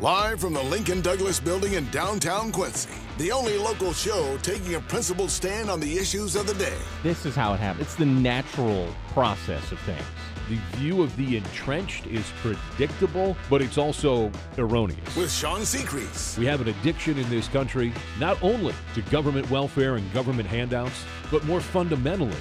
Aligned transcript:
Live 0.00 0.40
from 0.40 0.54
the 0.54 0.62
Lincoln 0.62 1.02
Douglas 1.02 1.38
Building 1.38 1.74
in 1.74 1.86
downtown 1.90 2.50
Quincy, 2.50 2.94
the 3.18 3.30
only 3.30 3.58
local 3.58 3.92
show 3.92 4.38
taking 4.38 4.76
a 4.76 4.80
principled 4.80 5.30
stand 5.30 5.68
on 5.68 5.78
the 5.78 5.98
issues 5.98 6.36
of 6.36 6.46
the 6.46 6.54
day. 6.54 6.78
This 7.02 7.26
is 7.26 7.34
how 7.34 7.52
it 7.52 7.60
happens. 7.60 7.82
It's 7.82 7.96
the 7.96 8.06
natural 8.06 8.88
process 9.08 9.70
of 9.72 9.78
things. 9.80 10.02
The 10.48 10.56
view 10.78 11.02
of 11.02 11.14
the 11.18 11.36
entrenched 11.36 12.06
is 12.06 12.24
predictable, 12.40 13.36
but 13.50 13.60
it's 13.60 13.76
also 13.76 14.32
erroneous. 14.56 15.14
With 15.14 15.30
Sean 15.30 15.60
Seacrease. 15.60 16.38
We 16.38 16.46
have 16.46 16.62
an 16.62 16.68
addiction 16.68 17.18
in 17.18 17.28
this 17.28 17.46
country, 17.48 17.92
not 18.18 18.42
only 18.42 18.74
to 18.94 19.02
government 19.02 19.50
welfare 19.50 19.96
and 19.96 20.12
government 20.14 20.48
handouts, 20.48 21.04
but 21.30 21.44
more 21.44 21.60
fundamentally 21.60 22.40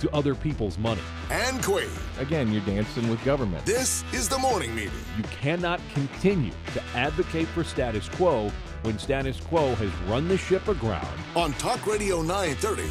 to 0.00 0.14
other 0.14 0.34
people's 0.34 0.78
money. 0.78 1.00
And 1.30 1.62
Quade. 1.62 1.88
Again, 2.18 2.52
you're 2.52 2.62
dancing 2.62 3.08
with 3.08 3.22
government. 3.24 3.64
This 3.64 4.04
is 4.12 4.28
the 4.28 4.38
morning 4.38 4.74
meeting. 4.74 4.92
You 5.16 5.24
cannot 5.24 5.80
continue 5.94 6.52
to 6.74 6.82
advocate 6.94 7.48
for 7.48 7.62
status 7.62 8.08
quo 8.08 8.50
when 8.82 8.98
status 8.98 9.40
quo 9.40 9.74
has 9.76 9.90
run 10.08 10.26
the 10.28 10.38
ship 10.38 10.66
aground. 10.68 11.06
On 11.36 11.52
Talk 11.54 11.86
Radio 11.86 12.22
930, 12.22 12.82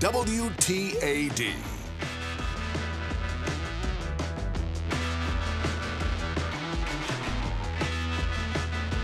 WTAD. 0.00 1.54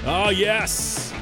Oh, 0.02 0.06
ah, 0.06 0.30
yes. 0.30 1.12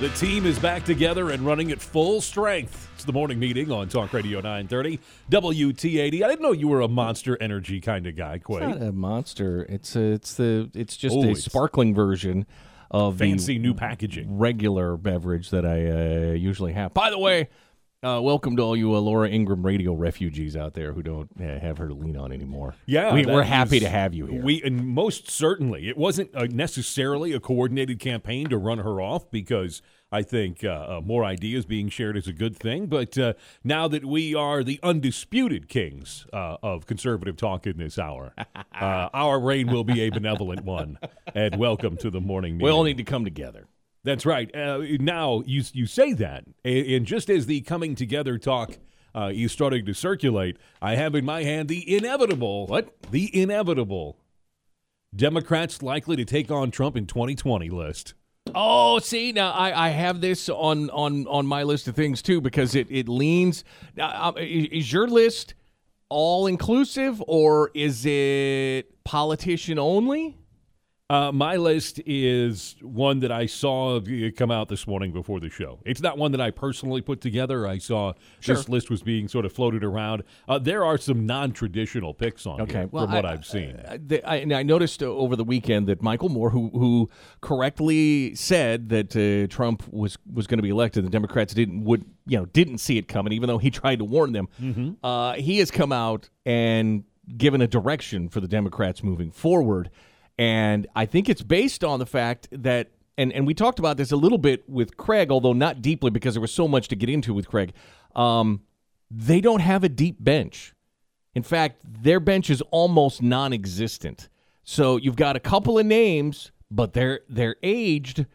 The 0.00 0.08
team 0.10 0.46
is 0.46 0.58
back 0.58 0.84
together 0.84 1.30
and 1.30 1.44
running 1.44 1.70
at 1.70 1.80
full 1.80 2.20
strength. 2.20 2.85
The 3.06 3.12
morning 3.12 3.38
meeting 3.38 3.70
on 3.70 3.88
Talk 3.88 4.12
Radio 4.12 4.40
930, 4.40 4.98
WTAD. 5.30 6.22
I 6.24 6.28
didn't 6.28 6.42
know 6.42 6.50
you 6.50 6.66
were 6.66 6.80
a 6.80 6.88
monster 6.88 7.40
energy 7.40 7.80
kind 7.80 8.04
of 8.06 8.16
guy, 8.16 8.38
Quay. 8.38 8.56
It's 8.56 8.78
not 8.80 8.82
a 8.82 8.90
monster. 8.92 9.64
It's 9.68 9.94
a, 9.94 10.00
it's 10.12 10.34
the 10.34 10.68
it's 10.74 10.96
just 10.96 11.14
Oh, 11.14 11.20
a 11.22 11.26
it's- 11.28 11.44
sparkling 11.44 11.94
version 11.94 12.46
of 12.90 13.18
Fancy 13.18 13.58
new 13.58 13.74
packaging. 13.74 14.38
regular 14.38 14.96
beverage 14.96 15.50
that 15.50 15.64
I 15.64 16.30
uh, 16.30 16.32
usually 16.32 16.72
have. 16.72 16.94
By 16.94 17.10
the 17.10 17.18
way, 17.18 17.48
uh, 18.06 18.20
welcome 18.20 18.56
to 18.56 18.62
all 18.62 18.76
you 18.76 18.94
uh, 18.94 19.00
Laura 19.00 19.28
Ingraham 19.28 19.66
radio 19.66 19.92
refugees 19.92 20.56
out 20.56 20.74
there 20.74 20.92
who 20.92 21.02
don't 21.02 21.28
uh, 21.40 21.58
have 21.58 21.78
her 21.78 21.88
to 21.88 21.94
lean 21.94 22.16
on 22.16 22.30
anymore. 22.30 22.76
Yeah, 22.86 23.12
we, 23.12 23.26
we're 23.26 23.42
happy 23.42 23.80
to 23.80 23.88
have 23.88 24.14
you 24.14 24.26
here. 24.26 24.42
We 24.42 24.62
and 24.62 24.86
most 24.86 25.28
certainly, 25.28 25.88
it 25.88 25.96
wasn't 25.96 26.34
uh, 26.34 26.46
necessarily 26.48 27.32
a 27.32 27.40
coordinated 27.40 27.98
campaign 27.98 28.48
to 28.50 28.58
run 28.58 28.78
her 28.78 29.00
off 29.00 29.30
because 29.30 29.82
I 30.12 30.22
think 30.22 30.62
uh, 30.62 30.68
uh, 30.68 31.00
more 31.04 31.24
ideas 31.24 31.66
being 31.66 31.88
shared 31.88 32.16
is 32.16 32.28
a 32.28 32.32
good 32.32 32.56
thing. 32.56 32.86
But 32.86 33.18
uh, 33.18 33.32
now 33.64 33.88
that 33.88 34.04
we 34.04 34.34
are 34.34 34.62
the 34.62 34.78
undisputed 34.82 35.68
kings 35.68 36.26
uh, 36.32 36.58
of 36.62 36.86
conservative 36.86 37.36
talk 37.36 37.66
in 37.66 37.76
this 37.76 37.98
hour, 37.98 38.32
uh, 38.80 39.08
our 39.12 39.40
reign 39.40 39.66
will 39.66 39.84
be 39.84 40.02
a 40.02 40.10
benevolent 40.10 40.64
one. 40.64 40.98
And 41.34 41.58
welcome 41.58 41.96
to 41.98 42.10
the 42.10 42.20
morning 42.20 42.54
meeting. 42.54 42.64
we 42.64 42.70
all 42.70 42.84
need 42.84 42.98
to 42.98 43.04
come 43.04 43.24
together. 43.24 43.66
That's 44.06 44.24
right. 44.24 44.54
Uh, 44.54 44.82
now 45.00 45.42
you 45.46 45.64
you 45.72 45.86
say 45.86 46.12
that, 46.12 46.44
and, 46.64 47.04
just 47.04 47.28
as 47.28 47.46
the 47.46 47.60
coming 47.62 47.96
together 47.96 48.38
talk 48.38 48.78
uh, 49.16 49.32
is 49.34 49.50
starting 49.50 49.84
to 49.84 49.94
circulate, 49.94 50.58
I 50.80 50.94
have 50.94 51.16
in 51.16 51.24
my 51.24 51.42
hand 51.42 51.68
the 51.68 51.96
inevitable. 51.96 52.68
What? 52.68 52.94
The 53.10 53.28
inevitable. 53.36 54.16
Democrats 55.12 55.82
likely 55.82 56.14
to 56.14 56.24
take 56.24 56.52
on 56.52 56.70
Trump 56.70 56.96
in 56.96 57.06
2020 57.06 57.68
list. 57.68 58.14
Oh, 58.54 59.00
see 59.00 59.32
now 59.32 59.50
I, 59.50 59.86
I 59.86 59.88
have 59.88 60.20
this 60.20 60.48
on, 60.48 60.88
on 60.90 61.26
on 61.26 61.44
my 61.44 61.64
list 61.64 61.88
of 61.88 61.96
things 61.96 62.22
too 62.22 62.40
because 62.40 62.76
it 62.76 62.86
it 62.88 63.08
leans. 63.08 63.64
Uh, 63.98 64.34
is 64.36 64.92
your 64.92 65.08
list 65.08 65.54
all 66.08 66.46
inclusive 66.46 67.20
or 67.26 67.72
is 67.74 68.06
it 68.06 69.02
politician 69.02 69.80
only? 69.80 70.38
Uh, 71.08 71.30
my 71.30 71.54
list 71.54 72.00
is 72.04 72.74
one 72.80 73.20
that 73.20 73.30
I 73.30 73.46
saw 73.46 74.00
come 74.36 74.50
out 74.50 74.68
this 74.68 74.88
morning 74.88 75.12
before 75.12 75.38
the 75.38 75.48
show. 75.48 75.78
It's 75.84 76.00
not 76.00 76.18
one 76.18 76.32
that 76.32 76.40
I 76.40 76.50
personally 76.50 77.00
put 77.00 77.20
together. 77.20 77.64
I 77.64 77.78
saw 77.78 78.14
this 78.44 78.68
list 78.68 78.90
was 78.90 79.02
being 79.02 79.28
sort 79.28 79.44
of 79.44 79.52
floated 79.52 79.84
around. 79.84 80.24
Uh, 80.48 80.58
there 80.58 80.84
are 80.84 80.98
some 80.98 81.24
non-traditional 81.24 82.12
picks 82.12 82.44
on 82.44 82.60
Okay, 82.62 82.72
here 82.80 82.88
well, 82.90 83.04
from 83.06 83.14
what 83.14 83.24
I- 83.24 83.30
have 83.30 83.46
seen. 83.46 83.80
I, 83.88 84.20
I, 84.26 84.36
I 84.52 84.62
noticed 84.64 85.00
uh, 85.00 85.06
over 85.06 85.36
the 85.36 85.44
weekend 85.44 85.86
that 85.86 86.02
Michael 86.02 86.28
Moore, 86.28 86.50
who 86.50 86.70
who 86.70 87.08
correctly 87.40 88.34
said 88.34 88.88
that 88.88 89.14
uh, 89.16 89.46
Trump 89.46 89.84
was 89.92 90.18
was 90.32 90.48
going 90.48 90.58
to 90.58 90.62
be 90.62 90.70
elected, 90.70 91.04
the 91.06 91.10
Democrats 91.10 91.54
didn't 91.54 91.84
would 91.84 92.04
you 92.26 92.36
know 92.36 92.46
didn't 92.46 92.78
see 92.78 92.98
it 92.98 93.06
coming, 93.06 93.32
even 93.32 93.46
though 93.46 93.58
he 93.58 93.70
tried 93.80 94.00
to 94.00 94.04
warn 94.04 94.32
them. 94.32 94.96
Uh, 95.04 95.34
he 95.34 95.58
has 95.58 95.70
come 95.70 95.92
out 95.92 96.30
and 96.44 97.04
given 97.38 97.60
a 97.60 97.68
direction 97.68 98.28
for 98.28 98.40
the 98.40 98.48
Democrats 98.48 99.04
moving 99.04 99.30
forward, 99.30 99.88
and 100.38 100.86
I 100.94 101.06
think 101.06 101.28
it's 101.28 101.42
based 101.42 101.84
on 101.84 101.98
the 101.98 102.06
fact 102.06 102.48
that. 102.52 102.90
And, 103.18 103.32
and 103.32 103.46
we 103.46 103.54
talked 103.54 103.78
about 103.78 103.96
this 103.96 104.12
a 104.12 104.16
little 104.16 104.36
bit 104.36 104.68
with 104.68 104.98
Craig, 104.98 105.30
although 105.30 105.54
not 105.54 105.80
deeply 105.80 106.10
because 106.10 106.34
there 106.34 106.40
was 106.42 106.52
so 106.52 106.68
much 106.68 106.88
to 106.88 106.96
get 106.96 107.08
into 107.08 107.32
with 107.32 107.48
Craig. 107.48 107.72
Um, 108.14 108.60
they 109.10 109.40
don't 109.40 109.60
have 109.60 109.84
a 109.84 109.88
deep 109.88 110.22
bench. 110.22 110.74
In 111.34 111.42
fact, 111.42 111.80
their 111.82 112.20
bench 112.20 112.50
is 112.50 112.60
almost 112.70 113.22
non-existent. 113.22 114.28
So 114.64 114.98
you've 114.98 115.16
got 115.16 115.34
a 115.34 115.40
couple 115.40 115.78
of 115.78 115.86
names, 115.86 116.50
but 116.70 116.92
they're 116.92 117.20
they're 117.28 117.56
aged, 117.62 118.26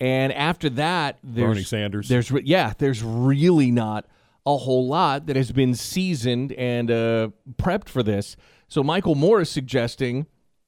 and 0.00 0.32
after 0.32 0.70
that, 0.70 1.18
there's 1.22 1.48
Bernie 1.48 1.62
Sanders. 1.62 2.08
There's 2.08 2.30
yeah, 2.44 2.72
there's 2.78 3.02
really 3.02 3.70
not 3.70 4.06
a 4.46 4.56
whole 4.56 4.86
lot 4.86 5.26
that 5.26 5.36
has 5.36 5.52
been 5.52 5.74
seasoned 5.74 6.52
and 6.52 6.90
uh, 6.90 7.28
prepped 7.56 7.88
for 7.88 8.02
this. 8.02 8.36
So 8.68 8.82
Michael 8.82 9.14
Moore 9.14 9.40
is 9.40 9.50
suggesting 9.50 10.26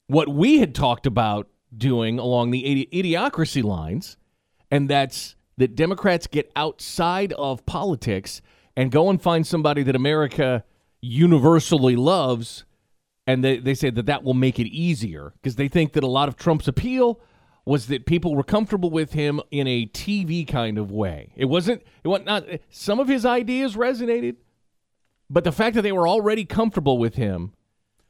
what 0.09 0.27
we 0.27 0.57
had 0.57 0.73
talked 0.73 1.05
about 1.05 1.47
doing 1.75 2.17
along 2.17 2.49
the 2.49 2.63
idi- 2.63 2.89
idiocracy 2.91 3.63
lines, 3.63 4.17
and 4.71 4.89
that's 4.89 5.35
that 5.57 5.75
Democrats 5.75 6.25
get 6.25 6.51
outside 6.55 7.31
of 7.33 7.63
politics 7.65 8.41
and 8.75 8.91
go 8.91 9.09
and 9.09 9.21
find 9.21 9.45
somebody 9.45 9.83
that 9.83 9.95
America 9.95 10.63
universally 10.99 11.95
loves, 11.95 12.65
and 13.27 13.43
they, 13.43 13.57
they 13.57 13.75
say 13.75 13.91
that 13.91 14.07
that 14.07 14.23
will 14.23 14.33
make 14.33 14.57
it 14.57 14.67
easier 14.67 15.33
because 15.35 15.57
they 15.57 15.67
think 15.67 15.93
that 15.93 16.03
a 16.03 16.07
lot 16.07 16.27
of 16.27 16.35
Trump's 16.35 16.67
appeal 16.67 17.21
was 17.65 17.85
that 17.87 18.07
people 18.07 18.35
were 18.35 18.43
comfortable 18.43 18.89
with 18.89 19.13
him 19.13 19.39
in 19.51 19.67
a 19.67 19.85
TV 19.87 20.47
kind 20.47 20.79
of 20.79 20.91
way. 20.91 21.33
It 21.35 21.45
wasn't. 21.45 21.83
It 22.03 22.07
was 22.07 22.21
not. 22.25 22.45
Some 22.71 22.99
of 22.99 23.07
his 23.07 23.27
ideas 23.27 23.75
resonated, 23.75 24.37
but 25.29 25.43
the 25.43 25.51
fact 25.51 25.75
that 25.75 25.83
they 25.83 25.91
were 25.91 26.07
already 26.07 26.45
comfortable 26.45 26.97
with 26.97 27.13
him 27.13 27.53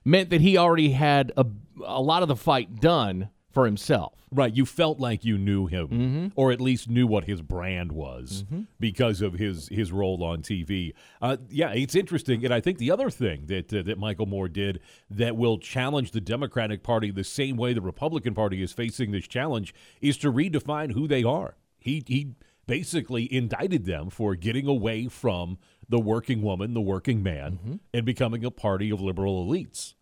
meant 0.05 0.29
that 0.29 0.41
he 0.41 0.57
already 0.57 0.91
had 0.91 1.31
a, 1.35 1.45
a 1.85 2.01
lot 2.01 2.21
of 2.21 2.27
the 2.27 2.35
fight 2.35 2.79
done 2.79 3.29
for 3.51 3.65
himself. 3.65 4.13
Right, 4.31 4.55
you 4.55 4.63
felt 4.67 4.99
like 4.99 5.25
you 5.25 5.39
knew 5.39 5.65
him, 5.65 5.87
Mm-hmm. 5.87 6.27
or 6.35 6.51
at 6.51 6.61
least 6.61 6.87
knew 6.87 7.07
what 7.07 7.23
his 7.23 7.41
brand 7.41 7.91
was 7.91 8.45
because 8.79 9.21
of 9.23 9.33
his 9.33 9.67
his 9.69 9.91
role 9.91 10.23
on 10.23 10.43
TV. 10.43 10.93
Uh, 11.19 11.37
yeah, 11.49 11.71
it's 11.71 11.95
interesting, 11.95 12.45
and 12.45 12.53
I 12.53 12.61
think 12.61 12.77
the 12.77 12.91
other 12.91 13.09
thing 13.09 13.47
that 13.47 13.73
uh, 13.73 13.81
that 13.81 13.97
Michael 13.97 14.27
Moore 14.27 14.47
did 14.49 14.81
that 15.09 15.35
will 15.35 15.57
challenge 15.57 16.11
the 16.11 16.21
Democratic 16.21 16.83
Party 16.83 17.09
the 17.09 17.23
same 17.23 17.57
way 17.57 17.73
the 17.73 17.81
Republican 17.81 18.35
Party 18.35 18.61
is 18.61 18.71
facing 18.71 19.09
this 19.11 19.27
challenge 19.27 19.73
is 19.99 20.15
to 20.19 20.31
redefine 20.31 20.91
who 20.91 21.07
they 21.07 21.23
are. 21.23 21.55
He 21.79 22.03
he 22.05 22.35
basically 22.67 23.33
indicted 23.33 23.85
them 23.85 24.11
for 24.11 24.35
getting 24.35 24.67
away 24.67 25.07
from 25.07 25.57
the 25.89 25.99
working 25.99 26.43
woman, 26.43 26.75
the 26.75 26.81
working 26.81 27.23
man, 27.23 27.53
Mm-hmm. 27.53 27.75
and 27.95 28.05
becoming 28.05 28.45
a 28.45 28.51
party 28.51 28.91
of 28.91 29.01
liberal 29.01 29.43
elites. 29.43 29.95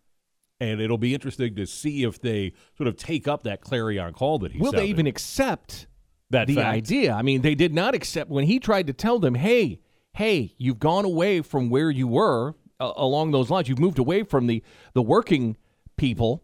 And 0.59 0.81
it'll 0.81 0.97
be 0.97 1.13
interesting 1.13 1.55
to 1.55 1.67
see 1.67 2.03
if 2.03 2.19
they 2.19 2.53
sort 2.77 2.87
of 2.87 2.97
take 2.97 3.27
up 3.27 3.43
that 3.43 3.61
clarion 3.61 4.13
call 4.13 4.39
that 4.39 4.51
he 4.51 4.59
Will 4.59 4.71
they 4.71 4.87
even 4.87 5.05
accept 5.05 5.87
that 6.31 6.47
the 6.47 6.55
fact. 6.55 6.67
idea? 6.67 7.13
I 7.13 7.21
mean, 7.21 7.41
they 7.41 7.55
did 7.55 7.73
not 7.73 7.93
accept 7.93 8.29
when 8.29 8.45
he 8.45 8.59
tried 8.59 8.87
to 8.87 8.93
tell 8.93 9.19
them, 9.19 9.35
"Hey, 9.35 9.79
hey, 10.13 10.55
you've 10.57 10.79
gone 10.79 11.05
away 11.05 11.41
from 11.41 11.69
where 11.69 11.91
you 11.91 12.07
were 12.07 12.55
uh, 12.79 12.93
along 12.95 13.31
those 13.31 13.49
lines. 13.49 13.69
You've 13.69 13.79
moved 13.79 13.99
away 13.99 14.23
from 14.23 14.47
the 14.47 14.63
the 14.93 15.01
working 15.01 15.57
people, 15.95 16.43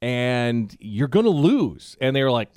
and 0.00 0.76
you're 0.80 1.08
going 1.08 1.26
to 1.26 1.30
lose." 1.30 1.96
And 2.00 2.16
they 2.16 2.24
were 2.24 2.32
like, 2.32 2.50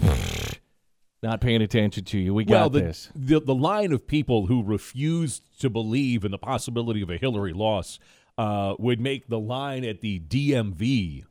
"Not 1.21 1.39
paying 1.39 1.61
attention 1.61 2.03
to 2.05 2.17
you. 2.17 2.33
We 2.33 2.45
well, 2.45 2.65
got 2.65 2.73
the, 2.73 2.81
this." 2.81 3.11
the 3.15 3.39
the 3.39 3.55
line 3.55 3.91
of 3.91 4.07
people 4.07 4.47
who 4.47 4.63
refused 4.63 5.43
to 5.61 5.69
believe 5.69 6.25
in 6.25 6.31
the 6.31 6.39
possibility 6.39 7.01
of 7.01 7.11
a 7.11 7.17
Hillary 7.17 7.53
loss 7.53 7.99
uh, 8.37 8.75
would 8.79 8.99
make 8.99 9.27
the 9.27 9.39
line 9.39 9.83
at 9.85 10.01
the 10.01 10.19
DMV 10.19 11.23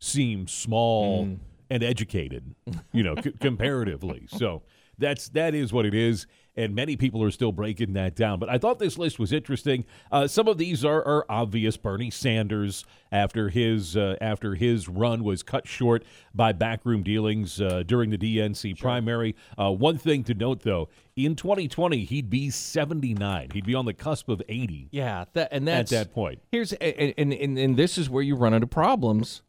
seem 0.00 0.46
small 0.48 1.24
Mm. 1.26 1.38
and 1.70 1.82
educated, 1.82 2.54
you 2.92 3.02
know, 3.02 3.14
c- 3.22 3.32
comparatively. 3.40 4.26
So 4.28 4.62
that's 4.98 5.28
that 5.30 5.54
is 5.54 5.72
what 5.72 5.86
it 5.86 5.94
is, 5.94 6.26
and 6.56 6.74
many 6.74 6.96
people 6.96 7.22
are 7.22 7.30
still 7.30 7.52
breaking 7.52 7.92
that 7.94 8.14
down. 8.14 8.38
But 8.38 8.48
I 8.48 8.58
thought 8.58 8.78
this 8.78 8.98
list 8.98 9.18
was 9.18 9.32
interesting. 9.32 9.84
Uh, 10.10 10.26
some 10.26 10.48
of 10.48 10.58
these 10.58 10.84
are, 10.84 11.04
are 11.04 11.26
obvious. 11.28 11.76
Bernie 11.76 12.10
Sanders, 12.10 12.84
after 13.10 13.48
his 13.48 13.96
uh, 13.96 14.16
after 14.20 14.54
his 14.54 14.88
run 14.88 15.24
was 15.24 15.42
cut 15.42 15.66
short 15.66 16.04
by 16.34 16.52
backroom 16.52 17.02
dealings 17.02 17.60
uh, 17.60 17.82
during 17.86 18.10
the 18.10 18.18
DNC 18.18 18.78
primary. 18.78 19.34
Uh, 19.58 19.70
one 19.70 19.98
thing 19.98 20.24
to 20.24 20.34
note, 20.34 20.62
though, 20.62 20.88
in 21.16 21.36
2020 21.36 22.04
he'd 22.04 22.28
be 22.28 22.50
79. 22.50 23.50
He'd 23.52 23.66
be 23.66 23.74
on 23.74 23.84
the 23.84 23.94
cusp 23.94 24.28
of 24.28 24.42
80 24.48 24.88
Yeah, 24.90 25.24
that 25.34 25.48
and 25.52 25.68
at 25.68 25.88
that 25.88 26.12
point. 26.12 26.40
Here's 26.50 26.72
and 26.74 27.14
and 27.16 27.32
and 27.58 27.76
this 27.76 27.98
is 27.98 28.10
where 28.10 28.22
you 28.22 28.34
run 28.34 28.54
into 28.54 28.66
problems. 28.66 29.42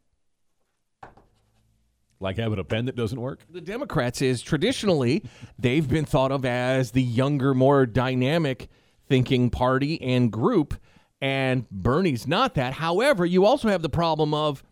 Like 2.25 2.38
having 2.38 2.57
a 2.57 2.63
pen 2.63 2.86
that 2.86 2.95
doesn't 2.95 3.22
work? 3.22 3.42
The 3.51 3.62
Democrats 3.62 4.19
is 4.19 4.42
traditionally 4.42 5.24
they've 5.60 5.88
been 5.88 6.06
thought 6.06 6.31
of 6.31 6.44
as 6.44 6.89
the 6.89 7.04
younger, 7.04 7.54
more 7.54 7.86
dynamic 7.86 8.68
thinking 9.07 9.51
party 9.51 10.01
and 10.01 10.31
group, 10.31 10.74
and 11.22 11.69
Bernie's 11.69 12.25
not 12.27 12.56
that. 12.56 12.74
However, 12.74 13.27
you 13.27 13.45
also 13.45 13.68
have 13.68 13.83
the 13.83 13.89
problem 13.89 14.33
of 14.33 14.63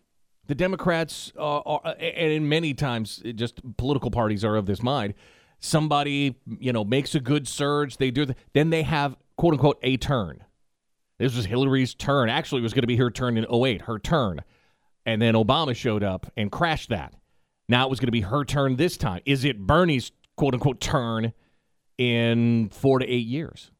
the 0.48 0.56
Democrats, 0.56 1.32
uh, 1.38 1.60
are, 1.60 1.96
and 2.00 2.34
in 2.34 2.50
many 2.50 2.74
times, 2.74 3.22
just 3.36 3.62
political 3.78 4.10
parties 4.10 4.44
are 4.44 4.56
of 4.56 4.66
this 4.66 4.82
mind. 4.82 5.14
Somebody, 5.60 6.36
you 6.60 6.74
know, 6.74 6.84
makes 6.84 7.14
a 7.14 7.20
good 7.20 7.48
surge, 7.48 7.98
they 7.98 8.10
do, 8.10 8.26
the, 8.26 8.36
then 8.54 8.72
they 8.72 8.82
have 8.82 9.16
quote 9.38 9.54
unquote 9.54 9.78
a 9.84 9.96
turn. 9.98 10.44
This 11.20 11.36
was 11.36 11.46
Hillary's 11.46 11.94
turn. 11.94 12.30
Actually, 12.30 12.62
it 12.62 12.64
was 12.64 12.74
going 12.74 12.82
to 12.82 12.88
be 12.88 12.98
her 12.98 13.12
turn 13.12 13.38
in 13.38 13.46
08, 13.46 13.84
her 13.84 14.00
turn. 14.00 14.42
And 15.06 15.22
then 15.22 15.36
Obama 15.36 15.76
showed 15.76 16.04
up 16.04 16.32
and 16.36 16.52
crashed 16.52 16.90
that. 16.90 17.14
Now 17.70 17.86
it 17.86 17.90
was 17.90 18.00
going 18.00 18.08
to 18.08 18.12
be 18.12 18.22
her 18.22 18.44
turn 18.44 18.76
this 18.76 18.98
time. 18.98 19.22
Is 19.26 19.46
it 19.46 19.60
Bernie's 19.60 20.12
quote 20.36 20.54
unquote 20.54 20.82
turn 20.82 21.34
in 21.98 22.70
four 22.70 23.00
to 23.00 23.06
eight 23.06 23.28
years? 23.28 23.72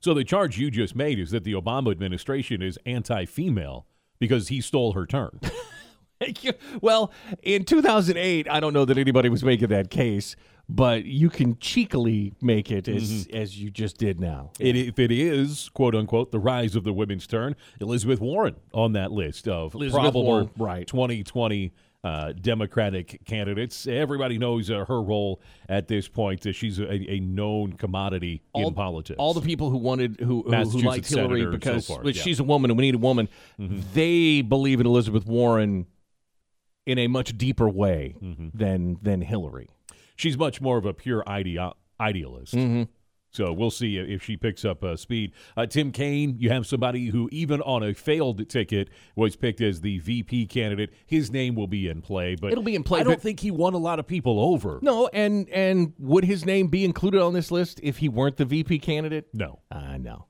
So 0.00 0.14
the 0.14 0.24
charge 0.24 0.58
you 0.58 0.70
just 0.70 0.94
made 0.94 1.18
is 1.18 1.30
that 1.30 1.44
the 1.44 1.54
Obama 1.54 1.90
administration 1.90 2.62
is 2.62 2.78
anti-female 2.86 3.86
because 4.18 4.48
he 4.48 4.60
stole 4.60 4.92
her 4.92 5.06
turn. 5.06 5.40
well, 6.80 7.12
in 7.42 7.64
2008, 7.64 8.48
I 8.48 8.60
don't 8.60 8.72
know 8.72 8.84
that 8.84 8.98
anybody 8.98 9.28
was 9.28 9.44
making 9.44 9.68
that 9.68 9.90
case, 9.90 10.36
but 10.68 11.04
you 11.04 11.30
can 11.30 11.58
cheekily 11.58 12.34
make 12.40 12.70
it 12.70 12.88
as 12.88 13.26
mm-hmm. 13.26 13.36
as 13.36 13.58
you 13.58 13.70
just 13.70 13.98
did 13.98 14.18
now. 14.20 14.50
It, 14.58 14.76
if 14.76 14.98
it 14.98 15.12
is 15.12 15.70
quote 15.70 15.94
unquote 15.94 16.32
the 16.32 16.38
rise 16.38 16.74
of 16.76 16.84
the 16.84 16.92
women's 16.92 17.26
turn, 17.26 17.56
Elizabeth 17.80 18.20
Warren 18.20 18.56
on 18.72 18.92
that 18.92 19.12
list 19.12 19.46
of 19.48 19.74
Elizabeth 19.74 20.00
probable 20.00 20.24
Warren, 20.24 20.50
right. 20.56 20.86
2020 20.86 21.72
uh, 22.06 22.32
Democratic 22.32 23.20
candidates. 23.24 23.88
Everybody 23.88 24.38
knows 24.38 24.70
uh, 24.70 24.84
her 24.84 25.02
role 25.02 25.40
at 25.68 25.88
this 25.88 26.06
point. 26.06 26.46
Uh, 26.46 26.52
she's 26.52 26.78
a, 26.78 26.92
a, 26.92 27.18
known 27.18 27.72
commodity 27.72 28.42
all, 28.52 28.68
in 28.68 28.74
politics. 28.74 29.16
All 29.18 29.34
the 29.34 29.40
people 29.40 29.70
who 29.70 29.78
wanted 29.78 30.20
who, 30.20 30.42
who, 30.42 30.52
who 30.52 30.78
liked 30.82 31.08
Hillary 31.08 31.46
because 31.46 31.86
so 31.86 32.00
yeah. 32.04 32.12
she's 32.12 32.38
a 32.38 32.44
woman 32.44 32.70
and 32.70 32.78
we 32.78 32.84
need 32.86 32.94
a 32.94 32.98
woman, 32.98 33.28
mm-hmm. 33.58 33.80
they 33.92 34.40
believe 34.42 34.78
in 34.78 34.86
Elizabeth 34.86 35.26
Warren 35.26 35.86
in 36.86 36.98
a 36.98 37.08
much 37.08 37.36
deeper 37.36 37.68
way 37.68 38.14
mm-hmm. 38.22 38.48
than 38.54 38.98
than 39.02 39.20
Hillary. 39.20 39.68
She's 40.14 40.38
much 40.38 40.60
more 40.60 40.78
of 40.78 40.86
a 40.86 40.94
pure 40.94 41.24
idea, 41.26 41.72
idealist. 42.00 42.54
Mm-hmm. 42.54 42.84
So 43.36 43.52
we'll 43.52 43.70
see 43.70 43.98
if 43.98 44.22
she 44.22 44.38
picks 44.38 44.64
up 44.64 44.82
uh, 44.82 44.96
speed. 44.96 45.32
Uh, 45.58 45.66
Tim 45.66 45.92
Kaine, 45.92 46.36
you 46.38 46.48
have 46.48 46.66
somebody 46.66 47.08
who, 47.08 47.28
even 47.30 47.60
on 47.60 47.82
a 47.82 47.92
failed 47.92 48.48
ticket, 48.48 48.88
was 49.14 49.36
picked 49.36 49.60
as 49.60 49.82
the 49.82 49.98
VP 49.98 50.46
candidate. 50.46 50.94
His 51.04 51.30
name 51.30 51.54
will 51.54 51.66
be 51.66 51.86
in 51.86 52.00
play, 52.00 52.34
but 52.34 52.50
it'll 52.50 52.64
be 52.64 52.74
in 52.74 52.82
play. 52.82 53.00
I 53.00 53.02
don't 53.02 53.20
think 53.20 53.40
he 53.40 53.50
won 53.50 53.74
a 53.74 53.78
lot 53.78 53.98
of 53.98 54.06
people 54.06 54.40
over. 54.40 54.78
No, 54.80 55.08
and 55.08 55.50
and 55.50 55.92
would 55.98 56.24
his 56.24 56.46
name 56.46 56.68
be 56.68 56.82
included 56.82 57.20
on 57.20 57.34
this 57.34 57.50
list 57.50 57.78
if 57.82 57.98
he 57.98 58.08
weren't 58.08 58.38
the 58.38 58.46
VP 58.46 58.78
candidate? 58.78 59.28
No, 59.34 59.60
uh, 59.70 59.98
no. 59.98 60.28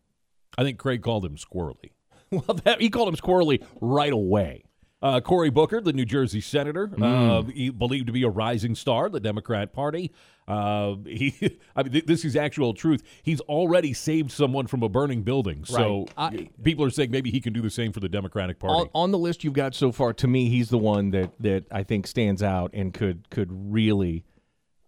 I 0.59 0.65
think 0.65 0.79
Craig 0.79 1.03
called 1.03 1.25
him 1.25 1.37
squirrely. 1.37 1.93
well, 2.33 2.59
that, 2.65 2.81
he 2.81 2.91
called 2.91 3.09
him 3.09 3.15
squirrely 3.15 3.65
right 3.81 4.13
away. 4.13 4.65
Uh, 5.07 5.21
Cory 5.21 5.51
Booker, 5.51 5.81
the 5.81 5.93
New 5.93 6.05
Jersey 6.05 6.41
senator, 6.41 6.89
mm. 6.89 7.71
uh, 7.71 7.71
believed 7.71 8.09
to 8.09 8.13
be 8.13 8.25
a 8.25 8.29
rising 8.29 8.75
star, 8.75 9.09
the 9.09 9.21
Democrat 9.21 9.73
Party. 9.73 10.11
Uh, 10.49 10.97
he, 11.07 11.33
I 11.77 11.85
mean, 11.85 11.93
th- 11.93 12.07
this 12.07 12.25
is 12.25 12.35
actual 12.35 12.75
truth. 12.75 13.05
He's 13.23 13.41
already 13.43 13.93
saved 13.93 14.33
someone 14.33 14.67
from 14.67 14.83
a 14.83 14.89
burning 14.89 15.23
building. 15.23 15.65
So 15.65 16.07
I, 16.19 16.49
people 16.65 16.85
are 16.85 16.91
saying 16.91 17.13
maybe 17.13 17.31
he 17.31 17.41
can 17.41 17.53
do 17.53 17.63
the 17.63 17.71
same 17.71 17.93
for 17.93 18.01
the 18.01 18.09
Democratic 18.09 18.59
Party. 18.59 18.75
On, 18.75 18.89
on, 18.95 19.11
the 19.13 19.19
list 19.19 19.45
you've 19.45 19.55
got 19.55 19.77
so 19.77 19.93
far, 19.93 20.13
to 20.15 20.27
me, 20.27 20.49
he's 20.49 20.71
the 20.71 20.79
one 20.79 21.11
that 21.11 21.31
that 21.39 21.67
I 21.71 21.85
think 21.85 22.09
stands 22.09 22.43
out 22.43 22.73
and 22.75 22.93
could 22.93 23.31
could 23.31 23.51
really 23.53 24.25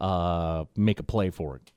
uh, 0.01 0.65
make 0.77 0.99
a 0.99 1.05
play 1.05 1.31
for 1.31 1.55
it. 1.55 1.71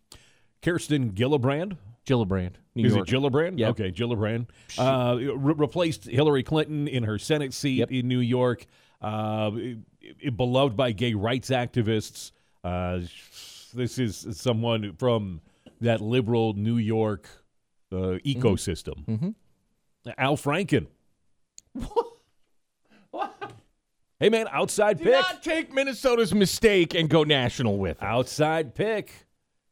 Kirsten 0.64 1.12
Gillibrand, 1.12 1.78
Gillibrand. 2.08 2.56
New 2.76 2.86
Is 2.86 2.96
York. 2.96 3.08
it 3.08 3.14
Gillibrand? 3.14 3.60
Yep. 3.60 3.70
Okay, 3.72 3.92
Gillibrand. 3.92 4.48
Uh, 4.78 5.18
re- 5.18 5.56
replaced 5.58 6.06
Hillary 6.06 6.44
Clinton 6.44 6.88
in 6.88 7.04
her 7.04 7.18
Senate 7.18 7.54
seat 7.54 7.80
yep. 7.80 7.92
in 7.92 8.08
New 8.08 8.20
York. 8.20 8.66
Uh, 9.02 9.52
beloved 10.36 10.78
by 10.78 10.92
gay 10.92 11.14
rights 11.14 11.50
activists. 11.50 12.32
Uh, 12.64 13.00
this 13.74 13.98
is 13.98 14.28
someone 14.32 14.94
from 14.98 15.42
that 15.82 16.02
liberal 16.02 16.54
New 16.54 16.78
York 16.78 17.28
uh, 17.92 17.96
mm-hmm. 17.96 18.40
ecosystem. 18.40 19.06
Mm-hmm. 19.06 20.10
Al 20.18 20.38
Franken. 20.38 20.88
Hey 24.20 24.30
man, 24.30 24.48
outside 24.52 25.00
Do 25.00 25.06
pick. 25.06 25.14
Not 25.14 25.42
take 25.42 25.74
Minnesota's 25.74 26.32
mistake 26.32 26.94
and 26.94 27.10
go 27.10 27.24
national 27.24 27.80
with 27.80 27.98
it. 27.98 28.04
Outside 28.04 28.76
pick 28.76 29.26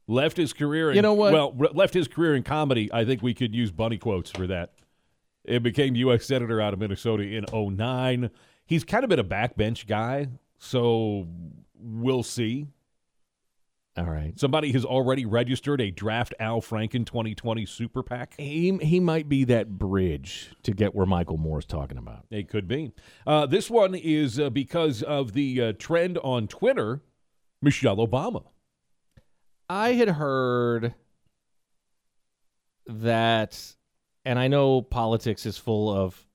left 0.09 0.35
his 0.35 0.51
career. 0.51 0.89
In, 0.89 0.95
you 0.97 1.01
know 1.01 1.13
what? 1.13 1.31
Well, 1.31 1.55
left 1.73 1.93
his 1.93 2.07
career 2.07 2.35
in 2.35 2.43
comedy. 2.43 2.91
I 2.91 3.05
think 3.05 3.21
we 3.21 3.33
could 3.33 3.55
use 3.55 3.71
bunny 3.71 3.97
quotes 3.97 4.31
for 4.31 4.47
that. 4.47 4.73
It 5.45 5.63
became 5.63 5.95
U.S. 5.95 6.25
senator 6.25 6.59
out 6.59 6.73
of 6.73 6.79
Minnesota 6.79 7.23
in 7.23 7.45
09. 7.53 8.29
He's 8.65 8.83
kind 8.83 9.03
of 9.03 9.09
been 9.09 9.19
a 9.19 9.23
backbench 9.23 9.87
guy, 9.87 10.27
so 10.57 11.27
we'll 11.79 12.23
see. 12.23 12.67
All 13.97 14.05
right. 14.05 14.39
Somebody 14.39 14.71
has 14.73 14.85
already 14.85 15.25
registered 15.25 15.81
a 15.81 15.91
draft 15.91 16.33
Al 16.39 16.61
Franken 16.61 17.05
2020 17.05 17.65
super 17.65 18.03
PAC. 18.03 18.35
He, 18.37 18.77
he 18.77 18.99
might 18.99 19.27
be 19.27 19.43
that 19.45 19.77
bridge 19.77 20.51
to 20.63 20.71
get 20.71 20.95
where 20.95 21.05
Michael 21.05 21.37
Moore 21.37 21.59
is 21.59 21.65
talking 21.65 21.97
about. 21.97 22.25
It 22.29 22.47
could 22.47 22.67
be. 22.67 22.91
Uh, 23.25 23.45
this 23.45 23.69
one 23.69 23.95
is 23.95 24.39
uh, 24.39 24.49
because 24.51 25.03
of 25.03 25.33
the 25.33 25.61
uh, 25.61 25.73
trend 25.77 26.17
on 26.19 26.47
Twitter 26.47 27.01
Michelle 27.61 27.97
Obama. 27.97 28.43
I 29.69 29.93
had 29.93 30.09
heard 30.09 30.95
that, 32.87 33.75
and 34.25 34.39
I 34.39 34.47
know 34.47 34.81
politics 34.81 35.45
is 35.45 35.57
full 35.57 35.95
of 35.95 36.25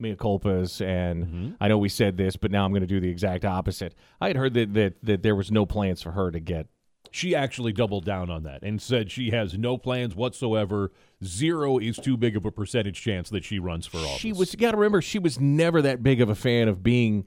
mea 0.00 0.16
culpas, 0.16 0.84
and 0.84 1.26
mm-hmm. 1.26 1.50
I 1.60 1.68
know 1.68 1.78
we 1.78 1.88
said 1.88 2.16
this, 2.16 2.36
but 2.36 2.50
now 2.50 2.64
I'm 2.64 2.72
going 2.72 2.82
to 2.82 2.86
do 2.86 3.00
the 3.00 3.08
exact 3.08 3.44
opposite. 3.44 3.94
I 4.20 4.26
had 4.28 4.36
heard 4.36 4.54
that, 4.54 4.74
that 4.74 4.94
that 5.04 5.22
there 5.22 5.36
was 5.36 5.50
no 5.50 5.64
plans 5.64 6.02
for 6.02 6.10
her 6.10 6.30
to 6.30 6.40
get. 6.40 6.66
She 7.10 7.34
actually 7.34 7.72
doubled 7.72 8.04
down 8.04 8.30
on 8.30 8.42
that 8.44 8.62
and 8.62 8.80
said 8.80 9.10
she 9.10 9.30
has 9.30 9.56
no 9.56 9.76
plans 9.76 10.16
whatsoever. 10.16 10.90
Zero 11.22 11.78
is 11.78 11.98
too 11.98 12.16
big 12.16 12.36
of 12.36 12.46
a 12.46 12.50
percentage 12.50 13.00
chance 13.00 13.28
that 13.30 13.44
she 13.44 13.58
runs 13.58 13.86
for 13.86 13.98
office. 13.98 14.18
She 14.18 14.32
was. 14.32 14.52
You 14.52 14.58
got 14.58 14.72
to 14.72 14.76
remember, 14.76 15.02
she 15.02 15.18
was 15.18 15.38
never 15.38 15.82
that 15.82 16.02
big 16.02 16.20
of 16.20 16.28
a 16.30 16.34
fan 16.34 16.68
of 16.68 16.82
being. 16.82 17.26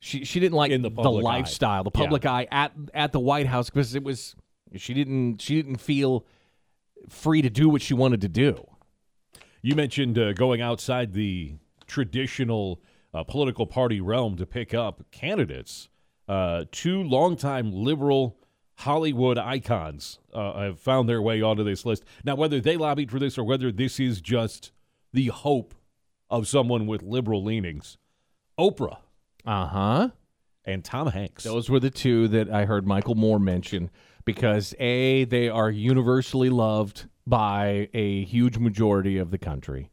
She 0.00 0.24
she 0.24 0.40
didn't 0.40 0.54
like 0.54 0.70
In 0.72 0.82
the, 0.82 0.90
the 0.90 1.10
lifestyle, 1.10 1.80
eye. 1.80 1.84
the 1.84 1.90
public 1.90 2.24
yeah. 2.24 2.32
eye 2.32 2.48
at 2.50 2.72
at 2.92 3.12
the 3.12 3.20
White 3.20 3.46
House 3.46 3.70
because 3.70 3.94
it 3.94 4.02
was 4.02 4.34
she 4.80 4.94
didn't 4.94 5.40
she 5.40 5.56
didn't 5.56 5.76
feel 5.76 6.26
free 7.08 7.42
to 7.42 7.50
do 7.50 7.68
what 7.68 7.82
she 7.82 7.94
wanted 7.94 8.20
to 8.22 8.28
do. 8.28 8.66
You 9.62 9.74
mentioned 9.74 10.18
uh, 10.18 10.32
going 10.32 10.60
outside 10.60 11.12
the 11.12 11.54
traditional 11.86 12.80
uh, 13.12 13.24
political 13.24 13.66
party 13.66 14.00
realm 14.00 14.36
to 14.36 14.46
pick 14.46 14.74
up 14.74 15.02
candidates. 15.10 15.88
Uh, 16.28 16.64
two 16.72 17.02
longtime 17.02 17.72
liberal 17.72 18.38
Hollywood 18.76 19.38
icons 19.38 20.18
uh, 20.32 20.58
have 20.60 20.80
found 20.80 21.08
their 21.08 21.22
way 21.22 21.40
onto 21.40 21.62
this 21.62 21.86
list. 21.86 22.04
Now, 22.24 22.34
whether 22.34 22.60
they 22.60 22.76
lobbied 22.76 23.10
for 23.10 23.18
this 23.18 23.38
or 23.38 23.44
whether 23.44 23.70
this 23.70 24.00
is 24.00 24.20
just 24.20 24.72
the 25.12 25.28
hope 25.28 25.74
of 26.28 26.48
someone 26.48 26.86
with 26.86 27.02
liberal 27.02 27.44
leanings, 27.44 27.98
Oprah. 28.58 28.98
Uh 29.46 29.66
huh. 29.66 30.08
And 30.64 30.82
Tom 30.82 31.08
Hanks. 31.08 31.44
Those 31.44 31.68
were 31.68 31.80
the 31.80 31.90
two 31.90 32.26
that 32.28 32.50
I 32.50 32.64
heard 32.64 32.86
Michael 32.86 33.14
Moore 33.14 33.38
mention 33.38 33.90
because 34.24 34.74
A, 34.78 35.24
they 35.24 35.48
are 35.48 35.70
universally 35.70 36.50
loved 36.50 37.08
by 37.26 37.88
a 37.94 38.24
huge 38.24 38.58
majority 38.58 39.18
of 39.18 39.30
the 39.30 39.38
country. 39.38 39.90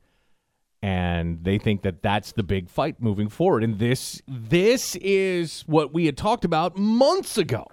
And 0.84 1.44
they 1.44 1.60
think 1.60 1.84
that 1.84 2.02
that's 2.02 2.32
the 2.32 2.44
big 2.44 2.68
fight 2.68 3.02
moving 3.02 3.30
forward. 3.30 3.64
And 3.64 3.78
this 3.78 4.22
this 4.28 4.96
is 4.96 5.62
what 5.68 5.94
we 5.94 6.08
had 6.08 6.18
talked 6.18 6.44
about 6.44 6.76
months 6.76 7.38
ago. 7.38 7.68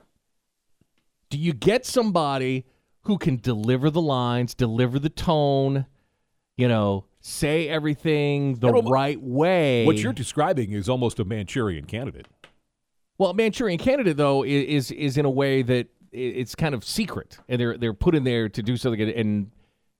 Do 1.31 1.39
you 1.39 1.55
get 1.55 1.87
somebody 1.87 2.67
who 3.03 3.17
can 3.17 3.37
deliver 3.37 3.89
the 3.89 4.03
lines, 4.03 4.55
deliver 4.55 4.99
the 4.99 5.09
tone, 5.09 5.87
you 6.59 6.69
know, 6.69 7.07
say 7.21 7.67
everything 7.69 8.57
the 8.57 8.73
right 8.73 9.21
way? 9.21 9.87
What 9.87 9.97
you're 9.97 10.13
describing 10.13 10.73
is 10.73 10.89
almost 10.89 11.19
a 11.19 11.25
Manchurian 11.25 11.87
candidate. 11.87 12.27
Well, 13.17 13.33
Manchurian 13.33 13.79
candidate 13.79 14.19
though 14.19 14.45
is 14.45 14.91
is 14.91 15.17
in 15.17 15.25
a 15.25 15.31
way 15.31 15.63
that 15.63 15.89
it's 16.13 16.55
kind 16.55 16.75
of 16.75 16.85
secret, 16.85 17.39
and 17.49 17.61
they're 17.61 17.77
they're 17.77 17.95
put 17.95 18.15
in 18.15 18.25
there 18.25 18.49
to 18.49 18.63
do 18.63 18.77
something. 18.77 19.01
And 19.01 19.51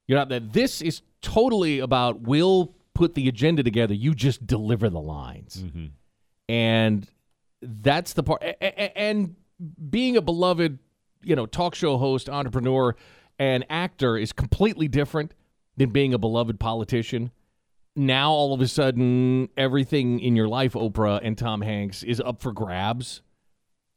you're 0.07 0.19
not 0.19 0.29
that. 0.31 0.53
This 0.53 0.81
is 0.81 1.03
totally 1.23 1.81
about 1.81 2.23
we'll 2.23 2.75
put 2.95 3.15
the 3.15 3.29
agenda 3.29 3.63
together. 3.63 3.95
You 3.95 4.15
just 4.15 4.47
deliver 4.47 4.91
the 4.91 5.01
lines, 5.01 5.63
mm-hmm. 5.63 5.87
and 6.49 7.09
that's 7.63 8.13
the 8.13 8.23
part. 8.23 8.43
And 8.61 9.37
being 9.91 10.17
a 10.17 10.23
beloved, 10.23 10.79
you 11.23 11.37
know, 11.37 11.47
talk 11.47 11.75
show 11.75 11.97
host, 11.97 12.29
entrepreneur, 12.29 12.95
and 13.39 13.65
actor 13.69 14.17
is 14.17 14.33
completely 14.33 14.89
different 14.89 15.35
than 15.77 15.91
being 15.91 16.15
a 16.15 16.19
beloved 16.19 16.59
politician. 16.59 17.31
Now 17.97 18.31
all 18.31 18.55
of 18.55 18.61
a 18.61 18.69
sudden, 18.69 19.49
everything 19.57 20.21
in 20.21 20.37
your 20.37 20.49
life, 20.49 20.75
Oprah 20.75 21.21
and 21.23 21.37
Tom 21.37 21.61
Hanks, 21.61 22.03
is 22.03 22.21
up 22.21 22.41
for 22.41 22.53
grabs 22.53 23.23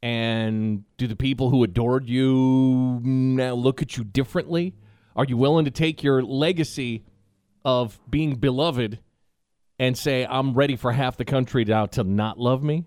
And 0.03 0.83
do 0.97 1.07
the 1.07 1.15
people 1.15 1.49
who 1.49 1.63
adored 1.63 2.09
you 2.09 2.99
now 3.03 3.53
look 3.53 3.81
at 3.81 3.97
you 3.97 4.03
differently? 4.03 4.73
Are 5.15 5.25
you 5.25 5.37
willing 5.37 5.65
to 5.65 5.71
take 5.71 6.03
your 6.03 6.23
legacy 6.23 7.03
of 7.63 7.99
being 8.09 8.35
beloved 8.35 8.99
and 9.77 9.97
say, 9.97 10.25
I'm 10.25 10.53
ready 10.53 10.75
for 10.75 10.91
half 10.91 11.17
the 11.17 11.25
country 11.25 11.65
now 11.65 11.85
to 11.87 12.03
not 12.03 12.39
love 12.39 12.63
me? 12.63 12.85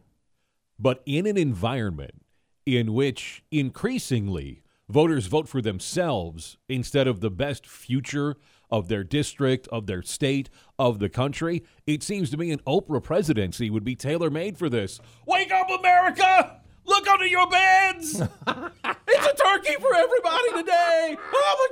But 0.78 1.02
in 1.06 1.26
an 1.26 1.36
environment 1.36 2.22
in 2.66 2.94
which 2.94 3.44
increasingly 3.52 4.62
voters 4.88 5.26
vote 5.26 5.48
for 5.48 5.62
themselves 5.62 6.56
instead 6.68 7.06
of 7.06 7.20
the 7.20 7.30
best 7.30 7.66
future 7.66 8.36
of 8.70 8.88
their 8.88 9.04
district, 9.04 9.68
of 9.68 9.86
their 9.86 10.02
state, 10.02 10.50
of 10.78 10.98
the 10.98 11.08
country, 11.08 11.62
it 11.86 12.02
seems 12.02 12.30
to 12.30 12.36
me 12.36 12.50
an 12.50 12.58
Oprah 12.66 13.02
presidency 13.02 13.70
would 13.70 13.84
be 13.84 13.94
tailor 13.94 14.30
made 14.30 14.58
for 14.58 14.68
this. 14.68 14.98
Wake 15.26 15.52
up, 15.52 15.70
America! 15.70 16.60
Look 16.86 17.08
under 17.08 17.26
your 17.26 17.48
beds! 17.48 18.20
it's 18.20 19.26
a 19.26 19.34
turkey 19.34 19.74
for 19.80 19.94
everybody 19.94 20.52
today! 20.56 21.16
Oh 21.32 21.68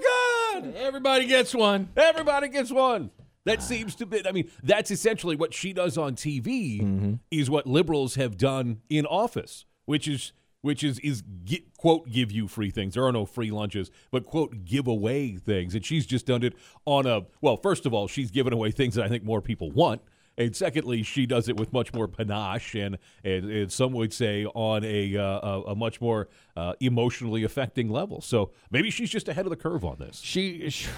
my 0.54 0.61
God! 0.62 0.75
Everybody 0.76 1.26
gets 1.26 1.54
one. 1.54 1.88
Everybody 1.97 2.49
gets 2.49 2.71
one. 2.71 3.11
That 3.45 3.62
seems 3.62 3.95
to 3.97 4.07
be, 4.07 4.26
I 4.26 4.33
mean, 4.33 4.50
that's 4.62 4.90
essentially 4.90 5.35
what 5.37 5.52
she 5.52 5.73
does 5.73 5.99
on 5.99 6.14
TV, 6.14 6.81
mm-hmm. 6.81 7.14
is 7.31 7.50
what 7.50 7.66
liberals 7.66 8.14
have 8.14 8.37
done 8.37 8.83
in 8.88 9.04
office, 9.07 9.64
which 9.85 10.07
is 10.07 10.33
which 10.62 10.85
is 10.85 11.00
is 11.00 11.23
gi- 11.45 11.66
quote 11.76 12.09
give 12.09 12.31
you 12.31 12.49
free 12.49 12.71
things. 12.71 12.95
There 12.95 13.04
are 13.04 13.12
no 13.12 13.26
free 13.26 13.50
lunches, 13.50 13.90
but 14.12 14.25
quote 14.25 14.64
give 14.64 14.87
away 14.87 15.37
things, 15.37 15.75
and 15.75 15.85
she's 15.85 16.07
just 16.07 16.26
done 16.26 16.45
it 16.45 16.54
on 16.87 17.07
a 17.07 17.23
well. 17.40 17.57
First 17.57 17.85
of 17.85 17.92
all, 17.92 18.07
she's 18.09 18.31
given 18.31 18.52
away 18.52 18.71
things 18.71 18.95
that 18.95 19.04
I 19.04 19.09
think 19.09 19.25
more 19.25 19.42
people 19.42 19.73
want, 19.73 20.00
and 20.39 20.57
secondly, 20.57 21.03
she 21.03 21.27
does 21.27 21.49
it 21.49 21.57
with 21.57 21.73
much 21.73 21.93
more 21.93 22.09
panache 22.09 22.75
and 22.75 22.99
and, 23.25 23.51
and 23.51 23.73
some 23.73 23.93
would 23.93 24.12
say 24.12 24.47
on 24.47 24.85
a 24.85 25.17
uh, 25.17 25.23
a, 25.23 25.62
a 25.69 25.75
much 25.75 26.01
more 26.01 26.29
uh, 26.57 26.75
emotionally 26.81 27.45
affecting 27.45 27.91
level. 27.91 28.21
So 28.21 28.51
maybe 28.71 28.91
she's 28.91 29.11
just 29.11 29.29
ahead 29.29 29.47
of 29.47 29.51
the 29.51 29.57
curve 29.57 29.85
on 29.85 29.97
this. 29.99 30.21
She, 30.21 30.69
sh 30.71 30.89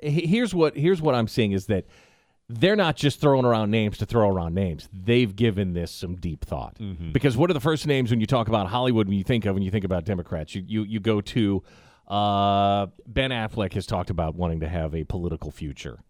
here's 0.00 0.54
what 0.54 0.76
here's 0.76 1.02
what 1.02 1.14
I'm 1.14 1.28
seeing 1.28 1.52
is 1.52 1.66
that 1.66 1.86
they're 2.48 2.76
not 2.76 2.96
just 2.96 3.20
throwing 3.20 3.44
around 3.44 3.70
names 3.70 3.98
to 3.98 4.06
throw 4.06 4.28
around 4.28 4.54
names. 4.54 4.88
They've 4.92 5.34
given 5.34 5.72
this 5.72 5.90
some 5.90 6.16
deep 6.16 6.44
thought. 6.44 6.76
Because 7.12 7.36
what 7.36 7.50
are 7.50 7.54
the 7.54 7.60
first 7.60 7.86
names 7.86 8.10
when 8.10 8.20
you 8.20 8.26
talk 8.26 8.48
about 8.48 8.66
Hollywood? 8.68 9.08
When 9.08 9.16
you 9.16 9.24
think 9.24 9.46
of 9.46 9.54
when 9.54 9.62
you 9.62 9.70
think 9.70 9.84
about 9.84 10.04
Democrats, 10.04 10.54
you 10.54 10.62
you, 10.66 10.82
you 10.84 11.00
go 11.00 11.20
to 11.20 11.62
uh, 12.08 12.86
Ben 13.06 13.30
Affleck 13.30 13.72
has 13.72 13.86
talked 13.86 14.10
about 14.10 14.34
wanting 14.34 14.60
to 14.60 14.68
have 14.68 14.94
a 14.94 15.04
political 15.04 15.50
future. 15.50 16.00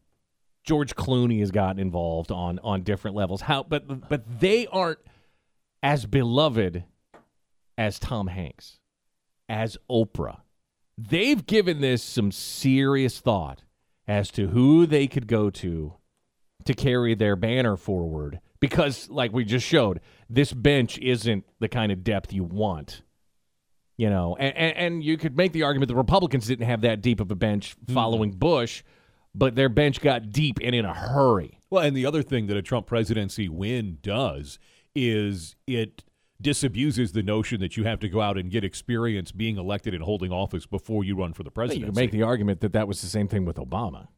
George 0.65 0.95
Clooney 0.95 1.41
has 1.41 1.51
gotten 1.51 1.81
involved 1.81 2.31
on 2.31 2.59
on 2.61 2.83
different 2.83 3.17
levels. 3.17 3.43
How, 3.43 3.63
but 3.63 4.09
but 4.09 4.41
they 4.41 4.67
aren't 4.67 5.01
as 5.83 6.07
beloved 6.07 6.85
as 7.77 7.99
Tom 7.99 8.29
Hanks, 8.29 8.79
as 9.49 9.77
Oprah. 9.91 10.41
They've 10.97 11.45
given 11.45 11.81
this 11.81 12.03
some 12.03 12.31
serious 12.31 13.19
thought 13.19 13.63
as 14.07 14.31
to 14.33 14.49
who 14.49 14.87
they 14.87 15.07
could 15.07 15.27
go 15.27 15.51
to 15.51 15.95
to 16.65 16.75
carry 16.75 17.15
their 17.15 17.37
banner 17.37 17.77
forward 17.77 18.41
because 18.61 19.09
like 19.11 19.33
we 19.33 19.45
just 19.45 19.67
showed 19.67 20.01
this 20.31 20.53
bench 20.53 20.99
isn't 20.99 21.45
the 21.59 21.69
kind 21.69 21.91
of 21.91 22.05
depth 22.05 22.33
you 22.33 22.45
want 22.45 23.03
you 23.97 24.09
know 24.09 24.37
and, 24.39 24.57
and, 24.57 24.77
and 24.77 25.05
you 25.05 25.17
could 25.17 25.37
make 25.37 25.53
the 25.53 25.65
argument 25.65 25.89
the 25.89 25.97
republicans 25.97 26.47
didn't 26.47 26.67
have 26.67 26.83
that 26.83 27.01
deep 27.01 27.21
of 27.21 27.31
a 27.31 27.35
bench 27.35 27.75
mm-hmm. 27.77 27.95
following 27.95 28.31
bush 28.31 28.83
but 29.35 29.55
their 29.55 29.69
bench 29.69 30.01
got 30.01 30.31
deep 30.31 30.59
and 30.63 30.75
in 30.75 30.85
a 30.85 30.95
hurry 30.95 31.59
Well, 31.71 31.83
and 31.85 31.97
the 31.97 32.07
other 32.07 32.23
thing 32.23 32.47
that 32.49 32.57
a 32.57 32.63
Trump 32.63 32.87
presidency 32.87 33.49
win 33.49 33.99
does 34.03 34.59
is 34.95 35.57
it 35.67 36.05
disabuses 36.43 37.13
the 37.13 37.23
notion 37.23 37.61
that 37.61 37.77
you 37.77 37.85
have 37.85 38.01
to 38.01 38.09
go 38.09 38.21
out 38.21 38.37
and 38.37 38.51
get 38.51 38.65
experience 38.65 39.31
being 39.31 39.57
elected 39.57 39.95
and 39.95 40.03
holding 40.03 40.33
office 40.33 40.67
before 40.67 41.05
you 41.05 41.17
run 41.17 41.33
for 41.33 41.45
the 41.45 41.49
you 41.49 41.53
presidency. 41.53 41.87
could 41.87 41.95
make 41.97 42.11
the 42.11 42.23
argument 42.23 42.61
that 42.61 42.73
that 42.73 42.89
was 42.89 43.01
the 43.01 43.07
same 43.07 43.29
thing 43.29 43.45
with 43.45 43.57
obama 43.57 44.09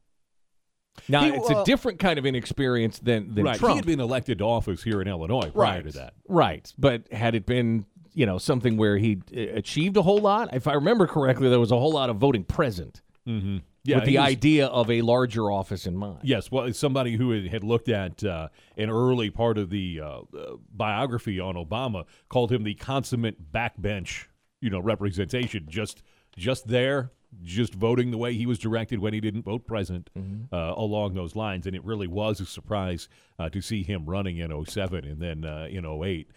now 1.09 1.23
He- 1.23 1.31
it's 1.31 1.51
a 1.51 1.65
different 1.65 1.99
kind 1.99 2.19
of 2.19 2.27
inexperience 2.27 2.99
than, 2.99 3.35
than 3.35 3.45
right. 3.45 3.59
trump 3.59 3.73
He 3.73 3.77
had 3.77 3.87
been 3.87 4.01
elected 4.01 4.39
to 4.39 4.45
office 4.45 4.83
here 4.83 5.01
in 5.03 5.09
Illinois 5.09 5.51
prior 5.51 5.83
to 5.83 5.93
that. 5.93 6.15
Right. 6.29 6.73
But 6.79 7.13
had 7.13 7.35
it 7.35 7.47
been, 7.47 7.87
you 8.13 8.27
know, 8.27 8.39
something 8.39 8.77
where 8.77 8.97
he 8.97 9.21
uh, 9.37 9.41
achieved 9.55 9.97
a 9.97 10.03
whole 10.03 10.19
lot, 10.19 10.55
if 10.55 10.67
I 10.69 10.75
remember 10.75 11.07
correctly, 11.07 11.49
there 11.49 11.61
was 11.61 11.73
a 11.73 11.79
whole 11.79 11.93
lot 11.93 12.11
of 12.11 12.17
voting 12.17 12.45
present 12.45 13.03
mm-hmm. 13.27 13.59
Yeah, 13.85 13.97
with 13.97 14.07
the 14.07 14.17
was- 14.19 14.27
idea 14.29 14.67
of 14.67 14.91
a 14.91 15.03
larger 15.03 15.51
office 15.51 15.87
in 15.87 15.97
mind. 15.97 16.21
Yes, 16.23 16.51
well, 16.51 16.73
somebody 16.73 17.17
who 17.17 17.31
had- 17.49 17.63
looked 17.65 17.89
at 17.89 18.25
uh, 18.25 18.49
an 18.77 18.91
early 18.91 19.31
part 19.31 19.59
of 19.59 19.71
the 19.71 20.01
uh, 20.01 20.07
uh, 20.07 20.57
biography 20.73 21.39
on 21.39 21.55
Obama 21.55 22.05
called 22.29 22.51
him 22.51 22.63
the 22.65 22.75
consummate 22.75 23.53
backbench, 23.53 24.27
you 24.61 24.71
know, 24.71 24.81
representation. 24.81 25.67
Just, 25.69 26.03
just 26.37 26.67
there, 26.69 27.11
just 27.43 27.75
voting 27.75 28.11
the 28.11 28.19
way 28.19 28.33
he 28.35 28.47
was 28.47 28.59
directed 28.59 29.01
when 29.01 29.13
he 29.13 29.21
didn't 29.21 29.43
vote 29.43 29.67
president 29.67 30.09
uh, 30.53 30.73
along 30.77 31.15
those 31.15 31.35
lines, 31.37 31.67
and 31.67 31.75
it 31.77 31.85
really 31.85 32.07
was 32.07 32.41
a 32.41 32.47
surprise 32.47 33.09
uh, 33.39 33.49
to 33.51 33.61
see 33.61 33.83
him 33.83 34.07
running 34.07 34.39
in 34.39 34.65
07 34.65 35.05
and 35.05 35.21
then 35.21 35.45
uh, 35.45 35.67
in 35.71 35.85
08. 35.85 36.29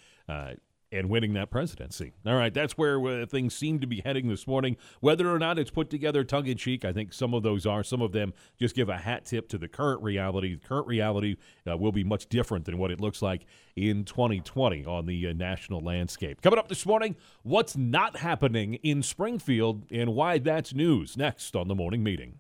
And 0.98 1.10
winning 1.10 1.34
that 1.34 1.52
presidency. 1.52 2.14
All 2.26 2.34
right, 2.34 2.52
that's 2.52 2.76
where 2.76 3.00
uh, 3.06 3.26
things 3.28 3.56
seem 3.56 3.80
to 3.82 3.88
be 3.88 4.02
heading 4.04 4.30
this 4.30 4.48
morning. 4.48 4.78
Whether 5.00 5.32
or 5.32 5.38
not 5.38 5.60
it's 5.60 5.70
put 5.70 5.92
together 5.92 6.24
tongue 6.24 6.48
in 6.48 6.58
cheek, 6.58 6.84
I 6.84 6.92
think 6.92 7.14
some 7.14 7.36
of 7.36 7.44
those 7.44 7.68
are. 7.68 7.84
Some 7.84 8.02
of 8.02 8.14
them 8.14 8.34
just 8.60 8.76
give 8.76 8.90
a 8.90 8.98
hat 8.98 9.26
tip 9.26 9.48
to 9.50 9.60
the 9.60 9.68
current 9.68 10.02
reality. 10.02 10.56
The 10.56 10.68
current 10.68 10.88
reality 10.88 11.36
uh, 11.70 11.78
will 11.78 11.92
be 11.92 12.04
much 12.04 12.30
different 12.30 12.66
than 12.66 12.80
what 12.80 12.90
it 12.90 13.00
looks 13.00 13.22
like 13.22 13.46
in 13.76 14.06
2020 14.06 14.86
on 14.86 15.06
the 15.06 15.28
uh, 15.28 15.34
national 15.34 15.82
landscape. 15.82 16.42
Coming 16.42 16.58
up 16.58 16.68
this 16.68 16.84
morning, 16.84 17.16
what's 17.44 17.78
not 17.78 18.18
happening 18.18 18.76
in 18.76 19.04
Springfield 19.04 19.84
and 19.92 20.16
why 20.16 20.40
that's 20.40 20.74
news 20.74 21.16
next 21.16 21.56
on 21.56 21.68
the 21.68 21.76
morning 21.76 22.04
meeting. 22.04 22.40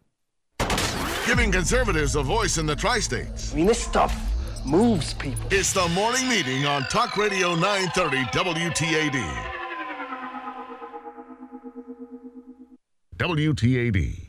Giving 1.28 1.52
conservatives 1.52 2.16
a 2.16 2.24
voice 2.24 2.58
in 2.58 2.66
the 2.66 2.76
tri 2.76 3.00
states. 3.02 3.54
I 3.54 3.58
mean, 3.58 3.68
this 3.68 3.84
stuff 3.84 4.37
moves 4.68 5.14
people. 5.14 5.40
It's 5.50 5.72
the 5.72 5.88
morning 5.90 6.28
meeting 6.28 6.66
on 6.66 6.84
Talk 6.84 7.16
Radio 7.16 7.56
930 7.56 8.18
WTAD. 8.26 9.54
WTAD. 13.18 14.28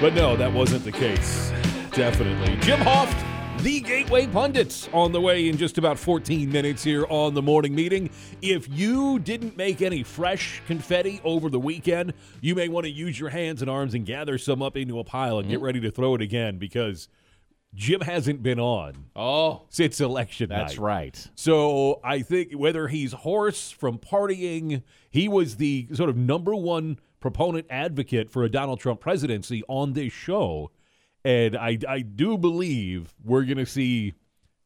But 0.00 0.14
no, 0.14 0.34
that 0.34 0.50
wasn't 0.52 0.84
the 0.84 0.92
case. 0.92 1.52
Definitely. 1.92 2.56
Jim 2.62 2.78
Hoft, 2.80 3.29
the 3.62 3.80
Gateway 3.80 4.26
Pundits, 4.26 4.88
on 4.92 5.12
the 5.12 5.20
way 5.20 5.46
in 5.48 5.58
just 5.58 5.76
about 5.76 5.98
14 5.98 6.50
minutes 6.50 6.82
here 6.82 7.04
on 7.10 7.34
the 7.34 7.42
morning 7.42 7.74
meeting. 7.74 8.08
If 8.40 8.66
you 8.70 9.18
didn't 9.18 9.54
make 9.58 9.82
any 9.82 10.02
fresh 10.02 10.62
confetti 10.66 11.20
over 11.24 11.50
the 11.50 11.60
weekend, 11.60 12.14
you 12.40 12.54
may 12.54 12.68
want 12.68 12.84
to 12.84 12.90
use 12.90 13.20
your 13.20 13.28
hands 13.28 13.60
and 13.60 13.70
arms 13.70 13.92
and 13.92 14.06
gather 14.06 14.38
some 14.38 14.62
up 14.62 14.78
into 14.78 14.98
a 14.98 15.04
pile 15.04 15.38
and 15.38 15.48
get 15.48 15.56
mm-hmm. 15.56 15.64
ready 15.64 15.80
to 15.80 15.90
throw 15.90 16.14
it 16.14 16.22
again 16.22 16.56
because 16.56 17.08
Jim 17.74 18.00
hasn't 18.00 18.42
been 18.42 18.58
on 18.58 19.06
Oh, 19.14 19.66
since 19.68 20.00
election 20.00 20.48
that's 20.48 20.76
night. 20.76 20.82
right. 20.82 21.28
So 21.34 22.00
I 22.02 22.22
think 22.22 22.52
whether 22.52 22.88
he's 22.88 23.12
hoarse 23.12 23.70
from 23.70 23.98
partying, 23.98 24.82
he 25.10 25.28
was 25.28 25.56
the 25.56 25.86
sort 25.92 26.08
of 26.08 26.16
number 26.16 26.54
one 26.54 26.98
proponent 27.20 27.66
advocate 27.68 28.30
for 28.30 28.42
a 28.42 28.50
Donald 28.50 28.80
Trump 28.80 29.00
presidency 29.00 29.62
on 29.68 29.92
this 29.92 30.14
show. 30.14 30.70
And 31.24 31.56
I, 31.56 31.78
I 31.88 32.00
do 32.00 32.38
believe 32.38 33.14
we're 33.24 33.44
going 33.44 33.58
to 33.58 33.66
see 33.66 34.14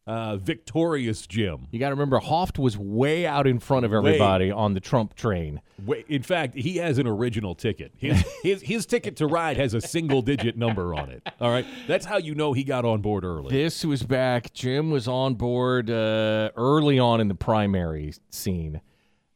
uh, 0.06 0.36
victorious 0.36 1.26
Jim. 1.26 1.66
You 1.70 1.78
got 1.78 1.88
to 1.88 1.94
remember, 1.94 2.20
Hoft 2.20 2.58
was 2.58 2.76
way 2.76 3.26
out 3.26 3.46
in 3.46 3.58
front 3.58 3.84
of 3.84 3.92
everybody 3.92 4.50
on 4.50 4.74
the 4.74 4.80
Trump 4.80 5.14
train. 5.14 5.60
Wait, 5.84 6.06
In 6.08 6.22
fact, 6.22 6.54
he 6.54 6.76
has 6.76 6.98
an 6.98 7.06
original 7.06 7.54
ticket. 7.54 7.92
His, 7.96 8.22
his, 8.42 8.62
his 8.62 8.86
ticket 8.86 9.16
to 9.16 9.26
ride 9.26 9.56
has 9.56 9.74
a 9.74 9.80
single 9.80 10.22
digit 10.22 10.56
number 10.56 10.94
on 10.94 11.10
it. 11.10 11.26
All 11.40 11.50
right. 11.50 11.66
That's 11.86 12.04
how 12.04 12.18
you 12.18 12.34
know 12.34 12.52
he 12.52 12.64
got 12.64 12.84
on 12.84 13.00
board 13.00 13.24
early. 13.24 13.50
This 13.50 13.84
was 13.84 14.02
back. 14.02 14.52
Jim 14.52 14.90
was 14.90 15.08
on 15.08 15.34
board 15.34 15.90
uh, 15.90 16.50
early 16.56 16.98
on 16.98 17.20
in 17.20 17.28
the 17.28 17.34
primary 17.34 18.12
scene. 18.30 18.80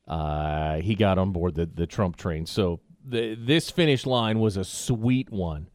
Uh, 0.07 0.77
he 0.77 0.95
got 0.95 1.19
on 1.19 1.33
board 1.33 1.55
the, 1.55 1.67
the 1.67 1.87
Trump 1.87 2.17
train. 2.17 2.47
So 2.47 2.81
the, 3.05 3.35
this 3.35 3.71
finish 3.71 4.07
line 4.07 4.39
was 4.39 4.57
a 4.57 4.65
sweet 4.65 5.31
one 5.31 5.69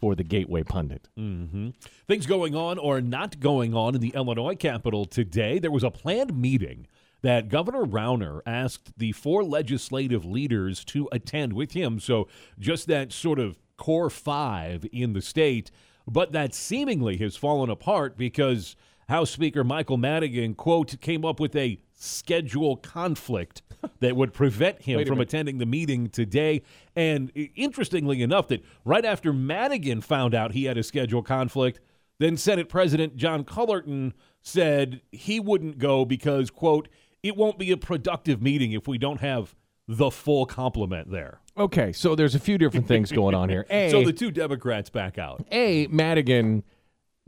for 0.00 0.14
the 0.14 0.24
Gateway 0.24 0.62
Pundit. 0.62 1.08
Mm-hmm. 1.18 1.70
Things 2.08 2.26
going 2.26 2.56
on 2.56 2.78
or 2.78 3.00
not 3.00 3.38
going 3.38 3.74
on 3.74 3.94
in 3.94 4.00
the 4.00 4.14
Illinois 4.14 4.56
Capitol 4.56 5.04
today. 5.04 5.58
There 5.58 5.70
was 5.70 5.84
a 5.84 5.90
planned 5.90 6.36
meeting 6.36 6.86
that 7.22 7.48
Governor 7.50 7.84
Rauner 7.84 8.40
asked 8.46 8.98
the 8.98 9.12
four 9.12 9.44
legislative 9.44 10.24
leaders 10.24 10.84
to 10.86 11.08
attend 11.12 11.52
with 11.52 11.72
him. 11.72 12.00
So 12.00 12.28
just 12.58 12.86
that 12.86 13.12
sort 13.12 13.38
of 13.38 13.58
core 13.76 14.10
five 14.10 14.86
in 14.90 15.12
the 15.12 15.22
state, 15.22 15.70
but 16.06 16.32
that 16.32 16.54
seemingly 16.54 17.18
has 17.18 17.36
fallen 17.36 17.68
apart 17.68 18.16
because 18.16 18.74
House 19.10 19.30
Speaker 19.30 19.64
Michael 19.64 19.96
Madigan, 19.96 20.54
quote, 20.54 21.00
came 21.00 21.24
up 21.24 21.40
with 21.40 21.54
a 21.56 21.80
schedule 21.92 22.76
conflict 22.76 23.62
that 23.98 24.14
would 24.14 24.32
prevent 24.32 24.82
him 24.82 25.00
from 25.04 25.18
minute. 25.18 25.28
attending 25.28 25.58
the 25.58 25.66
meeting 25.66 26.08
today. 26.08 26.62
And 26.94 27.30
interestingly 27.34 28.22
enough, 28.22 28.48
that 28.48 28.64
right 28.84 29.04
after 29.04 29.32
Madigan 29.32 30.00
found 30.00 30.34
out 30.34 30.52
he 30.52 30.64
had 30.64 30.78
a 30.78 30.82
schedule 30.82 31.22
conflict, 31.22 31.80
then 32.18 32.36
Senate 32.36 32.68
President 32.68 33.16
John 33.16 33.44
Cullerton 33.44 34.14
said 34.42 35.00
he 35.10 35.40
wouldn't 35.40 35.78
go 35.78 36.04
because, 36.04 36.50
quote, 36.50 36.88
it 37.22 37.36
won't 37.36 37.58
be 37.58 37.72
a 37.72 37.76
productive 37.76 38.40
meeting 38.40 38.72
if 38.72 38.86
we 38.86 38.96
don't 38.96 39.20
have 39.20 39.54
the 39.88 40.10
full 40.10 40.46
complement 40.46 41.10
there. 41.10 41.40
Okay, 41.58 41.92
so 41.92 42.14
there's 42.14 42.36
a 42.36 42.38
few 42.38 42.58
different 42.58 42.86
things 42.86 43.10
going 43.10 43.34
on 43.34 43.48
here. 43.48 43.66
A, 43.70 43.90
So 43.90 44.04
the 44.04 44.12
two 44.12 44.30
Democrats 44.30 44.88
back 44.88 45.18
out. 45.18 45.44
A, 45.50 45.88
Madigan 45.88 46.62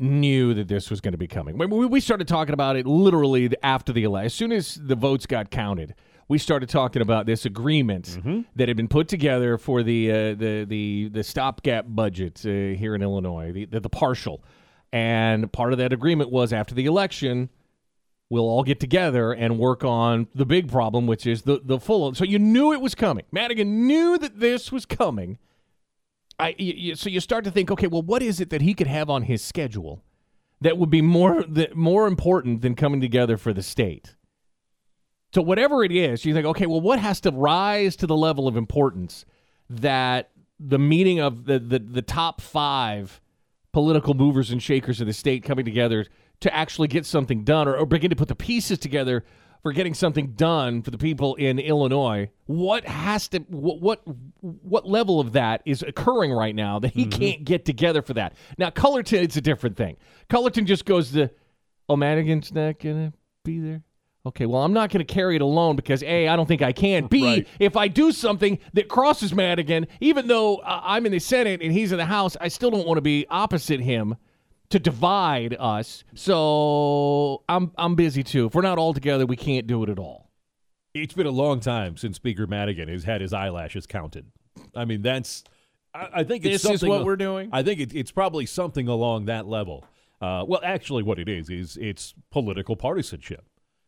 knew 0.03 0.53
that 0.55 0.69
this 0.69 0.91
was 0.91 1.01
going 1.01 1.13
to 1.13 1.19
be 1.19 1.29
coming. 1.29 1.57
We 1.57 1.67
we 1.87 2.01
started 2.01 2.29
talking 2.29 2.53
about 2.53 2.77
it 2.77 2.87
literally 2.87 3.51
after 3.63 3.93
the 3.93 4.05
election, 4.05 4.27
as 4.27 4.35
soon 4.35 4.53
as 4.53 4.75
the 4.75 4.97
votes 4.97 5.25
got 5.27 5.51
counted, 5.51 5.95
we 6.29 6.39
started 6.39 6.69
talking 6.69 7.03
about 7.03 7.27
this 7.27 7.45
agreement 7.47 8.19
that 8.57 8.69
had 8.69 8.77
been 8.77 8.89
put 8.89 9.09
together 9.09 9.59
for 9.59 9.83
the 9.83 10.11
uh, 10.11 10.15
the 10.35 10.67
the 10.69 11.09
the 11.09 11.23
stopgap 11.23 11.87
budget 11.89 12.41
uh, 12.45 12.49
here 12.49 12.95
in 12.95 13.03
Illinois, 13.03 13.53
the, 13.53 13.65
the 13.67 13.81
the 13.81 13.89
partial, 13.89 14.43
and 14.93 15.53
part 15.53 15.73
of 15.73 15.79
that 15.79 15.93
agreement 15.93 16.31
was 16.31 16.53
after 16.53 16.75
the 16.75 16.87
election. 16.87 17.49
We'll 18.31 18.49
all 18.49 18.63
get 18.63 18.81
together 18.81 19.33
and 19.33 19.59
work 19.59 19.85
on 19.85 20.27
the 20.35 20.47
big 20.47 20.71
problem, 20.71 21.07
which 21.07 21.27
is 21.27 21.43
the 21.43 21.61
the 21.63 21.79
full. 21.79 22.15
So 22.15 22.25
you 22.25 22.39
knew 22.39 22.73
it 22.73 22.81
was 22.81 22.95
coming. 22.95 23.25
Madigan 23.31 23.87
knew 23.87 24.17
that 24.19 24.41
this 24.41 24.73
was 24.73 24.87
coming. 24.87 25.39
I, 26.43 26.55
y- 26.59 26.75
y- 26.89 26.95
so 26.95 27.09
you 27.09 27.21
start 27.21 27.45
to 27.45 27.51
think, 27.51 27.71
okay, 27.71 27.87
well, 27.87 28.03
what 28.03 28.23
is 28.23 28.41
it 28.41 28.51
that 28.51 28.63
he 28.63 28.75
could 28.75 28.87
have 28.87 29.09
on 29.11 29.23
his 29.23 29.43
schedule 29.43 30.03
that 30.61 30.79
would 30.79 30.91
be 30.91 31.03
more 31.03 31.43
that 31.45 31.77
more 31.77 32.07
important 32.07 32.63
than 32.63 32.75
coming 32.75 33.01
together 33.01 33.37
for 33.37 33.53
the 33.53 33.63
state? 33.63 34.17
So 35.35 35.41
whatever 35.41 35.83
it 35.83 35.93
is, 35.93 36.25
you 36.25 36.35
think, 36.35 36.47
okay, 36.47 36.67
well, 36.67 36.81
what 36.81 36.99
has 36.99 37.21
to 37.23 37.31
rise 37.31 37.97
to 37.97 38.07
the 38.07 38.17
level 38.17 38.47
of 38.47 38.57
importance 38.57 39.25
that 39.71 40.31
the 40.61 40.79
meeting 40.79 41.21
of 41.21 41.45
the 41.47 41.59
the, 41.59 41.79
the 41.79 42.03
top 42.03 42.41
five 42.41 43.21
political 43.73 44.15
movers 44.15 44.51
and 44.51 44.63
shakers 44.63 45.01
of 45.01 45.07
the 45.07 45.13
state 45.13 45.43
coming 45.43 45.65
together 45.65 46.07
to 46.41 46.55
actually 46.55 46.89
get 46.89 47.07
something 47.07 47.45
done 47.45 47.67
or, 47.69 47.77
or 47.77 47.87
begin 47.87 48.11
to 48.11 48.17
put 48.17 48.29
the 48.29 48.35
pieces 48.35 48.79
together 48.79 49.25
for 49.63 49.73
getting 49.73 49.95
something 49.95 50.33
done 50.33 50.83
for 50.83 50.91
the 50.91 50.99
people 50.99 51.35
in 51.37 51.59
Illinois. 51.59 52.29
What 52.47 52.85
has 52.85 53.29
to 53.29 53.39
what 53.49 53.81
what, 53.81 54.03
what 54.41 54.87
level 54.87 55.21
of 55.21 55.33
that 55.33 55.63
is 55.65 55.83
occurring 55.83 56.33
right 56.33 56.55
now 56.55 56.79
that 56.81 56.93
he 56.93 57.07
can't 57.07 57.45
get 57.45 57.65
together 57.65 58.03
for 58.03 58.15
that? 58.15 58.35
Now 58.59 58.71
Cullerton, 58.71 59.23
it's 59.23 59.37
a 59.37 59.41
different 59.41 59.77
thing. 59.77 59.97
Cullerton 60.29 60.67
just 60.67 60.85
goes 60.85 61.13
to, 61.13 61.31
oh 61.89 61.97
Madigan's 61.97 62.53
not 62.53 62.79
gonna 62.81 63.13
be 63.45 63.61
there. 63.61 63.83
Okay, 64.25 64.47
well, 64.47 64.63
I'm 64.63 64.73
not 64.73 64.91
going 64.91 65.05
to 65.05 65.13
carry 65.13 65.35
it 65.35 65.43
alone 65.43 65.75
because 65.75 66.01
A, 66.05 66.29
I 66.29 66.37
don't 66.37 66.47
think 66.47 66.63
I 66.63 66.71
can. 66.71 67.09
B, 67.09 67.25
Right. 67.25 67.49
if 67.59 67.77
I 67.77 67.89
do 67.89 68.13
something 68.13 68.61
that 68.75 68.87
crosses 68.87 69.35
Madigan, 69.35 69.89
even 70.01 70.29
though 70.29 70.59
uh, 70.59 70.81
I'm 70.85 71.07
in 71.07 71.11
the 71.13 71.19
Senate 71.19 71.61
and 71.61 71.73
he's 71.73 71.91
in 71.91 71.99
the 71.99 72.05
House, 72.05 72.37
I 72.41 72.47
still 72.47 72.71
don't 72.71 72.87
want 72.87 72.99
to 72.99 73.03
be 73.03 73.27
opposite 73.31 73.81
him 73.81 74.15
to 74.73 74.79
divide 74.79 75.55
us. 75.59 76.03
So 76.15 77.45
I'm 77.49 77.73
I'm 77.77 77.95
busy 77.95 78.23
too. 78.23 78.47
If 78.47 78.55
we're 78.55 78.63
not 78.63 78.79
all 78.79 78.95
together, 78.95 79.27
we 79.27 79.37
can't 79.37 79.67
do 79.67 79.83
it 79.85 79.89
at 79.89 79.99
all. 79.99 80.31
It's 80.95 81.15
been 81.15 81.27
a 81.27 81.31
long 81.31 81.61
time 81.61 81.97
since 81.97 82.17
Speaker 82.17 82.47
Madigan 82.47 82.89
has 82.89 83.05
had 83.05 83.21
his 83.21 83.33
eyelashes 83.33 83.87
counted. 83.87 84.27
I 84.75 84.85
mean, 84.85 85.03
that's. 85.03 85.45
I, 85.95 86.09
I 86.17 86.25
think 86.25 86.45
it's 86.45 86.63
This 86.63 86.83
is 86.83 86.85
what 86.89 87.05
we're 87.05 87.17
doing? 87.17 87.51
I 87.53 87.63
think 87.63 87.81
it, 87.81 87.95
it's 87.95 88.11
probably 88.11 88.47
something 88.47 88.89
along 88.89 89.27
that 89.27 89.47
level. 89.47 89.85
Uh, 90.21 90.45
well, 90.47 90.61
actually, 90.65 91.03
what 91.03 91.19
it 91.19 91.29
is 91.29 91.51
is 91.51 91.77
it's 91.77 92.15
political 92.31 92.77
partisanship. 92.77 93.45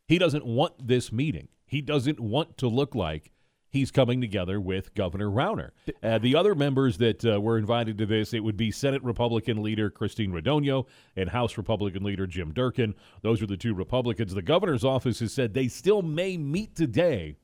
He 0.06 0.18
doesn't 0.18 0.44
want 0.44 0.86
this 0.86 1.12
meeting. 1.12 1.48
He 1.66 1.80
doesn't 1.80 2.20
want 2.20 2.58
to 2.58 2.68
look 2.68 2.94
like 2.94 3.30
he's 3.74 3.90
coming 3.90 4.20
together 4.22 4.58
with 4.60 4.94
Governor 4.94 5.28
Rauner. 5.28 5.70
Uh, 6.02 6.16
the 6.18 6.34
other 6.34 6.54
members 6.54 6.96
that 6.98 7.24
uh, 7.24 7.38
were 7.40 7.58
invited 7.58 7.98
to 7.98 8.06
this, 8.06 8.32
it 8.32 8.40
would 8.42 8.56
be 8.56 8.70
Senate 8.70 9.02
Republican 9.04 9.62
leader 9.62 9.90
Christine 9.90 10.32
Radogno 10.32 10.86
and 11.16 11.28
House 11.28 11.58
Republican 11.58 12.02
leader 12.04 12.26
Jim 12.26 12.52
Durkin. 12.52 12.94
Those 13.22 13.42
are 13.42 13.46
the 13.46 13.56
two 13.58 13.74
Republicans. 13.74 14.32
The 14.32 14.40
governor's 14.42 14.84
office 14.84 15.18
has 15.20 15.32
said 15.34 15.52
they 15.52 15.68
still 15.68 16.00
may 16.00 16.38
meet 16.38 16.74
today 16.74 17.36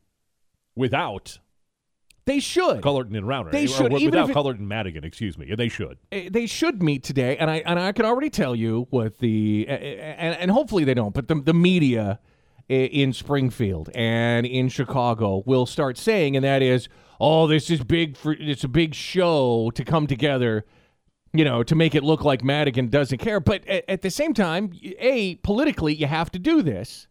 without 0.75 1.39
They 2.27 2.39
should. 2.39 2.81
Cullerton 2.83 3.17
and 3.17 3.27
Rauner. 3.27 3.51
They 3.51 3.65
Or 3.65 3.69
should, 3.69 3.83
without 3.93 4.01
even 4.01 4.19
if 4.21 4.31
it- 4.31 4.33
Cullerton 4.33 4.61
and 4.61 4.69
Madigan, 4.69 5.05
excuse 5.05 5.37
me. 5.37 5.53
They 5.55 5.69
should. 5.69 5.99
Eh, 6.13 6.29
they 6.31 6.47
should 6.47 6.83
meet 6.83 7.03
today, 7.03 7.37
and 7.39 7.51
I 7.51 7.57
and 7.67 7.79
I 7.79 7.91
can 7.93 8.05
already 8.07 8.31
tell 8.31 8.55
you 8.55 8.87
what 8.91 9.19
the 9.19 9.67
eh, 9.69 9.73
eh, 9.75 10.15
and, 10.17 10.37
and 10.37 10.51
hopefully 10.51 10.85
they 10.85 10.95
don't, 10.95 11.13
but 11.13 11.27
the 11.29 11.35
the 11.35 11.55
media 11.55 12.21
in 12.71 13.13
Springfield 13.13 13.91
and 13.95 14.47
in 14.47 14.69
Chicago 14.69 15.43
will 15.47 15.67
start 15.67 15.99
saying, 15.99 16.37
and 16.37 16.45
that 16.45 16.63
is, 16.63 16.89
oh, 17.19 17.47
this 17.47 17.71
is 17.71 17.83
big 17.83 18.17
for 18.17 18.33
it's 18.33 18.65
a 18.65 18.69
big 18.69 18.95
show 18.95 19.71
to 19.75 19.85
come 19.85 20.07
together. 20.07 20.65
You 21.33 21.45
know, 21.45 21.63
to 21.63 21.77
make 21.77 21.95
it 21.95 22.03
look 22.03 22.25
like 22.25 22.43
Madigan 22.43 22.89
doesn't 22.89 23.19
care, 23.19 23.39
but 23.39 23.65
at, 23.69 23.85
at 23.89 24.03
the 24.03 24.11
same 24.11 24.35
time, 24.35 24.73
a 24.99 25.37
politically, 25.37 25.95
you 25.95 26.09
have 26.09 26.29
to 26.33 26.41
do 26.41 26.61
this 26.61 27.07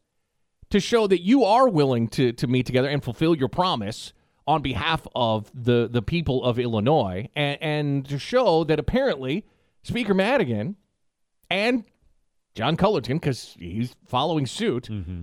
to 0.72 0.82
show 0.82 1.08
that 1.08 1.22
you 1.22 1.46
are 1.46 1.70
willing 1.70 2.10
to 2.10 2.34
to 2.34 2.48
meet 2.48 2.66
together 2.66 2.90
and 2.90 3.02
fulfill 3.02 3.36
your 3.36 3.48
promise 3.48 4.12
on 4.46 4.62
behalf 4.62 5.08
of 5.16 5.50
the 5.54 5.88
the 5.90 6.02
people 6.02 6.44
of 6.44 6.60
Illinois, 6.60 7.30
and, 7.34 7.58
and 7.62 8.10
to 8.10 8.20
show 8.20 8.66
that 8.66 8.78
apparently 8.78 9.46
Speaker 9.84 10.14
Madigan 10.14 10.76
and 11.50 11.86
John 12.56 12.76
Cullerton, 12.76 13.20
because 13.20 13.56
he's 13.58 13.96
following 14.06 14.46
suit, 14.46 14.90
mm-hmm. 14.90 15.22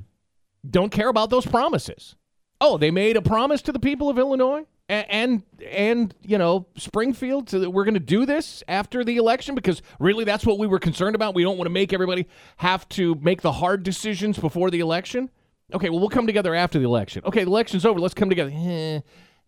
Don't 0.70 0.90
care 0.90 1.09
about 1.09 1.31
those 1.31 1.46
promises. 1.46 2.16
Oh, 2.61 2.79
they 2.79 2.90
made 2.90 3.16
a 3.16 3.22
promise 3.22 3.62
to 3.62 3.72
the 3.72 3.79
people 3.79 4.09
of 4.09 4.18
Illinois 4.18 4.64
and 4.88 5.07
and, 5.11 5.42
and 5.70 6.14
you 6.22 6.38
know 6.38 6.66
Springfield 6.76 7.50
so 7.50 7.59
that 7.61 7.70
we're 7.70 7.85
going 7.85 7.94
to 7.94 8.00
do 8.00 8.26
this 8.26 8.62
after 8.68 9.05
the 9.05 9.16
election 9.16 9.55
because 9.55 9.83
really 9.98 10.24
that's 10.24 10.46
what 10.46 10.59
we 10.59 10.66
were 10.66 10.79
concerned 10.79 11.14
about. 11.14 11.35
We 11.35 11.42
don't 11.42 11.59
want 11.59 11.66
to 11.66 11.72
make 11.72 11.92
everybody 11.92 12.26
have 12.59 12.88
to 12.90 13.14
make 13.16 13.42
the 13.42 13.52
hard 13.52 13.83
decisions 13.83 14.38
before 14.38 14.70
the 14.70 14.81
election. 14.81 15.31
Okay, 15.74 15.90
well 15.90 16.00
we'll 16.00 16.09
come 16.09 16.26
together 16.26 16.55
after 16.55 16.79
the 16.79 16.85
election. 16.85 17.22
Okay, 17.24 17.44
the 17.44 17.50
election's 17.50 17.85
over. 17.85 17.98
Let's 18.00 18.14
come 18.14 18.29
together. 18.29 18.52
Eh, 18.55 19.00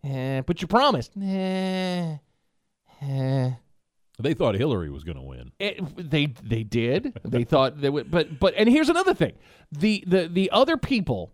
eh, 0.03 0.41
but 0.41 0.61
you 0.61 0.67
promised. 0.67 1.13
Eh, 1.17 2.17
eh. 3.01 3.51
They 4.19 4.33
thought 4.33 4.55
Hillary 4.55 4.89
was 4.89 5.03
going 5.03 5.15
to 5.15 5.23
win. 5.23 5.51
It, 5.59 6.09
they 6.09 6.27
they 6.43 6.63
did. 6.63 7.17
They 7.23 7.45
thought 7.45 7.79
they 7.79 7.89
would, 7.89 8.11
but 8.11 8.39
but 8.39 8.53
and 8.55 8.67
here's 8.67 8.89
another 8.89 9.13
thing: 9.13 9.33
the 9.71 10.03
the 10.05 10.27
the 10.27 10.51
other 10.51 10.75
people, 10.75 11.33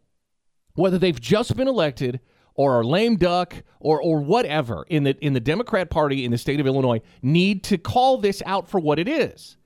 whether 0.76 1.00
they've 1.00 1.20
just 1.20 1.58
been 1.58 1.68
elected 1.68 2.20
or 2.54 2.80
are 2.80 2.84
lame 2.84 3.16
duck 3.16 3.64
or 3.80 4.00
or 4.00 4.20
whatever 4.20 4.86
in 4.88 5.04
the 5.04 5.18
in 5.26 5.34
the 5.34 5.40
Democrat 5.40 5.90
Party 5.90 6.24
in 6.26 6.32
the 6.32 6.38
state 6.38 6.60
of 6.60 6.68
Illinois, 6.68 7.02
need 7.24 7.64
to 7.64 7.80
call 7.80 8.20
this 8.20 8.44
out 8.46 8.70
for 8.70 8.80
what 8.80 9.00
it 9.00 9.08
is. 9.08 9.58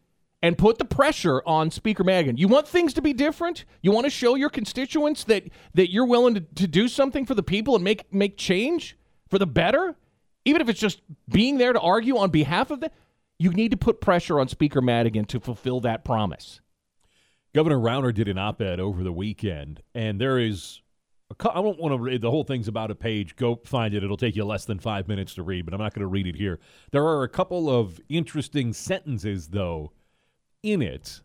And 0.42 0.58
put 0.58 0.78
the 0.78 0.86
pressure 0.86 1.44
on 1.46 1.70
Speaker 1.70 2.06
Madigan. 2.06 2.38
You 2.38 2.48
want 2.48 2.66
things 2.66 2.94
to 2.94 3.02
be 3.02 3.12
different? 3.12 3.66
You 3.82 3.92
want 3.92 4.06
to 4.06 4.10
show 4.10 4.36
your 4.36 4.50
constituents 4.50 5.26
that 5.26 5.44
that 5.74 5.92
you're 5.92 6.06
willing 6.06 6.36
to, 6.36 6.40
to 6.40 6.68
do 6.68 6.88
something 6.88 7.26
for 7.26 7.36
the 7.36 7.44
people 7.44 7.76
and 7.76 7.84
make 7.84 8.14
make 8.14 8.38
change 8.38 8.98
for 9.30 9.38
the 9.38 9.46
better? 9.46 9.98
Even 10.46 10.62
if 10.62 10.70
it's 10.70 10.80
just 10.80 11.02
being 11.28 11.58
there 11.58 11.74
to 11.74 11.80
argue 11.82 12.18
on 12.18 12.30
behalf 12.30 12.72
of 12.72 12.80
them? 12.80 12.90
You 13.40 13.52
need 13.52 13.72
to 13.72 13.78
put 13.78 14.02
pressure 14.02 14.40
on 14.40 14.50
Speaker 14.50 14.82
Madigan 14.82 15.26
to 15.26 15.40
fulfill 15.40 15.80
that 15.82 16.04
promise. 16.04 16.60
Governor 17.56 17.80
Rauner 17.80 18.14
did 18.14 18.28
an 18.28 18.38
op-ed 18.38 18.80
over 18.80 19.02
the 19.02 19.14
weekend, 19.14 19.82
and 19.96 20.20
there 20.20 20.38
is. 20.38 20.82
A, 21.32 21.36
cou- 21.36 21.52
I 21.52 21.62
don't 21.62 21.80
want 21.80 21.94
to 21.94 22.00
read 22.00 22.22
the 22.22 22.32
whole 22.32 22.44
thing's 22.44 22.68
about 22.68 22.92
a 22.92 22.96
page. 22.96 23.36
Go 23.36 23.60
find 23.64 23.94
it. 23.94 24.04
It'll 24.04 24.18
take 24.18 24.36
you 24.36 24.44
less 24.44 24.66
than 24.66 24.80
five 24.80 25.08
minutes 25.08 25.36
to 25.36 25.44
read, 25.44 25.64
but 25.64 25.74
I'm 25.74 25.80
not 25.80 25.94
going 25.94 26.02
to 26.02 26.08
read 26.08 26.28
it 26.28 26.36
here. 26.36 26.60
There 26.92 27.06
are 27.06 27.24
a 27.24 27.30
couple 27.30 27.70
of 27.70 28.00
interesting 28.10 28.74
sentences, 28.74 29.48
though, 29.50 29.94
in 30.64 30.82
it, 30.82 31.22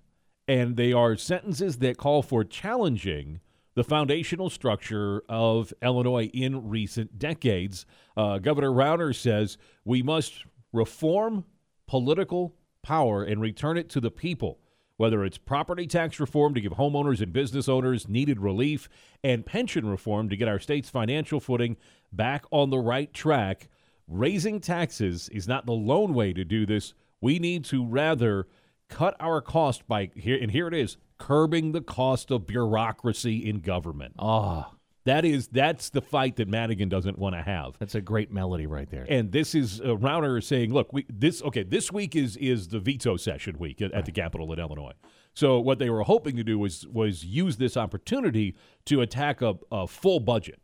and 0.46 0.76
they 0.76 0.92
are 0.92 1.16
sentences 1.16 1.78
that 1.78 1.96
call 1.96 2.22
for 2.22 2.44
challenging 2.44 3.40
the 3.74 3.82
foundational 3.82 4.50
structure 4.50 5.22
of 5.28 5.72
Illinois 5.82 6.30
in 6.34 6.68
recent 6.68 7.18
decades. 7.18 7.86
Uh, 8.16 8.38
Governor 8.38 8.70
Rauner 8.70 9.14
says 9.14 9.56
we 9.84 10.02
must 10.02 10.44
reform 10.72 11.44
political 11.86 12.54
power 12.82 13.22
and 13.22 13.40
return 13.40 13.76
it 13.76 13.88
to 13.90 14.00
the 14.00 14.10
people, 14.10 14.58
whether 14.96 15.24
it's 15.24 15.38
property 15.38 15.86
tax 15.86 16.20
reform 16.20 16.54
to 16.54 16.60
give 16.60 16.72
homeowners 16.72 17.20
and 17.20 17.32
business 17.32 17.68
owners 17.68 18.08
needed 18.08 18.40
relief, 18.40 18.88
and 19.22 19.46
pension 19.46 19.88
reform 19.88 20.28
to 20.28 20.36
get 20.36 20.48
our 20.48 20.58
state's 20.58 20.90
financial 20.90 21.40
footing 21.40 21.76
back 22.12 22.44
on 22.50 22.70
the 22.70 22.78
right 22.78 23.12
track. 23.12 23.68
Raising 24.06 24.60
taxes 24.60 25.28
is 25.30 25.48
not 25.48 25.66
the 25.66 25.72
lone 25.72 26.14
way 26.14 26.32
to 26.32 26.44
do 26.44 26.66
this. 26.66 26.94
We 27.20 27.38
need 27.38 27.64
to 27.66 27.84
rather 27.84 28.46
cut 28.88 29.16
our 29.18 29.40
cost 29.40 29.88
by 29.88 30.10
here, 30.14 30.38
and 30.40 30.50
here 30.50 30.68
it 30.68 30.74
is 30.74 30.98
curbing 31.18 31.72
the 31.72 31.80
cost 31.80 32.30
of 32.30 32.46
bureaucracy 32.46 33.48
in 33.48 33.60
government. 33.60 34.14
Ah, 34.18 34.73
That 35.06 35.26
is 35.26 35.48
that's 35.48 35.90
the 35.90 36.00
fight 36.00 36.36
that 36.36 36.48
Madigan 36.48 36.88
doesn't 36.88 37.18
want 37.18 37.34
to 37.34 37.42
have. 37.42 37.76
that's 37.78 37.94
a 37.94 38.00
great 38.00 38.32
melody 38.32 38.66
right 38.66 38.88
there. 38.90 39.06
And 39.08 39.32
this 39.32 39.54
is 39.54 39.80
uh, 39.80 39.96
Rauner 39.96 40.38
is 40.38 40.46
saying, 40.46 40.72
look, 40.72 40.92
we, 40.92 41.04
this 41.10 41.42
okay, 41.42 41.62
this 41.62 41.92
week 41.92 42.16
is 42.16 42.36
is 42.38 42.68
the 42.68 42.80
veto 42.80 43.16
session 43.16 43.56
week 43.58 43.82
at, 43.82 43.92
at 43.92 44.06
the 44.06 44.12
Capitol 44.12 44.50
in 44.52 44.58
Illinois. 44.58 44.94
So 45.34 45.60
what 45.60 45.78
they 45.78 45.90
were 45.90 46.04
hoping 46.04 46.36
to 46.36 46.44
do 46.44 46.58
was 46.58 46.86
was 46.86 47.24
use 47.24 47.58
this 47.58 47.76
opportunity 47.76 48.56
to 48.86 49.02
attack 49.02 49.42
a, 49.42 49.56
a 49.70 49.86
full 49.86 50.20
budget. 50.20 50.60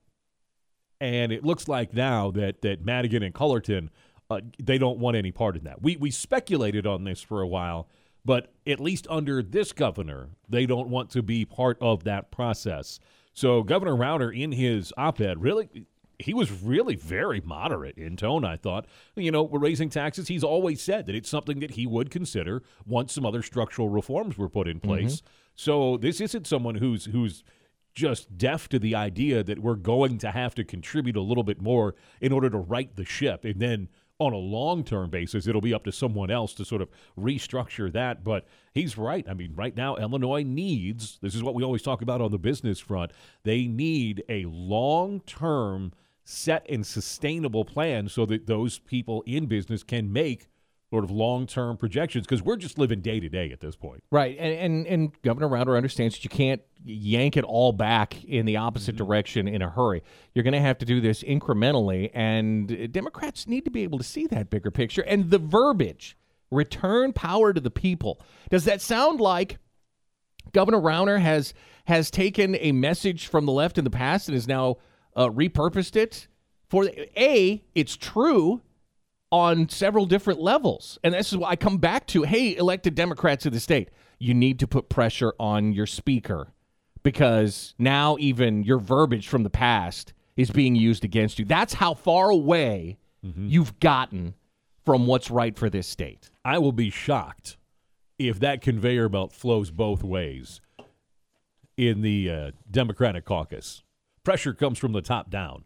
And 1.03 1.33
it 1.33 1.45
looks 1.45 1.69
like 1.69 1.93
now 1.93 2.31
that 2.31 2.63
that 2.63 2.83
Madigan 2.83 3.23
and 3.23 3.35
Cullerton 3.35 3.91
uh, 4.31 4.41
they 4.63 4.79
don't 4.79 4.99
want 4.99 5.17
any 5.17 5.33
part 5.33 5.57
in 5.57 5.65
that. 5.65 5.83
We 5.83 5.97
we 5.97 6.11
speculated 6.11 6.87
on 6.87 7.05
this 7.05 7.21
for 7.21 7.43
a 7.43 7.49
while, 7.49 7.89
but 8.25 8.53
at 8.67 8.81
least 8.81 9.07
under 9.11 9.43
this 9.43 9.73
governor, 9.73 10.31
they 10.49 10.65
don't 10.65 10.89
want 10.89 11.11
to 11.11 11.23
be 11.23 11.45
part 11.45 11.77
of 11.81 12.05
that 12.05 12.31
process. 12.31 13.01
So 13.41 13.63
Governor 13.63 13.95
Rauner, 13.95 14.39
in 14.39 14.53
his 14.53 14.93
op-ed, 14.99 15.41
really 15.41 15.87
he 16.19 16.35
was 16.35 16.53
really 16.63 16.95
very 16.95 17.41
moderate 17.41 17.97
in 17.97 18.15
tone, 18.15 18.45
I 18.45 18.57
thought. 18.57 18.85
You 19.17 19.31
know, 19.31 19.43
we're 19.43 19.61
raising 19.61 19.89
taxes. 19.89 20.29
He's 20.29 20.45
always 20.45 20.83
said 20.83 21.07
that 21.07 21.15
it's 21.15 21.31
something 21.31 21.61
that 21.61 21.71
he 21.71 21.87
would 21.87 22.11
consider 22.11 22.63
once 22.85 23.15
some 23.15 23.25
other 23.25 23.43
structural 23.43 23.89
reforms 23.89 24.37
were 24.37 24.51
put 24.51 24.69
in 24.69 24.77
Mm-hmm. 24.77 24.89
place. 24.89 25.17
Mm-hmm. 25.17 25.27
So 25.55 25.97
this 25.97 26.21
isn't 26.21 26.47
someone 26.47 26.75
who's 26.75 27.07
who's 27.07 27.43
just 27.95 28.37
deaf 28.37 28.69
to 28.69 28.79
the 28.79 28.95
idea 28.95 29.43
that 29.43 29.61
we're 29.61 29.75
going 29.75 30.19
to 30.19 30.31
have 30.33 30.55
to 30.57 30.63
contribute 30.63 31.17
a 31.17 31.23
little 31.23 31.43
bit 31.43 31.63
more 31.63 31.95
in 32.21 32.33
order 32.33 32.51
to 32.51 32.59
right 32.59 32.95
the 32.95 33.07
ship. 33.07 33.47
And 33.47 33.59
then 33.59 33.89
on 34.21 34.33
a 34.33 34.37
long 34.37 34.85
term 34.85 35.11
basis, 35.11 35.47
it'll 35.47 35.61
be 35.61 35.75
up 35.75 35.85
to 35.85 35.93
someone 35.93 36.31
else 36.31 36.55
to 36.55 36.65
sort 36.65 36.83
of 36.83 36.89
restructure 37.19 37.91
that. 37.93 38.23
But 38.23 38.47
he's 38.73 38.97
right. 38.97 39.27
I 39.29 39.35
mean, 39.35 39.55
right 39.57 39.75
now, 39.75 39.97
Illinois 39.97 40.45
needs 40.45 41.19
this 41.23 41.35
is 41.35 41.43
what 41.43 41.55
we 41.55 41.65
always 41.65 41.83
talk 41.83 42.03
about 42.03 42.21
on 42.21 42.31
the 42.31 42.39
business 42.39 42.79
front. 42.79 43.13
They 43.43 43.67
need 43.67 44.23
a 44.29 44.45
long 44.45 45.21
term 45.21 45.93
set 46.23 46.65
and 46.69 46.87
sustainable 46.87 47.65
plan 47.65 48.09
so 48.09 48.27
that 48.27 48.47
those 48.47 48.79
people 48.79 49.25
in 49.27 49.47
business 49.47 49.83
can 49.83 50.13
make 50.13 50.47
sort 50.91 51.05
of 51.05 51.11
long 51.11 51.47
term 51.47 51.77
projections 51.77 52.27
because 52.27 52.43
we're 52.43 52.57
just 52.57 52.79
living 52.79 53.01
day 53.01 53.21
to 53.21 53.29
day 53.29 53.51
at 53.53 53.61
this 53.61 53.77
point. 53.77 54.03
Right, 54.11 54.37
and, 54.39 54.53
and 54.53 54.87
and 54.87 55.23
Governor 55.23 55.49
Rauner 55.49 55.77
understands 55.77 56.17
that 56.17 56.25
you 56.25 56.31
can't 56.31 56.61
yank 56.85 57.37
it 57.37 57.45
all 57.45 57.73
back 57.73 58.23
in 58.25 58.45
the 58.45 58.57
opposite 58.57 58.97
direction 58.97 59.47
in 59.47 59.63
a 59.63 59.71
hurry. 59.71 60.03
You're 60.35 60.43
going 60.43 60.53
to 60.53 60.61
have 60.61 60.79
to 60.79 60.85
do 60.85 61.01
this 61.01 61.23
incrementally, 61.23 62.11
and 62.13 62.93
Democrats 62.93 63.47
need 63.47 63.65
to 63.65 63.71
be 63.71 63.85
able 63.85 63.99
to 63.99 64.05
see 64.05 64.27
that 64.27 64.51
bigger 64.51 64.71
picture. 64.71 65.03
And 65.03 65.31
the 65.31 65.39
verbiage, 65.39 66.17
return 66.51 67.13
power 67.13 67.53
to 67.53 67.61
the 67.61 67.71
people. 67.71 68.21
Does 68.51 68.65
that 68.65 68.81
sound 68.81 69.21
like 69.21 69.59
Governor 70.53 70.81
Rauner 70.81 71.21
has 71.21 71.55
has 71.85 72.11
taken 72.11 72.57
a 72.57 72.73
message 72.73 73.29
from 73.29 73.47
the 73.47 73.53
left 73.53 73.79
in 73.79 73.85
the 73.85 73.91
past 73.91 74.29
and 74.29 74.35
has 74.35 74.49
now 74.49 74.77
uh, 75.15 75.29
repurposed 75.29 75.95
it 75.95 76.27
for 76.69 76.91
a? 77.17 77.65
It's 77.77 77.97
true 77.97 78.63
on 79.33 79.69
several 79.69 80.07
different 80.07 80.41
levels. 80.41 80.99
And 81.05 81.15
this 81.15 81.33
is 81.33 81.39
why 81.39 81.51
I 81.51 81.57
come 81.57 81.79
back 81.79 82.07
to 82.09 82.23
hey, 82.23 82.57
elected 82.57 82.95
Democrats 82.95 83.47
of 83.47 83.53
the 83.53 83.61
state, 83.61 83.91
you 84.19 84.35
need 84.35 84.59
to 84.59 84.67
put 84.67 84.89
pressure 84.89 85.33
on 85.39 85.73
your 85.73 85.87
speaker 85.87 86.53
because 87.03 87.75
now 87.79 88.17
even 88.19 88.63
your 88.63 88.79
verbiage 88.79 89.29
from 89.29 89.43
the 89.43 89.51
past 89.51 90.13
is 90.37 90.51
being 90.51 90.75
used 90.75 91.05
against 91.05 91.39
you. 91.39 91.45
That's 91.45 91.75
how 91.75 91.95
far 91.95 92.31
away 92.31 92.99
you've 93.23 93.79
gotten 93.81 94.35
from 94.85 95.07
what's 95.07 95.31
right 95.31 95.57
for 95.57 95.69
this 95.69 95.87
state. 95.87 96.31
I 96.45 96.59
will 96.59 96.73
be 96.73 96.91
shocked 96.91 97.57
if 98.19 98.41
that 98.41 98.61
conveyor 98.61 99.09
belt 99.09 99.33
flows 99.33 99.71
both 99.71 100.03
ways 100.03 100.61
in 101.77 102.03
the 102.03 102.31
uh, 102.31 102.51
Democratic 102.71 103.25
caucus. 103.25 103.83
Pressure 104.25 104.53
comes 104.53 104.79
from 104.79 104.93
the 104.93 105.03
top 105.03 105.31
down. 105.31 105.65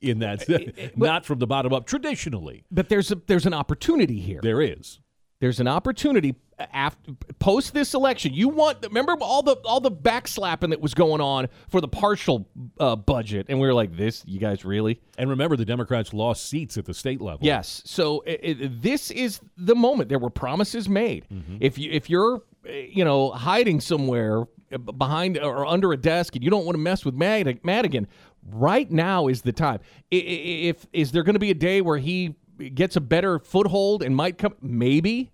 In 0.00 0.18
that, 0.20 0.46
not 0.96 1.24
from 1.24 1.38
the 1.38 1.46
bottom 1.46 1.72
up. 1.72 1.86
Traditionally, 1.86 2.64
But 2.70 2.88
there's 2.88 3.10
a, 3.10 3.16
there's 3.26 3.46
an 3.46 3.54
opportunity 3.54 4.20
here. 4.20 4.40
there 4.42 4.60
is. 4.60 5.00
There's 5.40 5.60
an 5.60 5.68
opportunity 5.68 6.36
after 6.72 7.12
post 7.38 7.74
this 7.74 7.92
election. 7.92 8.32
You 8.32 8.48
want 8.48 8.78
remember 8.82 9.14
all 9.20 9.42
the 9.42 9.56
all 9.66 9.80
the 9.80 9.90
backslapping 9.90 10.70
that 10.70 10.80
was 10.80 10.94
going 10.94 11.20
on 11.20 11.48
for 11.68 11.80
the 11.82 11.88
partial 11.88 12.48
uh, 12.80 12.96
budget, 12.96 13.46
and 13.50 13.60
we 13.60 13.66
were 13.66 13.74
like, 13.74 13.94
"This, 13.94 14.22
you 14.26 14.38
guys 14.38 14.64
really?" 14.64 15.00
And 15.18 15.28
remember, 15.28 15.56
the 15.56 15.64
Democrats 15.66 16.14
lost 16.14 16.48
seats 16.48 16.78
at 16.78 16.86
the 16.86 16.94
state 16.94 17.20
level. 17.20 17.40
Yes. 17.44 17.82
So 17.84 18.22
i 18.26 18.38
i 18.42 18.56
this 18.60 19.10
is 19.10 19.40
the 19.58 19.74
moment. 19.74 20.08
There 20.08 20.20
were 20.20 20.30
promises 20.30 20.88
made. 20.88 21.26
If 21.60 21.76
you 21.76 21.90
if 21.90 22.08
you're 22.08 22.42
you 22.66 23.04
know 23.04 23.30
hiding 23.32 23.80
somewhere 23.80 24.44
uh, 24.72 24.78
behind 24.78 25.36
or 25.38 25.66
under 25.66 25.92
a 25.92 25.96
desk 25.98 26.36
and 26.36 26.44
you 26.44 26.48
don't 26.50 26.64
want 26.64 26.74
to 26.76 26.80
mess 26.80 27.04
with 27.04 27.14
Mad- 27.14 27.60
Madigan, 27.64 28.06
right 28.50 28.90
now 28.90 29.28
is 29.28 29.42
the 29.42 29.52
time. 29.52 29.80
If 30.10 30.86
is 30.92 31.12
there 31.12 31.22
going 31.22 31.34
to 31.34 31.40
be 31.40 31.50
a 31.50 31.54
day 31.54 31.80
where 31.80 31.98
he 31.98 32.36
gets 32.74 32.96
a 32.96 33.00
better 33.00 33.38
foothold 33.38 34.02
and 34.02 34.14
might 34.14 34.38
come? 34.38 34.54
Maybe. 34.60 35.30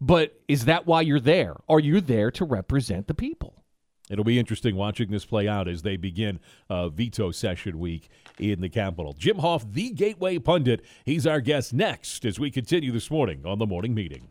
But 0.00 0.40
is 0.46 0.66
that 0.66 0.86
why 0.86 1.00
you're 1.00 1.20
there? 1.20 1.56
Are 1.68 1.80
you 1.80 2.00
there 2.00 2.30
to 2.32 2.44
represent 2.44 3.08
the 3.08 3.14
people? 3.14 3.64
It'll 4.10 4.24
be 4.24 4.38
interesting 4.38 4.76
watching 4.76 5.10
this 5.10 5.24
play 5.24 5.46
out 5.48 5.68
as 5.68 5.82
they 5.82 5.96
begin 5.96 6.40
uh, 6.70 6.88
veto 6.88 7.30
session 7.30 7.78
week 7.78 8.08
in 8.38 8.60
the 8.60 8.68
Capitol. 8.68 9.12
Jim 9.12 9.38
Hoft, 9.38 9.72
the 9.74 9.90
Gateway 9.90 10.38
Pundit, 10.38 10.82
he's 11.04 11.26
our 11.26 11.40
guest 11.40 11.74
next 11.74 12.24
as 12.24 12.38
we 12.38 12.50
continue 12.50 12.90
this 12.90 13.10
morning 13.10 13.44
on 13.44 13.58
the 13.58 13.66
morning 13.66 13.94
meeting. 13.94 14.30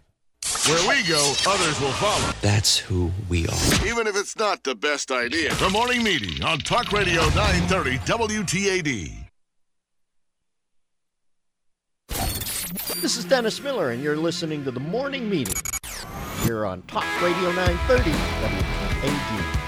Where 0.68 0.88
we 0.90 1.04
go, 1.08 1.34
others 1.46 1.80
will 1.82 1.92
follow, 1.94 2.32
That's 2.42 2.78
who 2.78 3.12
we 3.30 3.48
are. 3.48 3.86
even 3.86 4.08
if 4.08 4.16
it's 4.16 4.38
not 4.38 4.64
the 4.64 4.76
best 4.76 5.12
idea. 5.12 5.54
The 5.56 5.70
morning 5.70 6.04
meeting 6.04 6.42
on 6.44 6.60
Talk 6.60 6.92
Radio 6.94 7.22
930 7.30 7.98
WTAD. 8.00 9.14
This 13.02 13.18
is 13.18 13.26
Dennis 13.26 13.62
Miller, 13.62 13.92
and 13.92 14.02
you're 14.02 14.16
listening 14.18 14.64
to 14.64 14.72
the 14.72 14.80
morning 14.80 15.30
meeting 15.30 15.54
here 16.44 16.66
on 16.66 16.82
Talk 16.84 17.06
Radio 17.22 17.52
930 17.52 18.12
WTAD. 18.12 19.67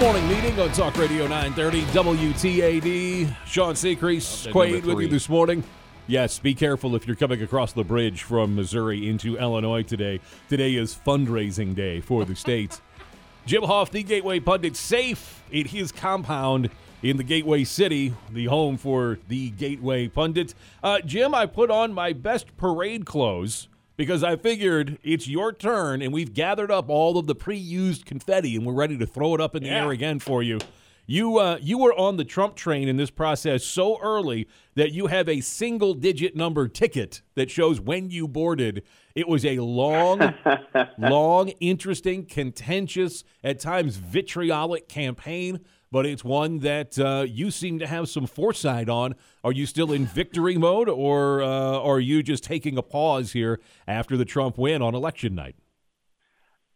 Morning 0.00 0.26
meeting 0.28 0.58
on 0.58 0.72
Talk 0.72 0.96
Radio 0.96 1.26
930 1.26 1.82
WTAD. 1.92 3.36
Sean 3.44 3.74
Seacrease, 3.74 4.50
Quaid 4.50 4.82
with 4.86 4.98
you 4.98 5.08
this 5.08 5.28
morning. 5.28 5.62
Yes, 6.06 6.38
be 6.38 6.54
careful 6.54 6.96
if 6.96 7.06
you're 7.06 7.16
coming 7.16 7.42
across 7.42 7.74
the 7.74 7.84
bridge 7.84 8.22
from 8.22 8.56
Missouri 8.56 9.10
into 9.10 9.36
Illinois 9.36 9.82
today. 9.82 10.18
Today 10.48 10.74
is 10.76 10.98
fundraising 11.06 11.74
day 11.74 12.00
for 12.00 12.24
the 12.24 12.34
state. 12.34 12.80
Jim 13.46 13.62
Hoft, 13.62 13.90
the 13.90 14.02
Gateway 14.02 14.40
Pundit, 14.40 14.74
safe 14.74 15.42
in 15.50 15.66
his 15.66 15.92
compound 15.92 16.70
in 17.02 17.18
the 17.18 17.22
Gateway 17.22 17.64
City, 17.64 18.14
the 18.30 18.46
home 18.46 18.78
for 18.78 19.18
the 19.28 19.50
Gateway 19.50 20.08
Pundit. 20.08 20.54
Uh, 20.82 21.00
Jim, 21.00 21.34
I 21.34 21.44
put 21.44 21.70
on 21.70 21.92
my 21.92 22.14
best 22.14 22.56
parade 22.56 23.04
clothes 23.04 23.68
because 24.00 24.24
I 24.24 24.34
figured 24.36 24.96
it's 25.02 25.28
your 25.28 25.52
turn 25.52 26.00
and 26.00 26.10
we've 26.10 26.32
gathered 26.32 26.70
up 26.70 26.88
all 26.88 27.18
of 27.18 27.26
the 27.26 27.34
pre-used 27.34 28.06
confetti 28.06 28.56
and 28.56 28.64
we're 28.64 28.72
ready 28.72 28.96
to 28.96 29.04
throw 29.04 29.34
it 29.34 29.42
up 29.42 29.54
in 29.54 29.62
the 29.62 29.68
air 29.68 29.90
again 29.90 30.20
for 30.20 30.42
you. 30.42 30.58
You 31.04 31.36
uh, 31.36 31.58
you 31.60 31.76
were 31.76 31.92
on 31.92 32.16
the 32.16 32.24
Trump 32.24 32.56
train 32.56 32.88
in 32.88 32.96
this 32.96 33.10
process 33.10 33.62
so 33.62 34.00
early 34.00 34.48
that 34.74 34.92
you 34.92 35.08
have 35.08 35.28
a 35.28 35.42
single 35.42 35.92
digit 35.92 36.34
number 36.34 36.66
ticket 36.66 37.20
that 37.34 37.50
shows 37.50 37.78
when 37.78 38.08
you 38.08 38.26
boarded. 38.26 38.84
It 39.14 39.28
was 39.28 39.44
a 39.44 39.58
long, 39.58 40.32
long, 40.98 41.48
interesting, 41.60 42.24
contentious, 42.24 43.22
at 43.44 43.60
times 43.60 43.96
vitriolic 43.96 44.88
campaign, 44.88 45.60
but 45.92 46.06
it's 46.06 46.24
one 46.24 46.60
that 46.60 46.98
uh, 46.98 47.24
you 47.28 47.50
seem 47.50 47.78
to 47.80 47.86
have 47.86 48.08
some 48.08 48.26
foresight 48.26 48.88
on. 48.88 49.14
Are 49.42 49.52
you 49.52 49.66
still 49.66 49.92
in 49.92 50.06
victory 50.06 50.56
mode, 50.56 50.88
or 50.88 51.42
uh, 51.42 51.46
are 51.46 52.00
you 52.00 52.22
just 52.22 52.44
taking 52.44 52.78
a 52.78 52.82
pause 52.82 53.32
here 53.32 53.60
after 53.86 54.16
the 54.16 54.24
Trump 54.24 54.56
win 54.58 54.82
on 54.82 54.94
election 54.94 55.34
night? 55.34 55.56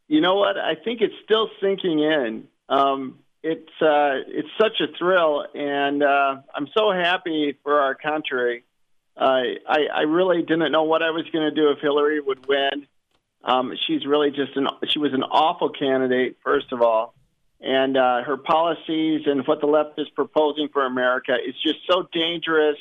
You 0.08 0.20
know 0.20 0.34
what? 0.34 0.58
I 0.58 0.74
think 0.74 1.00
it's 1.00 1.14
still 1.24 1.48
sinking 1.60 2.00
in. 2.00 2.48
Um, 2.68 3.20
it's 3.42 3.70
uh, 3.80 4.24
it's 4.26 4.48
such 4.60 4.80
a 4.80 4.86
thrill, 4.98 5.46
and 5.54 6.02
uh, 6.02 6.36
I'm 6.54 6.68
so 6.76 6.92
happy 6.92 7.56
for 7.62 7.80
our 7.80 7.94
country. 7.94 8.64
Uh, 9.16 9.42
I 9.68 9.86
I 9.94 10.00
really 10.02 10.42
didn't 10.42 10.72
know 10.72 10.84
what 10.84 11.02
I 11.02 11.10
was 11.10 11.24
going 11.32 11.48
to 11.48 11.54
do 11.54 11.70
if 11.70 11.78
Hillary 11.80 12.20
would 12.20 12.46
win. 12.46 12.86
Um, 13.44 13.74
she's 13.86 14.06
really 14.06 14.30
just 14.30 14.56
an 14.56 14.66
she 14.88 14.98
was 14.98 15.12
an 15.12 15.22
awful 15.22 15.68
candidate, 15.68 16.38
first 16.42 16.72
of 16.72 16.80
all, 16.80 17.14
and 17.64 17.96
uh, 17.96 18.22
her 18.22 18.36
policies 18.36 19.22
and 19.24 19.46
what 19.46 19.60
the 19.60 19.66
left 19.66 19.98
is 19.98 20.06
proposing 20.10 20.68
for 20.70 20.84
America 20.84 21.32
is 21.34 21.54
just 21.62 21.78
so 21.90 22.06
dangerous 22.12 22.76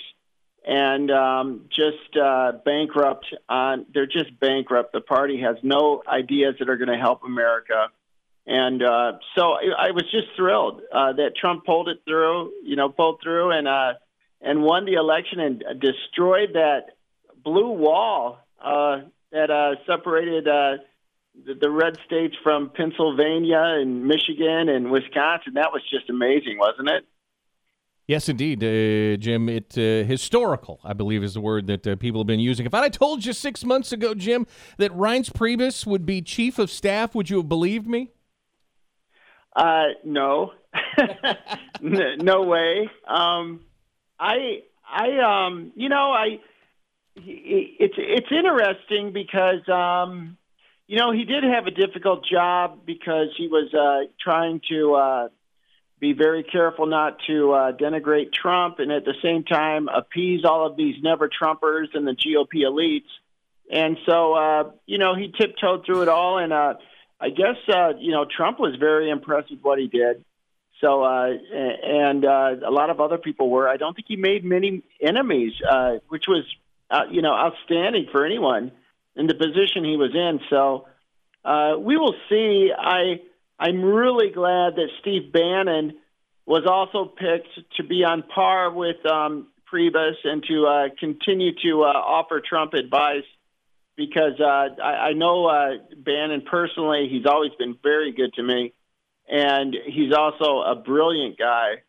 and 0.67 1.09
um, 1.09 1.65
just 1.69 2.17
uh, 2.21 2.51
bankrupt. 2.65 3.25
On 3.47 3.85
they're 3.93 4.05
just 4.05 4.37
bankrupt. 4.39 4.91
The 4.91 4.99
party 4.99 5.39
has 5.39 5.55
no 5.63 6.03
ideas 6.05 6.55
that 6.59 6.69
are 6.69 6.75
going 6.75 6.89
to 6.89 6.97
help 6.97 7.23
America, 7.23 7.87
and 8.45 8.83
uh, 8.83 9.13
so 9.35 9.53
I, 9.53 9.87
I 9.87 9.91
was 9.91 10.03
just 10.11 10.27
thrilled 10.35 10.81
uh, 10.91 11.13
that 11.13 11.37
Trump 11.37 11.65
pulled 11.65 11.87
it 11.87 12.01
through. 12.05 12.51
You 12.63 12.75
know, 12.75 12.89
pulled 12.89 13.21
through 13.21 13.51
and 13.51 13.67
uh, 13.69 13.93
and 14.41 14.63
won 14.63 14.83
the 14.83 14.93
election 14.93 15.39
and 15.39 15.63
destroyed 15.79 16.51
that 16.53 16.87
blue 17.41 17.71
wall 17.71 18.39
uh, 18.61 18.99
that 19.31 19.49
uh, 19.49 19.75
separated 19.87 20.47
uh, 20.47 20.77
the, 21.45 21.53
the 21.55 21.69
red 21.69 21.97
states 22.05 22.35
from 22.43 22.71
Pennsylvania 22.75 23.61
and 23.61 24.05
Michigan 24.05 24.69
and 24.69 24.91
Wisconsin. 24.91 25.53
That 25.55 25.71
was 25.71 25.81
just 25.89 26.09
amazing, 26.09 26.57
wasn't 26.59 26.89
it? 26.89 27.05
Yes, 28.05 28.27
indeed, 28.27 28.61
uh, 28.61 29.15
Jim. 29.17 29.47
It 29.47 29.77
uh, 29.77 30.05
historical, 30.05 30.81
I 30.83 30.91
believe, 30.91 31.23
is 31.23 31.35
the 31.35 31.41
word 31.41 31.67
that 31.67 31.87
uh, 31.87 31.95
people 31.95 32.19
have 32.19 32.27
been 32.27 32.41
using. 32.41 32.65
If 32.65 32.73
I 32.73 32.89
told 32.89 33.23
you 33.23 33.31
six 33.31 33.63
months 33.63 33.93
ago, 33.93 34.13
Jim, 34.13 34.45
that 34.77 34.91
Reince 34.91 35.31
Priebus 35.31 35.85
would 35.85 36.05
be 36.05 36.21
chief 36.21 36.59
of 36.59 36.69
staff, 36.69 37.15
would 37.15 37.29
you 37.29 37.37
have 37.37 37.47
believed 37.47 37.87
me? 37.87 38.11
Uh, 39.55 39.85
no, 40.03 40.51
no 41.81 42.41
way. 42.41 42.89
Um, 43.07 43.61
I, 44.19 44.63
I, 44.85 45.45
um, 45.47 45.71
you 45.75 45.89
know, 45.89 46.11
I. 46.11 46.39
It's 47.15 47.93
it's 47.95 48.31
interesting 48.31 49.13
because 49.13 49.69
um, 49.69 50.35
you 50.93 50.99
know 50.99 51.11
he 51.11 51.25
did 51.25 51.43
have 51.43 51.65
a 51.65 51.71
difficult 51.71 52.23
job 52.23 52.85
because 52.85 53.29
he 53.35 53.47
was 53.47 53.73
uh, 53.73 54.13
trying 54.21 54.61
to 54.69 54.93
uh, 54.93 55.27
be 55.99 56.13
very 56.13 56.43
careful 56.43 56.85
not 56.85 57.17
to 57.25 57.51
uh, 57.51 57.71
denigrate 57.71 58.31
Trump 58.31 58.77
and 58.77 58.91
at 58.91 59.03
the 59.03 59.15
same 59.23 59.43
time 59.43 59.87
appease 59.87 60.45
all 60.45 60.67
of 60.67 60.77
these 60.77 60.93
never 61.01 61.27
Trumpers 61.27 61.95
and 61.95 62.05
the 62.05 62.11
GOP 62.11 62.61
elites. 62.61 63.09
And 63.71 63.97
so, 64.05 64.33
uh, 64.33 64.71
you 64.85 64.99
know, 64.99 65.15
he 65.15 65.33
tiptoed 65.35 65.83
through 65.83 66.03
it 66.03 66.09
all. 66.09 66.37
And 66.37 66.53
uh, 66.53 66.75
I 67.19 67.29
guess, 67.29 67.57
uh, 67.75 67.93
you 67.97 68.11
know, 68.11 68.25
Trump 68.25 68.59
was 68.59 68.75
very 68.79 69.09
impressed 69.09 69.49
with 69.49 69.61
what 69.63 69.79
he 69.79 69.87
did. 69.87 70.23
So, 70.79 71.01
uh, 71.01 71.29
and 71.55 72.23
uh, 72.23 72.67
a 72.67 72.69
lot 72.69 72.91
of 72.91 73.01
other 73.01 73.17
people 73.17 73.49
were. 73.49 73.67
I 73.67 73.77
don't 73.77 73.95
think 73.95 74.05
he 74.09 74.15
made 74.15 74.45
many 74.45 74.83
enemies, 75.01 75.53
uh, 75.67 75.93
which 76.09 76.25
was, 76.27 76.43
uh, 76.91 77.05
you 77.09 77.23
know, 77.23 77.33
outstanding 77.33 78.09
for 78.11 78.23
anyone 78.23 78.73
in 79.15 79.27
the 79.27 79.35
position 79.35 79.83
he 79.83 79.97
was 79.97 80.11
in. 80.13 80.39
So, 80.49 80.87
uh, 81.45 81.77
we 81.77 81.97
will 81.97 82.15
see. 82.29 82.71
I 82.77 83.19
I'm 83.59 83.83
really 83.83 84.29
glad 84.29 84.75
that 84.75 84.87
Steve 85.01 85.31
Bannon 85.31 85.93
was 86.45 86.63
also 86.69 87.05
picked 87.05 87.47
to 87.77 87.83
be 87.83 88.03
on 88.03 88.23
par 88.23 88.71
with 88.71 89.05
um, 89.05 89.47
Priebus 89.71 90.15
and 90.23 90.43
to 90.43 90.65
uh, 90.65 90.89
continue 90.99 91.51
to 91.63 91.83
uh, 91.83 91.87
offer 91.87 92.41
Trump 92.47 92.73
advice 92.73 93.23
because 93.95 94.39
uh, 94.39 94.81
I, 94.81 95.09
I 95.09 95.13
know 95.13 95.45
uh, 95.45 95.77
Bannon 95.97 96.43
personally. 96.49 97.07
He's 97.09 97.25
always 97.25 97.51
been 97.57 97.77
very 97.81 98.11
good 98.11 98.33
to 98.33 98.43
me, 98.43 98.73
and 99.27 99.75
he's 99.85 100.13
also 100.13 100.61
a 100.61 100.75
brilliant 100.75 101.37
guy. 101.37 101.83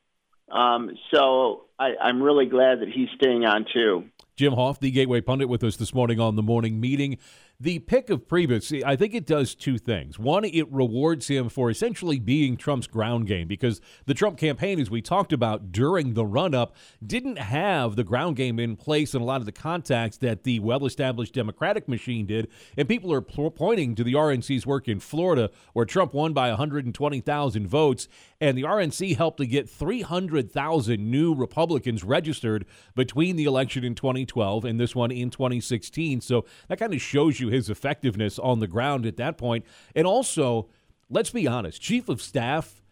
Um, 0.51 0.91
so 1.13 1.65
I, 1.79 1.95
I'm 2.01 2.23
really 2.23 2.47
glad 2.47 2.81
that 2.81 2.89
he's 2.89 3.09
staying 3.17 3.45
on 3.45 3.67
too. 3.73 4.05
Jim 4.37 4.55
Hoft, 4.55 4.81
the 4.81 4.91
Gateway 4.91 5.21
Pundit, 5.21 5.49
with 5.49 5.63
us 5.63 5.77
this 5.77 5.95
morning 5.95 6.19
on 6.19 6.35
the 6.35 6.43
morning 6.43 6.81
meeting. 6.81 7.19
The 7.61 7.79
pick 7.79 8.11
of 8.11 8.27
Priebus, 8.27 8.83
I 8.85 8.97
think 8.97 9.15
it 9.15 9.27
does 9.27 9.55
two 9.55 9.79
things. 9.79 10.19
One, 10.19 10.45
it 10.45 10.71
rewards 10.73 11.29
him 11.29 11.49
for 11.49 11.71
essentially 11.71 12.19
being 12.19 12.57
Trump's 12.57 12.89
ground 12.89 13.29
game 13.29 13.47
because 13.47 13.81
the 14.07 14.15
Trump 14.15 14.39
campaign, 14.39 14.81
as 14.81 14.91
we 14.91 15.01
talked 15.01 15.33
about 15.33 15.71
during 15.71 16.15
the 16.15 16.27
run 16.27 16.53
up, 16.53 16.75
didn't 17.07 17.39
have 17.39 17.95
the 17.95 18.03
ground 18.03 18.35
game 18.35 18.59
in 18.59 18.75
place 18.75 19.15
and 19.15 19.23
a 19.23 19.25
lot 19.25 19.41
of 19.41 19.47
the 19.47 19.53
contacts 19.53 20.17
that 20.17 20.43
the 20.43 20.59
well 20.59 20.85
established 20.85 21.33
Democratic 21.33 21.89
machine 21.89 22.27
did. 22.27 22.49
And 22.77 22.89
people 22.89 23.13
are 23.13 23.21
pointing 23.21 23.95
to 23.95 24.03
the 24.03 24.15
RNC's 24.15 24.67
work 24.67 24.89
in 24.89 24.99
Florida, 24.99 25.49
where 25.75 25.87
Trump 25.87 26.13
won 26.13 26.33
by 26.33 26.49
120,000 26.49 27.69
votes, 27.69 28.09
and 28.41 28.59
the 28.59 28.63
RNC 28.63 29.17
helped 29.17 29.39
to 29.39 29.47
get 29.47 29.71
300,000 29.71 31.11
new 31.11 31.33
Republicans 31.33 32.03
registered 32.03 32.67
between 32.97 33.37
the 33.37 33.45
election 33.45 33.85
in 33.85 33.95
2012 33.95 34.65
and 34.65 34.81
this 34.81 34.97
one 34.97 35.13
in 35.13 35.31
2016. 35.31 36.21
So 36.21 36.45
that 36.67 36.81
kind 36.81 36.93
of 36.93 37.01
shows 37.01 37.39
you 37.39 37.44
you 37.45 37.51
his 37.51 37.71
effectiveness 37.71 38.39
on 38.39 38.61
the 38.61 38.67
ground 38.67 39.07
at 39.07 39.17
that 39.17 39.39
point. 39.39 39.65
And 39.95 40.07
also, 40.07 40.69
let's 41.09 41.31
be 41.31 41.47
honest, 41.47 41.81
chief 41.81 42.09
of 42.09 42.21
staff, 42.21 42.83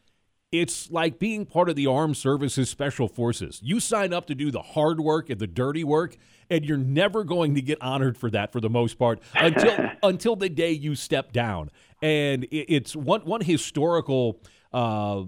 it's 0.50 0.90
like 0.90 1.18
being 1.18 1.46
part 1.46 1.70
of 1.70 1.76
the 1.76 1.86
armed 1.86 2.16
services 2.16 2.68
special 2.68 3.08
forces. 3.08 3.60
You 3.64 3.80
sign 3.80 4.12
up 4.12 4.26
to 4.26 4.34
do 4.34 4.50
the 4.50 4.60
hard 4.60 5.00
work 5.00 5.30
and 5.30 5.40
the 5.40 5.46
dirty 5.46 5.82
work, 5.82 6.16
and 6.50 6.64
you're 6.64 6.76
never 6.76 7.24
going 7.24 7.54
to 7.54 7.62
get 7.62 7.80
honored 7.80 8.18
for 8.18 8.30
that 8.30 8.52
for 8.52 8.60
the 8.60 8.68
most 8.68 8.98
part 8.98 9.20
until 9.34 9.90
until 10.02 10.36
the 10.36 10.50
day 10.50 10.72
you 10.72 10.94
step 10.94 11.32
down. 11.32 11.70
And 12.02 12.46
it's 12.50 12.94
one 12.94 13.22
one 13.22 13.40
historical 13.40 14.40
uh, 14.72 15.22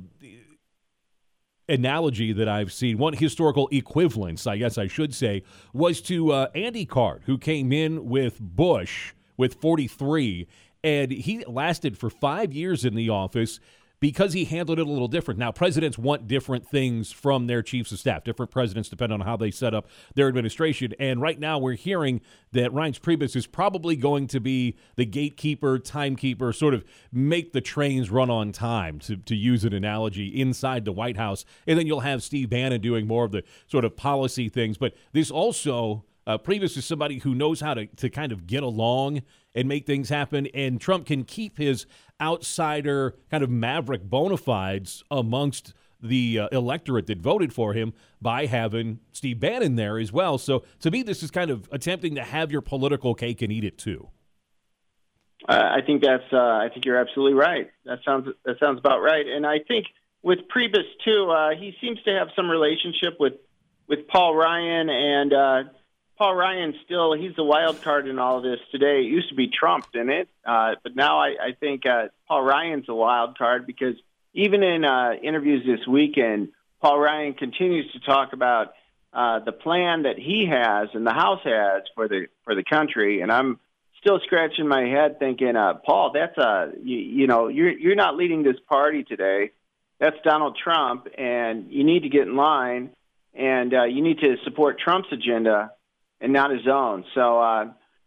analogy 1.69 2.33
that 2.33 2.49
I've 2.49 2.73
seen, 2.73 2.99
one 2.99 3.15
historical 3.15 3.69
equivalence, 3.73 4.47
I 4.47 4.59
guess 4.59 4.79
I 4.79 4.87
should 4.87 5.15
say, 5.15 5.43
was 5.73 6.01
to 6.03 6.33
uh, 6.33 6.49
Andy 6.55 6.85
Card, 6.85 7.23
who 7.27 7.39
came 7.39 7.73
in 7.73 8.09
with 8.09 8.41
Bush 8.41 9.15
with 9.37 9.55
43, 9.55 10.47
and 10.83 11.11
he 11.11 11.45
lasted 11.47 11.99
for 11.99 12.11
five 12.11 12.53
years 12.53 12.85
in 12.85 12.95
the 12.95 13.09
office 13.09 13.61
because 14.05 14.35
he 14.35 14.45
handled 14.45 14.79
it 14.79 14.87
a 14.87 14.91
little 14.91 15.09
different. 15.09 15.41
Now, 15.41 15.51
presidents 15.51 15.97
want 15.97 16.29
different 16.29 16.69
things 16.69 17.11
from 17.11 17.47
their 17.47 17.63
chiefs 17.63 17.91
of 17.91 17.99
staff. 17.99 18.23
Different 18.23 18.51
presidents 18.51 18.91
depend 18.91 19.15
on 19.15 19.23
how 19.23 19.39
they 19.39 19.51
set 19.51 19.73
up 19.73 19.89
their 20.15 20.29
administration. 20.29 20.93
And 21.01 21.23
right 21.23 21.41
now, 21.41 21.57
we're 21.59 21.73
hearing 21.73 22.21
that 22.53 22.71
Reince 22.71 23.01
Priebus 23.01 23.35
is 23.35 23.47
probably 23.47 23.97
going 23.97 24.27
to 24.27 24.41
be 24.41 24.77
the 24.97 25.07
gatekeeper, 25.07 25.79
timekeeper, 25.79 26.53
sort 26.53 26.75
of 26.75 26.85
make 27.15 27.55
the 27.55 27.63
trains 27.63 28.11
run 28.11 28.29
on 28.29 28.53
time, 28.53 28.99
to, 28.99 29.17
to 29.17 29.35
use 29.35 29.65
an 29.65 29.73
analogy, 29.73 30.29
inside 30.39 30.85
the 30.85 30.93
White 30.93 31.17
House. 31.17 31.47
And 31.67 31.79
then 31.79 31.87
you'll 31.87 32.01
have 32.01 32.23
Steve 32.23 32.51
Bannon 32.51 32.83
doing 32.83 33.07
more 33.07 33.25
of 33.25 33.33
the 33.33 33.43
sort 33.69 33.87
of 33.87 33.97
policy 33.97 34.51
things. 34.51 34.77
But 34.77 34.93
this 35.15 35.31
also. 35.31 36.05
Uh, 36.27 36.39
Priebus 36.39 36.79
is 36.79 36.87
somebody 36.87 37.19
who 37.19 37.35
knows 37.35 37.61
how 37.61 37.75
to, 37.75 37.85
to 37.85 38.09
kind 38.09 38.33
of 38.33 38.47
get 38.47 38.63
along 38.63 39.21
and 39.55 39.69
make 39.69 39.85
things 39.85 40.09
happen, 40.09 40.47
and 40.55 40.81
Trump 40.81 41.05
can 41.07 41.23
keep 41.25 41.59
his 41.59 41.85
outsider 42.21 43.15
kind 43.31 43.43
of 43.43 43.51
maverick 43.51 44.03
bona 44.03 44.37
fides 44.37 45.03
amongst 45.11 45.75
the 46.01 46.41
uh, 46.41 46.49
electorate 46.53 47.07
that 47.07 47.19
voted 47.19 47.53
for 47.53 47.73
him 47.73 47.95
by 48.21 48.47
having 48.47 49.01
Steve 49.13 49.41
Bannon 49.41 49.77
there 49.77 49.99
as 49.99 50.13
well. 50.13 50.37
So 50.39 50.65
to 50.81 50.91
me, 50.91 51.03
this 51.03 51.23
is 51.23 51.31
kind 51.31 51.51
of 51.51 51.69
attempting 51.73 52.15
to 52.17 52.23
have 52.23 52.53
your 52.53 52.61
political 52.61 53.15
cake 53.15 53.41
and 53.43 53.51
eat 53.51 53.65
it 53.65 53.79
too. 53.79 54.09
I 55.47 55.81
think 55.85 56.03
that's. 56.03 56.25
Uh, 56.33 56.39
I 56.39 56.69
think 56.73 56.87
you're 56.87 56.97
absolutely 56.97 57.35
right. 57.35 57.71
That 57.85 57.99
sounds. 58.05 58.29
That 58.45 58.59
sounds 58.59 58.79
about 58.79 59.01
right. 59.01 59.27
And 59.27 59.47
I 59.47 59.59
think 59.67 59.87
with 60.23 60.39
Priebus 60.55 60.87
too, 61.05 61.31
uh, 61.31 61.51
he 61.51 61.75
seems 61.81 62.03
to 62.05 62.11
have 62.13 62.29
some 62.35 62.51
relationship 62.51 63.21
with 63.21 63.35
with 63.87 64.09
Paul 64.09 64.35
Ryan 64.35 64.89
and 64.89 65.33
uh, 65.33 65.63
Paul 66.17 66.35
Ryan 66.35 66.75
still 66.85 67.13
he's 67.15 67.35
the 67.35 67.45
wild 67.45 67.83
card 67.83 68.07
in 68.07 68.19
all 68.19 68.39
of 68.39 68.45
this 68.45 68.61
today. 68.71 69.01
It 69.01 69.07
used 69.07 69.31
to 69.31 69.35
be 69.35 69.49
Trump, 69.49 69.91
didn't 69.93 70.11
it? 70.11 70.29
Uh, 70.45 70.75
but 70.83 70.95
now 70.95 71.19
I, 71.19 71.35
I 71.41 71.53
think 71.59 71.87
uh, 71.87 72.09
Paul 72.29 72.43
Ryan's 72.43 72.89
a 72.89 72.95
wild 72.95 73.37
card 73.37 73.67
because 73.67 73.97
even 74.33 74.63
in 74.63 74.85
uh, 74.85 75.13
interviews 75.23 75.65
this 75.67 75.87
weekend, 75.87 76.51
Paul 76.81 77.01
Ryan 77.01 77.35
continues 77.35 77.91
to 77.93 78.01
talk 78.01 78.33
about 78.33 78.75
uh, 79.13 79.41
the 79.41 79.53
plan 79.53 80.03
that 80.03 80.19
he 80.19 80.47
has 80.47 80.89
and 80.95 81.07
the 81.07 81.13
House 81.13 81.41
has 81.45 81.83
for 81.95 82.09
the 82.09 82.27
for 82.45 82.55
the 82.55 82.65
country. 82.65 83.21
And 83.21 83.33
I'm 83.33 83.59
still 84.01 84.21
scratching 84.25 84.69
my 84.69 84.83
head 84.83 85.19
thinking, 85.19 85.57
uh, 85.57 85.75
Paul, 85.85 86.13
that's 86.15 86.39
a 86.39 86.73
you, 86.81 86.99
you 86.99 87.27
know 87.27 87.49
you're 87.49 87.71
you're 87.71 87.97
not 87.97 88.17
leading 88.17 88.45
this 88.45 88.57
party 88.69 89.03
today. 89.03 89.51
That's 89.99 90.17
Donald 90.25 90.59
Trump, 90.63 91.09
and 91.17 91.71
you 91.71 91.83
need 91.83 92.03
to 92.03 92.09
get 92.09 92.23
in 92.23 92.37
line 92.37 92.91
and 93.35 93.75
uh, 93.75 93.85
you 93.85 94.03
need 94.03 94.19
to 94.21 94.37
support 94.45 94.79
Trump's 94.79 95.09
agenda 95.11 95.73
and 96.25 96.33
not 96.33 96.51
his 96.51 96.67
own. 96.67 97.05
So 97.15 97.39
uh, 97.39 97.67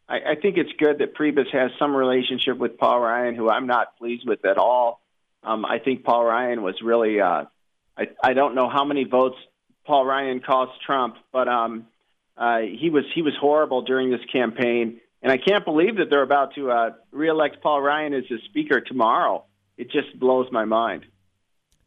I, 0.09 0.15
I 0.31 0.35
think 0.41 0.57
it's 0.57 0.71
good 0.79 0.97
that 0.97 1.15
Priebus 1.15 1.53
has 1.53 1.69
some 1.77 1.95
relationship 1.95 2.57
with 2.57 2.79
Paul 2.79 2.99
Ryan, 2.99 3.35
who 3.35 3.47
I'm 3.47 3.67
not 3.67 3.95
pleased 3.99 4.27
with 4.27 4.43
at 4.43 4.57
all. 4.57 4.99
Um, 5.43 5.63
I 5.63 5.77
think 5.77 6.03
Paul 6.03 6.25
Ryan 6.25 6.63
was 6.63 6.75
really. 6.83 7.21
Uh, 7.21 7.45
I, 7.95 8.07
I 8.23 8.33
don't 8.33 8.55
know 8.55 8.69
how 8.69 8.85
many 8.85 9.03
votes 9.03 9.35
Paul 9.85 10.03
Ryan 10.03 10.39
cost 10.39 10.71
Trump, 10.83 11.15
but 11.31 11.47
um, 11.47 11.85
uh, 12.35 12.61
he 12.61 12.89
was 12.89 13.03
he 13.13 13.21
was 13.21 13.33
horrible 13.39 13.83
during 13.83 14.09
this 14.09 14.25
campaign, 14.33 14.99
and 15.21 15.31
I 15.31 15.37
can't 15.37 15.63
believe 15.63 15.97
that 15.97 16.09
they're 16.09 16.23
about 16.23 16.55
to 16.55 16.71
uh, 16.71 16.89
reelect 17.11 17.61
Paul 17.61 17.81
Ryan 17.81 18.15
as 18.15 18.23
the 18.29 18.39
speaker 18.45 18.81
tomorrow. 18.81 19.45
It 19.77 19.91
just 19.91 20.19
blows 20.19 20.47
my 20.51 20.65
mind. 20.65 21.05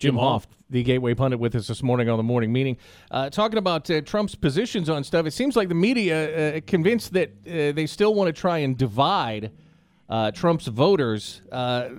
Jim 0.01 0.15
Hoft, 0.15 0.47
the 0.71 0.83
Gateway 0.83 1.13
pundit, 1.13 1.39
with 1.39 1.55
us 1.55 1.67
this 1.67 1.83
morning 1.83 2.09
on 2.09 2.17
the 2.17 2.23
morning 2.23 2.51
meeting, 2.51 2.79
uh, 3.11 3.29
talking 3.29 3.59
about 3.59 3.89
uh, 3.91 4.01
Trump's 4.01 4.35
positions 4.35 4.89
on 4.89 5.05
stuff. 5.05 5.27
It 5.27 5.33
seems 5.33 5.57
like 5.57 5.69
the 5.69 5.75
media 5.75 6.57
uh, 6.57 6.61
convinced 6.67 7.13
that 7.13 7.29
uh, 7.47 7.73
they 7.73 7.87
still 7.87 8.15
want 8.15 8.29
to 8.29 8.33
try 8.33 8.59
and 8.59 8.79
divide 8.79 9.53
uh, 10.09 10.31
Trump's 10.31 10.69
voters. 10.69 11.43
Uh, 11.53 11.91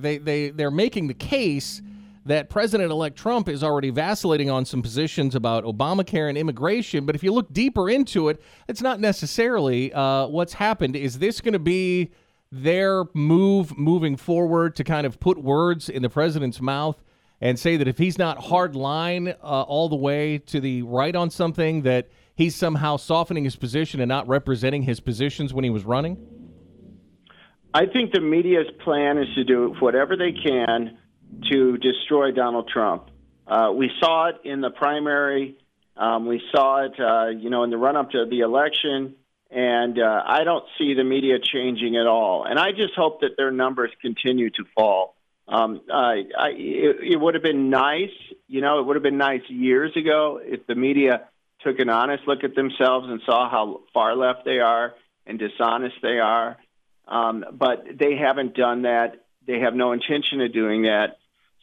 they 0.00 0.18
they 0.18 0.50
they're 0.50 0.70
making 0.70 1.08
the 1.08 1.14
case 1.14 1.82
that 2.26 2.48
President-elect 2.48 3.16
Trump 3.16 3.48
is 3.48 3.64
already 3.64 3.90
vacillating 3.90 4.50
on 4.50 4.64
some 4.64 4.80
positions 4.80 5.34
about 5.34 5.64
Obamacare 5.64 6.28
and 6.28 6.38
immigration. 6.38 7.06
But 7.06 7.16
if 7.16 7.24
you 7.24 7.32
look 7.32 7.52
deeper 7.52 7.90
into 7.90 8.28
it, 8.28 8.40
it's 8.68 8.82
not 8.82 9.00
necessarily 9.00 9.88
what's 9.88 10.52
happened. 10.52 10.94
Is 10.94 11.18
this 11.18 11.40
going 11.40 11.54
to 11.54 11.58
be 11.58 12.12
their 12.52 13.04
move 13.14 13.76
moving 13.76 14.16
forward 14.16 14.76
to 14.76 14.84
kind 14.84 15.06
of 15.06 15.18
put 15.18 15.38
words 15.38 15.88
in 15.88 16.02
the 16.02 16.10
president's 16.10 16.60
mouth? 16.60 17.02
And 17.40 17.58
say 17.58 17.76
that 17.76 17.88
if 17.88 17.98
he's 17.98 18.18
not 18.18 18.38
hard 18.38 18.74
line 18.74 19.28
uh, 19.28 19.62
all 19.62 19.88
the 19.88 19.96
way 19.96 20.38
to 20.38 20.60
the 20.60 20.82
right 20.82 21.14
on 21.14 21.30
something, 21.30 21.82
that 21.82 22.08
he's 22.34 22.56
somehow 22.56 22.96
softening 22.96 23.44
his 23.44 23.56
position 23.56 24.00
and 24.00 24.08
not 24.08 24.26
representing 24.28 24.82
his 24.82 25.00
positions 25.00 25.54
when 25.54 25.64
he 25.64 25.70
was 25.70 25.84
running? 25.84 26.16
I 27.72 27.86
think 27.86 28.12
the 28.12 28.20
media's 28.20 28.66
plan 28.82 29.18
is 29.18 29.28
to 29.34 29.44
do 29.44 29.74
whatever 29.78 30.16
they 30.16 30.32
can 30.32 30.98
to 31.50 31.76
destroy 31.76 32.32
Donald 32.32 32.68
Trump. 32.68 33.10
Uh, 33.46 33.70
we 33.74 33.90
saw 34.00 34.28
it 34.28 34.36
in 34.44 34.60
the 34.60 34.70
primary. 34.70 35.58
Um, 35.96 36.26
we 36.26 36.40
saw 36.52 36.84
it, 36.84 36.92
uh, 36.98 37.28
you 37.38 37.50
know, 37.50 37.64
in 37.64 37.70
the 37.70 37.76
run-up 37.76 38.10
to 38.12 38.24
the 38.28 38.40
election, 38.40 39.16
and 39.50 39.98
uh, 39.98 40.22
I 40.26 40.44
don't 40.44 40.64
see 40.78 40.94
the 40.94 41.04
media 41.04 41.38
changing 41.42 41.96
at 41.96 42.06
all. 42.06 42.44
And 42.44 42.58
I 42.58 42.70
just 42.70 42.94
hope 42.96 43.20
that 43.20 43.36
their 43.36 43.50
numbers 43.50 43.90
continue 44.00 44.50
to 44.50 44.64
fall. 44.76 45.16
Um, 45.48 45.80
I, 45.90 46.24
I, 46.38 46.48
it, 46.50 47.12
it 47.12 47.16
would 47.16 47.34
have 47.34 47.42
been 47.42 47.70
nice, 47.70 48.10
you 48.48 48.60
know, 48.60 48.80
it 48.80 48.86
would 48.86 48.96
have 48.96 49.02
been 49.02 49.16
nice 49.16 49.40
years 49.48 49.96
ago 49.96 50.40
if 50.42 50.66
the 50.66 50.74
media 50.74 51.28
took 51.60 51.78
an 51.78 51.88
honest 51.88 52.24
look 52.26 52.44
at 52.44 52.54
themselves 52.54 53.08
and 53.08 53.20
saw 53.24 53.50
how 53.50 53.80
far 53.94 54.14
left 54.14 54.44
they 54.44 54.58
are 54.58 54.94
and 55.26 55.38
dishonest 55.38 55.96
they 56.02 56.18
are. 56.18 56.58
Um, 57.06 57.44
but 57.52 57.84
they 57.98 58.16
haven't 58.16 58.54
done 58.54 58.82
that. 58.82 59.24
They 59.46 59.60
have 59.60 59.74
no 59.74 59.92
intention 59.92 60.42
of 60.42 60.52
doing 60.52 60.82
that. 60.82 61.16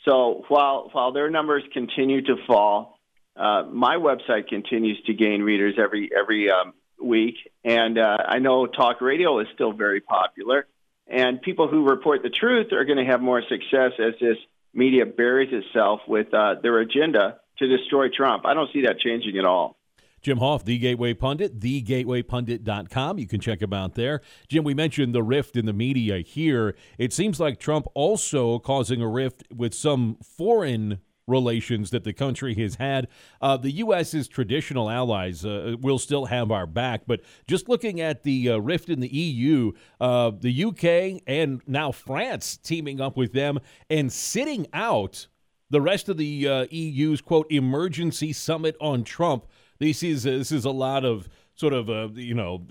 So 0.06 0.44
while 0.48 0.90
while 0.92 1.12
their 1.12 1.30
numbers 1.30 1.64
continue 1.72 2.22
to 2.24 2.36
fall, 2.48 3.00
uh, 3.36 3.64
my 3.72 3.96
website 3.96 4.48
continues 4.48 5.02
to 5.06 5.14
gain 5.14 5.42
readers 5.42 5.76
every 5.78 6.10
every 6.18 6.50
um, 6.50 6.74
week, 7.02 7.36
and 7.64 7.98
uh, 7.98 8.18
I 8.28 8.40
know 8.40 8.66
talk 8.66 9.02
radio 9.02 9.40
is 9.40 9.48
still 9.54 9.74
very 9.74 10.02
popular. 10.02 10.68
And 11.08 11.42
people 11.42 11.68
who 11.68 11.88
report 11.88 12.24
the 12.24 12.30
truth 12.30 12.74
are 12.74 12.84
going 12.86 12.98
to 12.98 13.06
have 13.06 13.22
more 13.22 13.42
success 13.42 13.92
as 14.00 14.14
this 14.20 14.38
media 14.74 15.06
buries 15.06 15.54
itself 15.54 16.02
with 16.08 16.34
uh, 16.34 16.56
their 16.62 16.80
agenda 16.80 17.40
to 17.60 17.68
destroy 17.68 18.10
Trump. 18.10 18.46
I 18.46 18.54
don't 18.54 18.70
see 18.74 18.82
that 18.82 19.00
changing 19.00 19.38
at 19.38 19.46
all. 19.46 19.78
Jim 20.22 20.40
Hoft, 20.40 20.66
The 20.66 20.80
Gateway 20.80 21.14
Pundit, 21.14 21.60
thegatewaypundit.com. 21.60 23.20
You 23.20 23.28
can 23.28 23.40
check 23.40 23.62
him 23.62 23.74
out 23.74 23.94
there. 23.94 24.22
Jim, 24.50 24.64
we 24.64 24.74
mentioned 24.74 25.14
the 25.14 25.22
rift 25.22 25.56
in 25.56 25.68
the 25.68 25.74
media 25.74 26.18
here. 26.22 26.76
It 26.98 27.14
seems 27.14 27.40
like 27.40 27.60
Trump 27.60 27.86
also 27.94 28.58
causing 28.58 29.04
a 29.04 29.08
rift 29.08 29.44
with 29.54 29.76
some 29.76 30.18
foreign 30.24 31.00
relations 31.28 31.90
that 31.92 32.04
the 32.04 32.14
country 32.14 32.54
has 32.56 32.76
had. 32.76 33.08
Uh, 33.42 33.58
the 33.58 33.72
U.S.'s 33.72 34.28
traditional 34.28 34.90
allies 34.90 35.46
uh, 35.46 35.76
will 35.80 36.00
still 36.00 36.26
have 36.26 36.52
our 36.52 36.68
back, 36.68 37.02
but 37.08 37.22
just 37.48 37.68
looking 37.68 38.00
at 38.00 38.24
the 38.24 38.52
uh, 38.52 38.58
rift 38.58 38.90
in 38.90 39.00
the 39.00 39.08
EU, 39.08 39.72
uh, 40.00 40.32
the 40.38 40.52
U.K. 40.52 41.22
and 41.28 41.62
now 41.68 41.92
France 41.92 42.58
teaming 42.58 43.02
up 43.02 43.18
with 43.18 43.34
them 43.34 43.60
and 43.90 44.12
sitting 44.12 44.68
out 44.74 45.28
the 45.70 45.82
rest 45.82 46.10
of 46.10 46.18
the 46.18 46.48
uh, 46.48 46.66
EU's 46.70 47.22
quote 47.22 47.52
emergency 47.52 48.32
summit 48.34 48.76
on 48.80 49.04
Trump. 49.04 49.46
This 49.80 50.04
is 50.04 50.24
this 50.24 50.52
is 50.52 50.66
a 50.66 50.72
lot 50.72 51.04
of 51.04 51.28
sort 51.56 51.74
of 51.74 51.90
uh, 51.90 52.10
you 52.14 52.36
know 52.36 52.66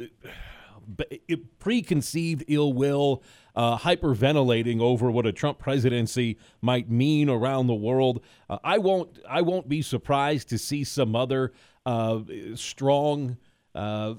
preconceived 1.58 2.44
ill 2.48 2.72
will, 2.72 3.22
uh, 3.54 3.78
hyperventilating 3.78 4.80
over 4.80 5.10
what 5.10 5.26
a 5.26 5.32
Trump 5.32 5.58
presidency 5.58 6.36
might 6.60 6.90
mean 6.90 7.28
around 7.28 7.66
the 7.66 7.74
world. 7.74 8.20
Uh, 8.48 8.58
I 8.64 8.78
won't. 8.78 9.18
I 9.28 9.42
won't 9.42 9.68
be 9.68 9.82
surprised 9.82 10.48
to 10.50 10.58
see 10.58 10.84
some 10.84 11.14
other 11.14 11.52
uh, 11.86 12.20
strong. 12.54 13.38
Uh, 13.76 14.14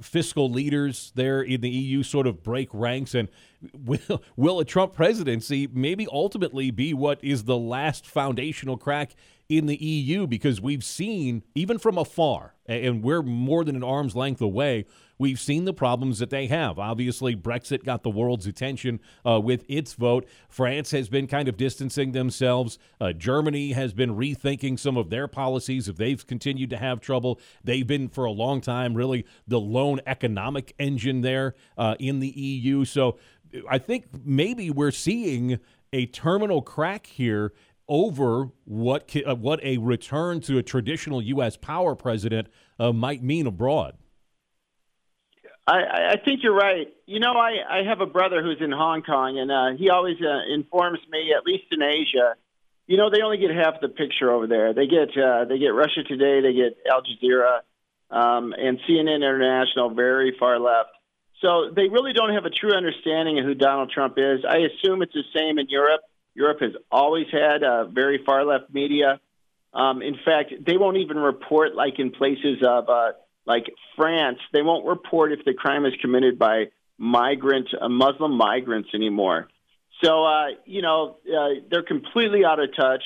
fiscal 0.00 0.48
leaders 0.48 1.10
there 1.16 1.42
in 1.42 1.60
the 1.62 1.68
EU 1.68 2.00
sort 2.00 2.28
of 2.28 2.44
break 2.44 2.68
ranks, 2.72 3.12
and 3.12 3.28
will 3.76 4.22
will 4.36 4.60
a 4.60 4.64
Trump 4.64 4.92
presidency 4.92 5.68
maybe 5.72 6.06
ultimately 6.12 6.70
be 6.70 6.94
what 6.94 7.18
is 7.20 7.42
the 7.42 7.56
last 7.56 8.06
foundational 8.06 8.76
crack 8.76 9.16
in 9.48 9.66
the 9.66 9.74
EU? 9.84 10.28
Because 10.28 10.60
we've 10.60 10.84
seen 10.84 11.42
even 11.56 11.76
from 11.76 11.98
afar, 11.98 12.54
and 12.66 13.02
we're 13.02 13.22
more 13.22 13.64
than 13.64 13.74
an 13.74 13.82
arm's 13.82 14.14
length 14.14 14.40
away 14.40 14.86
we've 15.20 15.38
seen 15.38 15.66
the 15.66 15.74
problems 15.74 16.18
that 16.18 16.30
they 16.30 16.46
have. 16.46 16.78
Obviously, 16.78 17.36
Brexit 17.36 17.84
got 17.84 18.02
the 18.02 18.10
world's 18.10 18.46
attention 18.46 19.00
uh, 19.24 19.38
with 19.38 19.64
its 19.68 19.92
vote. 19.92 20.26
France 20.48 20.90
has 20.92 21.10
been 21.10 21.26
kind 21.26 21.46
of 21.46 21.58
distancing 21.58 22.12
themselves. 22.12 22.78
Uh, 22.98 23.12
Germany 23.12 23.72
has 23.72 23.92
been 23.92 24.16
rethinking 24.16 24.78
some 24.78 24.96
of 24.96 25.10
their 25.10 25.28
policies 25.28 25.88
if 25.88 25.96
they've 25.96 26.26
continued 26.26 26.70
to 26.70 26.78
have 26.78 27.00
trouble. 27.00 27.38
They've 27.62 27.86
been, 27.86 28.08
for 28.08 28.24
a 28.24 28.30
long 28.30 28.62
time, 28.62 28.94
really 28.94 29.26
the 29.46 29.60
lone 29.60 30.00
economic 30.06 30.74
engine 30.78 31.20
there 31.20 31.54
uh, 31.76 31.96
in 32.00 32.20
the 32.20 32.28
EU. 32.28 32.86
So 32.86 33.18
I 33.68 33.76
think 33.76 34.06
maybe 34.24 34.70
we're 34.70 34.90
seeing 34.90 35.60
a 35.92 36.06
terminal 36.06 36.62
crack 36.62 37.06
here 37.06 37.52
over 37.88 38.48
what 38.64 39.14
uh, 39.26 39.34
what 39.34 39.62
a 39.62 39.76
return 39.76 40.40
to 40.40 40.56
a 40.56 40.62
traditional 40.62 41.20
U.S. 41.20 41.58
power 41.58 41.94
president 41.94 42.48
uh, 42.78 42.92
might 42.92 43.22
mean 43.22 43.46
abroad. 43.46 43.98
I, 45.66 46.12
I 46.12 46.16
think 46.24 46.42
you're 46.42 46.54
right. 46.54 46.88
You 47.06 47.20
know, 47.20 47.32
I, 47.32 47.80
I 47.80 47.82
have 47.88 48.00
a 48.00 48.06
brother 48.06 48.42
who's 48.42 48.58
in 48.60 48.72
Hong 48.72 49.02
Kong, 49.02 49.38
and 49.38 49.50
uh, 49.50 49.78
he 49.78 49.90
always 49.90 50.16
uh, 50.20 50.52
informs 50.52 50.98
me, 51.10 51.32
at 51.36 51.44
least 51.44 51.64
in 51.70 51.82
Asia, 51.82 52.34
you 52.90 52.96
know, 52.96 53.08
they 53.08 53.22
only 53.22 53.38
get 53.38 53.50
half 53.52 53.80
the 53.80 53.88
picture 53.88 54.32
over 54.32 54.48
there. 54.48 54.74
They 54.74 54.88
get 54.88 55.16
uh, 55.16 55.44
they 55.44 55.58
get 55.58 55.68
Russia 55.68 56.02
Today, 56.02 56.40
they 56.40 56.52
get 56.52 56.76
Al 56.90 57.02
Jazeera, 57.02 57.60
um, 58.10 58.52
and 58.52 58.80
CNN 58.80 59.14
International, 59.14 59.90
very 59.90 60.36
far 60.36 60.58
left. 60.58 60.90
So 61.40 61.70
they 61.70 61.88
really 61.88 62.12
don't 62.12 62.34
have 62.34 62.46
a 62.46 62.50
true 62.50 62.74
understanding 62.74 63.38
of 63.38 63.44
who 63.44 63.54
Donald 63.54 63.92
Trump 63.92 64.14
is. 64.18 64.44
I 64.44 64.58
assume 64.58 65.02
it's 65.02 65.12
the 65.12 65.22
same 65.32 65.60
in 65.60 65.68
Europe. 65.68 66.00
Europe 66.34 66.58
has 66.62 66.72
always 66.90 67.26
had 67.30 67.62
a 67.62 67.88
very 67.88 68.24
far 68.26 68.44
left 68.44 68.74
media. 68.74 69.20
Um, 69.72 70.02
in 70.02 70.16
fact, 70.24 70.52
they 70.66 70.76
won't 70.76 70.96
even 70.96 71.16
report 71.16 71.76
like 71.76 72.00
in 72.00 72.10
places 72.10 72.58
of 72.66 72.88
uh, 72.88 73.12
like 73.50 73.66
France, 73.96 74.38
they 74.52 74.62
won't 74.62 74.86
report 74.86 75.32
if 75.32 75.44
the 75.44 75.54
crime 75.54 75.84
is 75.84 75.92
committed 76.00 76.38
by 76.38 76.66
migrant 76.98 77.68
uh, 77.74 77.88
Muslim 77.88 78.36
migrants 78.36 78.90
anymore. 78.94 79.48
So 80.04 80.24
uh, 80.24 80.46
you 80.66 80.82
know 80.82 81.16
uh, 81.26 81.60
they're 81.68 81.82
completely 81.82 82.44
out 82.44 82.60
of 82.60 82.68
touch. 82.76 83.02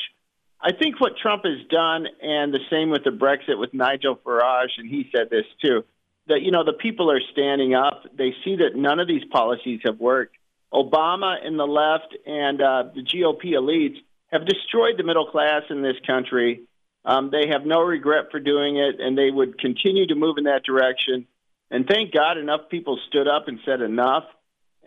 I 0.61 0.73
think 0.73 1.01
what 1.01 1.13
Trump 1.17 1.45
has 1.45 1.67
done, 1.71 2.07
and 2.23 2.53
the 2.53 2.61
same 2.71 2.91
with 2.91 3.05
the 3.05 3.11
Brexit 3.11 3.59
with 3.59 3.73
Nigel 3.73 4.17
Farage, 4.17 4.75
and 4.77 4.87
he 4.89 5.09
said 5.15 5.31
this 5.31 5.47
too, 5.65 5.85
that 6.27 6.43
you 6.43 6.51
know 6.51 6.63
the 6.63 6.75
people 6.75 7.11
are 7.11 7.23
standing 7.33 7.75
up. 7.75 8.03
They 8.15 8.35
see 8.45 8.57
that 8.57 8.77
none 8.77 9.01
of 9.01 9.09
these 9.09 9.25
policies 9.33 9.81
have 9.87 9.99
worked. 9.99 10.37
Obama 10.75 11.37
and 11.43 11.59
the 11.59 11.67
left 11.67 12.15
and 12.27 12.61
uh, 12.61 12.85
the 12.95 13.03
GOP 13.03 13.53
elites 13.53 13.97
have 14.27 14.45
destroyed 14.45 14.97
the 14.99 15.05
middle 15.05 15.27
class 15.27 15.63
in 15.71 15.81
this 15.81 15.97
country 16.07 16.65
um, 17.05 17.31
they 17.31 17.49
have 17.49 17.67
no 17.67 17.81
regret 17.83 18.27
for 18.31 18.41
doing 18.41 18.77
it, 18.77 19.01
and 19.01 19.17
they 19.17 19.31
would 19.31 19.59
continue 19.59 20.07
to 20.07 20.15
move 20.15 20.39
in 20.39 20.45
that 20.45 20.65
direction. 20.65 21.27
And 21.71 21.87
thank 21.87 22.13
God 22.13 22.39
enough 22.39 22.69
people 22.71 22.99
stood 23.09 23.29
up 23.29 23.49
and 23.49 23.59
said 23.65 23.81
enough 23.81 24.25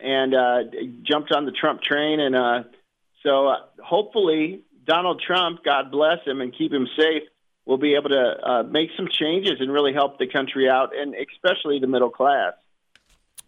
and 0.01 0.34
uh, 0.34 0.58
jumped 1.03 1.32
on 1.32 1.45
the 1.45 1.51
Trump 1.51 1.82
train. 1.82 2.19
And 2.19 2.36
uh, 2.36 2.63
so 3.23 3.47
uh, 3.47 3.56
hopefully, 3.84 4.62
Donald 4.86 5.21
Trump, 5.25 5.63
God 5.63 5.91
bless 5.91 6.25
him 6.25 6.41
and 6.41 6.56
keep 6.56 6.71
him 6.71 6.88
safe, 6.97 7.23
will 7.65 7.77
be 7.77 7.95
able 7.95 8.10
to 8.10 8.36
uh, 8.43 8.63
make 8.63 8.89
some 8.95 9.08
changes 9.10 9.60
and 9.60 9.71
really 9.71 9.93
help 9.93 10.17
the 10.17 10.27
country 10.27 10.69
out, 10.69 10.95
and 10.95 11.13
especially 11.13 11.80
the 11.80 11.88
middle 11.88 12.10
class. 12.10 12.53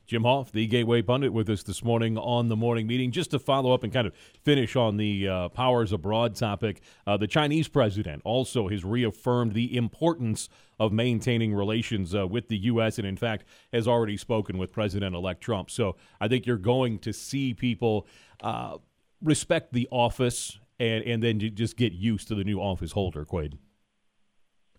Jim 0.10 0.24
Hoft, 0.24 0.54
the 0.54 0.66
Gateway 0.66 1.04
Pundit, 1.04 1.32
with 1.32 1.48
us 1.52 1.62
this 1.62 1.84
morning 1.84 2.18
on 2.18 2.50
the 2.50 2.56
morning 2.56 2.88
meeting. 2.88 3.12
Just 3.12 3.30
to 3.30 3.38
follow 3.38 3.76
up 3.76 3.84
and 3.84 3.94
kind 3.94 4.08
of 4.08 4.16
finish 4.42 4.76
on 4.76 4.98
the 4.98 5.28
uh, 5.28 5.50
powers 5.50 5.94
abroad 5.94 6.34
topic, 6.34 6.82
uh, 7.06 7.16
the 7.16 7.28
Chinese 7.28 7.68
president 7.68 8.24
also 8.26 8.70
has 8.70 8.84
reaffirmed 8.84 9.54
the 9.54 9.78
importance 9.78 10.50
of 10.80 10.92
maintaining 10.92 11.54
relations 11.54 12.16
uh, 12.16 12.26
with 12.26 12.48
the 12.48 12.58
U.S. 12.58 12.98
and, 12.98 13.06
in 13.06 13.18
fact, 13.18 13.46
has 13.72 13.88
already 13.88 14.18
spoken 14.18 14.58
with 14.58 14.72
President 14.72 15.14
elect 15.14 15.42
Trump. 15.42 15.70
So 15.70 15.96
I 16.20 16.28
think 16.28 16.48
you're 16.48 16.58
going 16.58 16.98
to 17.00 17.14
see 17.14 17.54
people 17.54 18.08
uh, 18.42 18.78
respect 19.22 19.74
the 19.74 19.88
office 19.92 20.58
and, 20.80 21.04
and 21.04 21.22
then 21.22 21.40
just 21.40 21.78
get 21.78 21.94
used 21.94 22.30
to 22.30 22.36
the 22.36 22.44
new 22.44 22.60
office 22.60 22.94
holder, 22.94 23.26
Quaid. 23.26 23.60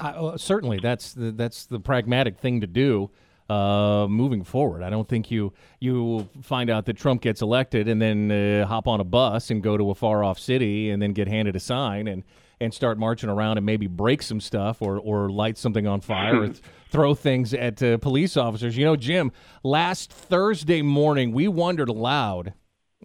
Uh, 0.00 0.36
certainly, 0.36 0.80
that's 0.82 1.12
the, 1.12 1.30
that's 1.30 1.66
the 1.66 1.78
pragmatic 1.78 2.36
thing 2.40 2.60
to 2.62 2.66
do 2.66 3.12
uh, 3.50 4.06
moving 4.08 4.44
forward. 4.44 4.82
I 4.84 4.90
don't 4.90 5.08
think 5.08 5.28
you 5.30 5.52
you 5.80 6.28
find 6.40 6.70
out 6.70 6.86
that 6.86 6.96
Trump 6.96 7.20
gets 7.20 7.42
elected 7.42 7.88
and 7.88 8.00
then 8.00 8.30
uh, 8.30 8.64
hop 8.66 8.86
on 8.86 9.00
a 9.00 9.04
bus 9.04 9.50
and 9.50 9.60
go 9.60 9.76
to 9.76 9.90
a 9.90 9.94
far 9.94 10.22
off 10.22 10.38
city 10.38 10.90
and 10.90 11.02
then 11.02 11.12
get 11.12 11.26
handed 11.26 11.56
a 11.56 11.60
sign 11.60 12.06
and 12.06 12.22
and 12.60 12.72
start 12.72 12.96
marching 12.96 13.28
around 13.28 13.56
and 13.56 13.66
maybe 13.66 13.88
break 13.88 14.22
some 14.22 14.40
stuff 14.40 14.80
or 14.80 14.98
or 15.00 15.30
light 15.30 15.58
something 15.58 15.88
on 15.88 16.00
fire 16.00 16.42
or 16.42 16.46
th- 16.46 16.60
throw 16.90 17.12
things 17.12 17.52
at 17.52 17.82
uh, 17.82 17.98
police 17.98 18.36
officers. 18.36 18.76
You 18.76 18.84
know, 18.84 18.94
Jim, 18.94 19.32
last 19.64 20.12
Thursday 20.12 20.80
morning 20.80 21.32
we 21.32 21.48
wondered 21.48 21.88
aloud 21.88 22.54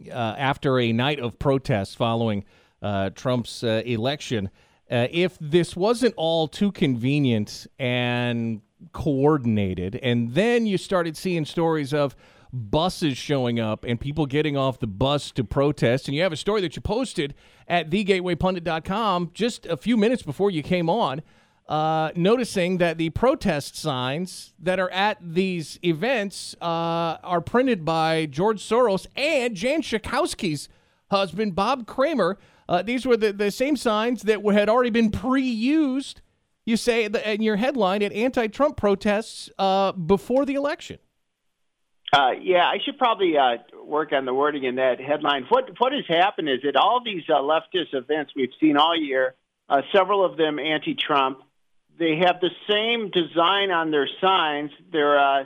uh, 0.07 0.13
after 0.13 0.79
a 0.79 0.93
night 0.93 1.19
of 1.19 1.39
protests 1.39 1.95
following 1.95 2.45
uh, 2.83 3.09
Trump's 3.15 3.63
uh, 3.63 3.81
election. 3.83 4.51
if 4.89 5.39
this 5.41 5.75
wasn't 5.75 6.13
all 6.17 6.47
too 6.47 6.71
convenient 6.71 7.65
and 7.79 8.61
coordinated. 8.91 9.95
And 10.01 10.33
then 10.33 10.65
you 10.65 10.77
started 10.77 11.17
seeing 11.17 11.45
stories 11.45 11.93
of 11.93 12.15
buses 12.53 13.17
showing 13.17 13.59
up 13.59 13.83
and 13.83 13.99
people 13.99 14.25
getting 14.25 14.55
off 14.55 14.79
the 14.79 14.87
bus 14.87 15.31
to 15.31 15.43
protest. 15.43 16.07
And 16.07 16.15
you 16.15 16.23
have 16.23 16.31
a 16.31 16.37
story 16.37 16.61
that 16.61 16.75
you 16.75 16.81
posted 16.81 17.33
at 17.67 17.89
thegatewaypundit.com 17.89 19.31
just 19.33 19.65
a 19.65 19.75
few 19.75 19.97
minutes 19.97 20.23
before 20.23 20.51
you 20.51 20.63
came 20.63 20.89
on 20.89 21.21
uh, 21.67 22.11
noticing 22.15 22.77
that 22.77 22.97
the 22.97 23.09
protest 23.11 23.75
signs 23.75 24.53
that 24.59 24.79
are 24.79 24.89
at 24.91 25.17
these 25.21 25.79
events 25.83 26.55
uh, 26.61 27.17
are 27.23 27.41
printed 27.41 27.83
by 27.83 28.27
George 28.27 28.61
Soros 28.61 29.07
and 29.15 29.55
Jan 29.55 29.81
Schakowsky's 29.81 30.69
husband, 31.09 31.55
Bob 31.55 31.87
Creamer. 31.87 32.37
Uh, 32.69 32.81
these 32.81 33.05
were 33.05 33.17
the, 33.17 33.33
the 33.33 33.51
same 33.51 33.75
signs 33.75 34.23
that 34.23 34.43
had 34.53 34.69
already 34.69 34.89
been 34.91 35.09
pre 35.09 35.41
used, 35.41 36.21
you 36.65 36.77
say, 36.77 37.05
in 37.05 37.41
your 37.41 37.55
headline 37.55 38.01
at 38.01 38.11
anti 38.11 38.47
Trump 38.47 38.75
protests 38.75 39.49
uh, 39.57 39.91
before 39.91 40.45
the 40.45 40.55
election. 40.55 40.97
Uh, 42.11 42.31
yeah, 42.41 42.65
I 42.65 42.77
should 42.83 42.97
probably 42.97 43.37
uh, 43.37 43.57
work 43.83 44.13
on 44.13 44.25
the 44.25 44.33
wording 44.33 44.63
in 44.63 44.75
that 44.75 45.01
headline. 45.01 45.45
What 45.49 45.69
what 45.79 45.91
has 45.91 46.05
happened 46.07 46.49
is 46.49 46.59
that 46.63 46.75
all 46.75 47.01
these 47.03 47.23
uh, 47.29 47.33
leftist 47.33 47.93
events 47.93 48.31
we've 48.35 48.53
seen 48.59 48.77
all 48.77 48.97
year, 48.97 49.35
uh, 49.67 49.81
several 49.93 50.23
of 50.23 50.37
them 50.37 50.57
anti-Trump, 50.57 51.39
they 51.99 52.17
have 52.17 52.39
the 52.39 52.51
same 52.69 53.11
design 53.11 53.71
on 53.71 53.91
their 53.91 54.07
signs. 54.21 54.71
They're 54.91 55.19
uh, 55.19 55.43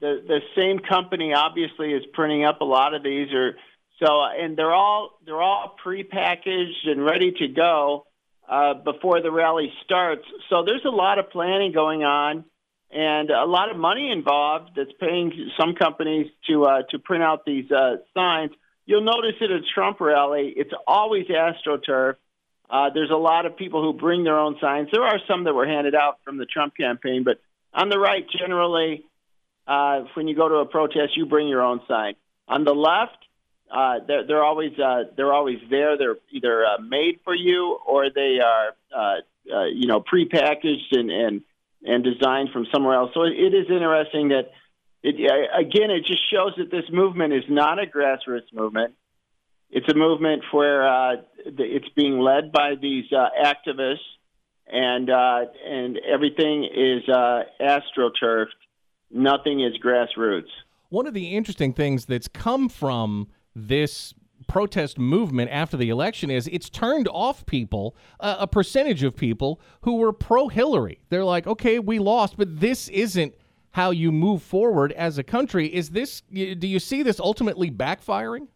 the 0.00 0.22
the 0.26 0.40
same 0.56 0.80
company 0.80 1.34
obviously 1.34 1.92
is 1.92 2.04
printing 2.12 2.44
up 2.44 2.62
a 2.62 2.64
lot 2.64 2.94
of 2.94 3.02
these, 3.02 3.32
or 3.32 3.56
so, 4.02 4.22
and 4.24 4.56
they're 4.56 4.74
all 4.74 5.20
they're 5.24 5.40
all 5.40 5.76
prepackaged 5.84 6.88
and 6.88 7.04
ready 7.04 7.32
to 7.32 7.48
go 7.48 8.07
uh, 8.48 8.74
before 8.74 9.20
the 9.20 9.30
rally 9.30 9.72
starts. 9.84 10.24
So 10.48 10.64
there's 10.64 10.84
a 10.84 10.90
lot 10.90 11.18
of 11.18 11.30
planning 11.30 11.72
going 11.72 12.02
on 12.02 12.44
and 12.90 13.30
a 13.30 13.44
lot 13.44 13.70
of 13.70 13.76
money 13.76 14.10
involved 14.10 14.70
that's 14.76 14.92
paying 14.98 15.50
some 15.60 15.74
companies 15.74 16.26
to 16.48 16.64
uh, 16.64 16.82
to 16.90 16.98
print 16.98 17.22
out 17.22 17.44
these 17.44 17.70
uh, 17.70 17.96
signs. 18.14 18.52
You'll 18.86 19.04
notice 19.04 19.34
at 19.42 19.50
a 19.50 19.60
Trump 19.74 20.00
rally, 20.00 20.54
it's 20.56 20.72
always 20.86 21.26
AstroTurf. 21.26 22.14
Uh, 22.70 22.90
there's 22.94 23.10
a 23.10 23.16
lot 23.16 23.44
of 23.44 23.56
people 23.56 23.82
who 23.82 23.98
bring 23.98 24.24
their 24.24 24.38
own 24.38 24.56
signs. 24.60 24.88
There 24.92 25.02
are 25.02 25.18
some 25.28 25.44
that 25.44 25.54
were 25.54 25.66
handed 25.66 25.94
out 25.94 26.20
from 26.24 26.38
the 26.38 26.46
Trump 26.46 26.74
campaign, 26.76 27.24
but 27.24 27.40
on 27.72 27.90
the 27.90 27.98
right, 27.98 28.24
generally, 28.38 29.04
uh, 29.66 30.04
when 30.14 30.28
you 30.28 30.34
go 30.34 30.48
to 30.48 30.54
a 30.56 30.66
protest, 30.66 31.16
you 31.16 31.26
bring 31.26 31.48
your 31.48 31.62
own 31.62 31.80
sign. 31.86 32.14
On 32.46 32.64
the 32.64 32.74
left, 32.74 33.18
uh, 33.70 33.98
they're, 34.06 34.26
they're 34.26 34.44
always 34.44 34.78
uh, 34.78 35.04
they're 35.16 35.32
always 35.32 35.58
there. 35.68 35.98
They're 35.98 36.16
either 36.30 36.64
uh, 36.64 36.80
made 36.80 37.20
for 37.24 37.34
you 37.34 37.78
or 37.86 38.10
they 38.10 38.38
are 38.44 38.74
uh, 38.94 39.54
uh, 39.54 39.64
you 39.66 39.86
know 39.86 40.00
prepackaged 40.00 40.92
and, 40.92 41.10
and 41.10 41.42
and 41.84 42.04
designed 42.04 42.50
from 42.52 42.66
somewhere 42.72 42.96
else. 42.96 43.10
So 43.14 43.22
it, 43.22 43.32
it 43.32 43.54
is 43.54 43.66
interesting 43.70 44.28
that 44.28 44.50
it 45.02 45.14
again 45.14 45.90
it 45.90 46.04
just 46.04 46.22
shows 46.30 46.52
that 46.58 46.70
this 46.70 46.84
movement 46.90 47.32
is 47.32 47.44
not 47.48 47.78
a 47.78 47.86
grassroots 47.86 48.52
movement. 48.52 48.94
It's 49.70 49.88
a 49.88 49.94
movement 49.94 50.44
where 50.50 50.88
uh, 50.88 51.16
it's 51.44 51.88
being 51.94 52.18
led 52.20 52.52
by 52.52 52.74
these 52.80 53.04
uh, 53.12 53.28
activists, 53.44 53.98
and 54.66 55.10
uh, 55.10 55.44
and 55.66 55.98
everything 55.98 56.64
is 56.64 57.08
uh, 57.08 57.42
astroturfed. 57.60 58.46
Nothing 59.10 59.60
is 59.60 59.74
grassroots. 59.82 60.48
One 60.88 61.06
of 61.06 61.12
the 61.12 61.36
interesting 61.36 61.74
things 61.74 62.06
that's 62.06 62.28
come 62.28 62.70
from 62.70 63.28
this 63.66 64.14
protest 64.46 64.98
movement 64.98 65.50
after 65.50 65.76
the 65.76 65.90
election 65.90 66.30
is 66.30 66.48
it's 66.48 66.70
turned 66.70 67.06
off 67.08 67.44
people, 67.46 67.94
uh, 68.20 68.36
a 68.38 68.46
percentage 68.46 69.02
of 69.02 69.14
people 69.14 69.60
who 69.82 69.96
were 69.96 70.12
pro 70.12 70.48
Hillary. 70.48 71.00
They're 71.10 71.24
like, 71.24 71.46
okay, 71.46 71.78
we 71.78 71.98
lost, 71.98 72.36
but 72.36 72.60
this 72.60 72.88
isn't 72.88 73.34
how 73.72 73.90
you 73.90 74.10
move 74.10 74.42
forward 74.42 74.92
as 74.92 75.18
a 75.18 75.22
country. 75.22 75.72
Is 75.72 75.90
this, 75.90 76.22
do 76.32 76.66
you 76.66 76.80
see 76.80 77.02
this 77.02 77.20
ultimately 77.20 77.70
backfiring? 77.70 78.48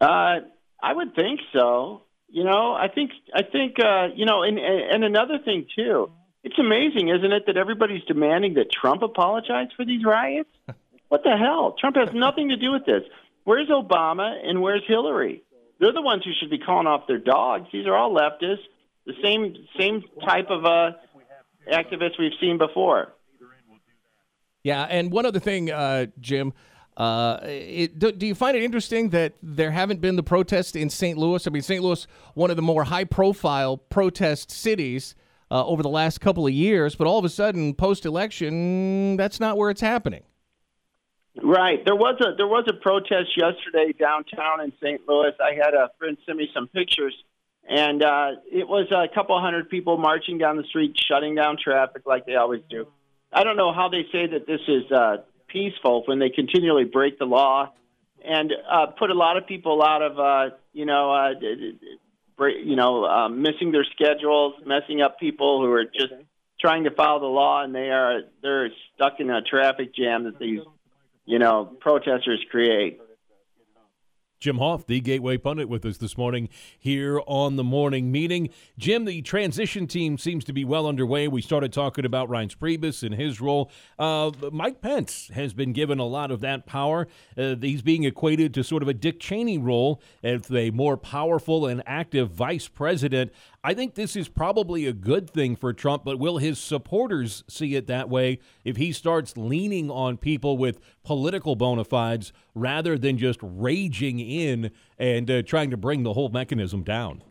Uh, 0.00 0.40
I 0.82 0.92
would 0.92 1.14
think 1.14 1.40
so. 1.52 2.02
You 2.28 2.44
know, 2.44 2.72
I 2.72 2.88
think, 2.88 3.10
I 3.34 3.42
think, 3.42 3.76
uh, 3.78 4.08
you 4.14 4.26
know, 4.26 4.42
and, 4.42 4.58
and 4.58 5.04
another 5.04 5.38
thing 5.44 5.66
too, 5.74 6.10
it's 6.44 6.58
amazing, 6.58 7.08
isn't 7.08 7.32
it, 7.32 7.44
that 7.46 7.56
everybody's 7.56 8.02
demanding 8.04 8.54
that 8.54 8.70
Trump 8.72 9.02
apologize 9.02 9.68
for 9.76 9.84
these 9.84 10.04
riots? 10.04 10.50
What 11.12 11.24
the 11.24 11.36
hell? 11.36 11.76
Trump 11.78 11.96
has 11.96 12.08
nothing 12.14 12.48
to 12.48 12.56
do 12.56 12.72
with 12.72 12.86
this. 12.86 13.02
Where's 13.44 13.68
Obama 13.68 14.34
and 14.42 14.62
where's 14.62 14.82
Hillary? 14.88 15.42
They're 15.78 15.92
the 15.92 16.00
ones 16.00 16.24
who 16.24 16.30
should 16.40 16.48
be 16.48 16.56
calling 16.56 16.86
off 16.86 17.06
their 17.06 17.18
dogs. 17.18 17.68
These 17.70 17.86
are 17.86 17.94
all 17.94 18.14
leftists, 18.14 18.64
the 19.04 19.12
same 19.22 19.54
same 19.78 20.04
type 20.24 20.46
of 20.48 20.64
uh, 20.64 20.92
activists 21.70 22.18
we've 22.18 22.32
seen 22.40 22.56
before. 22.56 23.12
Yeah, 24.62 24.84
and 24.84 25.12
one 25.12 25.26
other 25.26 25.38
thing, 25.38 25.70
uh, 25.70 26.06
Jim. 26.18 26.54
Uh, 26.96 27.40
it, 27.42 27.98
do, 27.98 28.10
do, 28.10 28.26
you 28.26 28.34
find 28.34 28.56
it 28.56 28.62
interesting 28.62 29.10
that 29.10 29.34
there 29.42 29.70
haven't 29.70 30.00
been 30.00 30.16
the 30.16 30.22
protests 30.22 30.74
in 30.74 30.88
St. 30.88 31.18
Louis? 31.18 31.46
I 31.46 31.50
mean, 31.50 31.60
St. 31.60 31.82
Louis, 31.82 32.06
one 32.32 32.48
of 32.48 32.56
the 32.56 32.62
more 32.62 32.84
high-profile 32.84 33.76
protest 33.76 34.50
cities 34.50 35.14
uh, 35.50 35.62
over 35.66 35.82
the 35.82 35.90
last 35.90 36.22
couple 36.22 36.46
of 36.46 36.54
years, 36.54 36.94
but 36.94 37.06
all 37.06 37.18
of 37.18 37.24
a 37.26 37.30
sudden, 37.30 37.74
post-election, 37.74 39.18
that's 39.18 39.40
not 39.40 39.58
where 39.58 39.68
it's 39.68 39.82
happening. 39.82 40.22
Right. 41.40 41.82
There 41.84 41.96
was 41.96 42.20
a 42.20 42.36
there 42.36 42.46
was 42.46 42.64
a 42.68 42.74
protest 42.74 43.36
yesterday 43.36 43.94
downtown 43.98 44.60
in 44.60 44.72
St. 44.82 45.00
Louis. 45.08 45.32
I 45.40 45.54
had 45.54 45.72
a 45.72 45.90
friend 45.98 46.18
send 46.26 46.36
me 46.36 46.50
some 46.52 46.68
pictures, 46.68 47.14
and 47.66 48.02
uh, 48.02 48.32
it 48.50 48.68
was 48.68 48.92
a 48.92 49.12
couple 49.14 49.40
hundred 49.40 49.70
people 49.70 49.96
marching 49.96 50.36
down 50.36 50.58
the 50.58 50.64
street, 50.64 50.94
shutting 51.08 51.34
down 51.34 51.56
traffic 51.62 52.02
like 52.04 52.26
they 52.26 52.34
always 52.34 52.60
do. 52.68 52.86
I 53.32 53.44
don't 53.44 53.56
know 53.56 53.72
how 53.72 53.88
they 53.88 54.02
say 54.12 54.26
that 54.26 54.46
this 54.46 54.60
is 54.68 54.92
uh, 54.92 55.18
peaceful 55.48 56.02
when 56.04 56.18
they 56.18 56.28
continually 56.28 56.84
break 56.84 57.18
the 57.18 57.24
law 57.24 57.72
and 58.24 58.52
uh, 58.70 58.86
put 58.98 59.10
a 59.10 59.14
lot 59.14 59.36
of 59.36 59.46
people 59.46 59.82
out 59.82 60.02
of 60.02 60.18
uh, 60.18 60.54
you 60.72 60.86
know 60.86 61.12
uh, 61.12 61.30
you 62.48 62.76
know 62.76 63.04
uh, 63.04 63.28
missing 63.28 63.72
their 63.72 63.86
schedules, 63.94 64.54
messing 64.66 65.00
up 65.00 65.18
people 65.18 65.62
who 65.62 65.72
are 65.72 65.84
just 65.84 66.12
trying 66.60 66.84
to 66.84 66.90
follow 66.90 67.20
the 67.20 67.26
law, 67.26 67.62
and 67.62 67.74
they 67.74 67.90
are 67.90 68.20
they're 68.42 68.68
stuck 68.94 69.14
in 69.18 69.30
a 69.30 69.42
traffic 69.42 69.94
jam 69.94 70.24
that 70.24 70.38
these 70.38 70.60
you 71.24 71.38
know, 71.38 71.76
protesters 71.80 72.44
create. 72.50 73.00
Jim 74.42 74.58
Hoft, 74.58 74.88
the 74.88 74.98
Gateway 74.98 75.36
Pundit, 75.36 75.68
with 75.68 75.84
us 75.84 75.98
this 75.98 76.18
morning 76.18 76.48
here 76.76 77.20
on 77.28 77.54
the 77.54 77.62
morning 77.62 78.10
meeting. 78.10 78.48
Jim, 78.76 79.04
the 79.04 79.22
transition 79.22 79.86
team 79.86 80.18
seems 80.18 80.42
to 80.42 80.52
be 80.52 80.64
well 80.64 80.88
underway. 80.88 81.28
We 81.28 81.40
started 81.40 81.72
talking 81.72 82.04
about 82.04 82.28
Reince 82.28 82.56
Priebus 82.56 83.04
and 83.04 83.14
his 83.14 83.40
role. 83.40 83.70
Uh, 84.00 84.32
Mike 84.50 84.80
Pence 84.80 85.30
has 85.32 85.54
been 85.54 85.72
given 85.72 86.00
a 86.00 86.06
lot 86.06 86.32
of 86.32 86.40
that 86.40 86.66
power. 86.66 87.06
Uh, 87.38 87.54
he's 87.60 87.82
being 87.82 88.02
equated 88.02 88.52
to 88.54 88.64
sort 88.64 88.82
of 88.82 88.88
a 88.88 88.94
Dick 88.94 89.20
Cheney 89.20 89.58
role 89.58 90.02
as 90.24 90.50
a 90.50 90.72
more 90.72 90.96
powerful 90.96 91.68
and 91.68 91.80
active 91.86 92.32
vice 92.32 92.66
president. 92.66 93.30
I 93.64 93.74
think 93.74 93.94
this 93.94 94.16
is 94.16 94.28
probably 94.28 94.86
a 94.86 94.92
good 94.92 95.30
thing 95.30 95.54
for 95.54 95.72
Trump, 95.72 96.04
but 96.04 96.18
will 96.18 96.38
his 96.38 96.58
supporters 96.58 97.44
see 97.46 97.76
it 97.76 97.86
that 97.86 98.08
way 98.08 98.40
if 98.64 98.76
he 98.76 98.90
starts 98.90 99.36
leaning 99.36 99.88
on 99.88 100.16
people 100.16 100.58
with 100.58 100.80
political 101.04 101.54
bona 101.54 101.84
fides 101.84 102.32
rather 102.56 102.98
than 102.98 103.18
just 103.18 103.38
raging 103.40 104.18
in 104.18 104.72
and 104.98 105.30
uh, 105.30 105.42
trying 105.42 105.70
to 105.70 105.76
bring 105.76 106.02
the 106.02 106.12
whole 106.12 106.28
mechanism 106.28 106.82
down? 106.82 107.22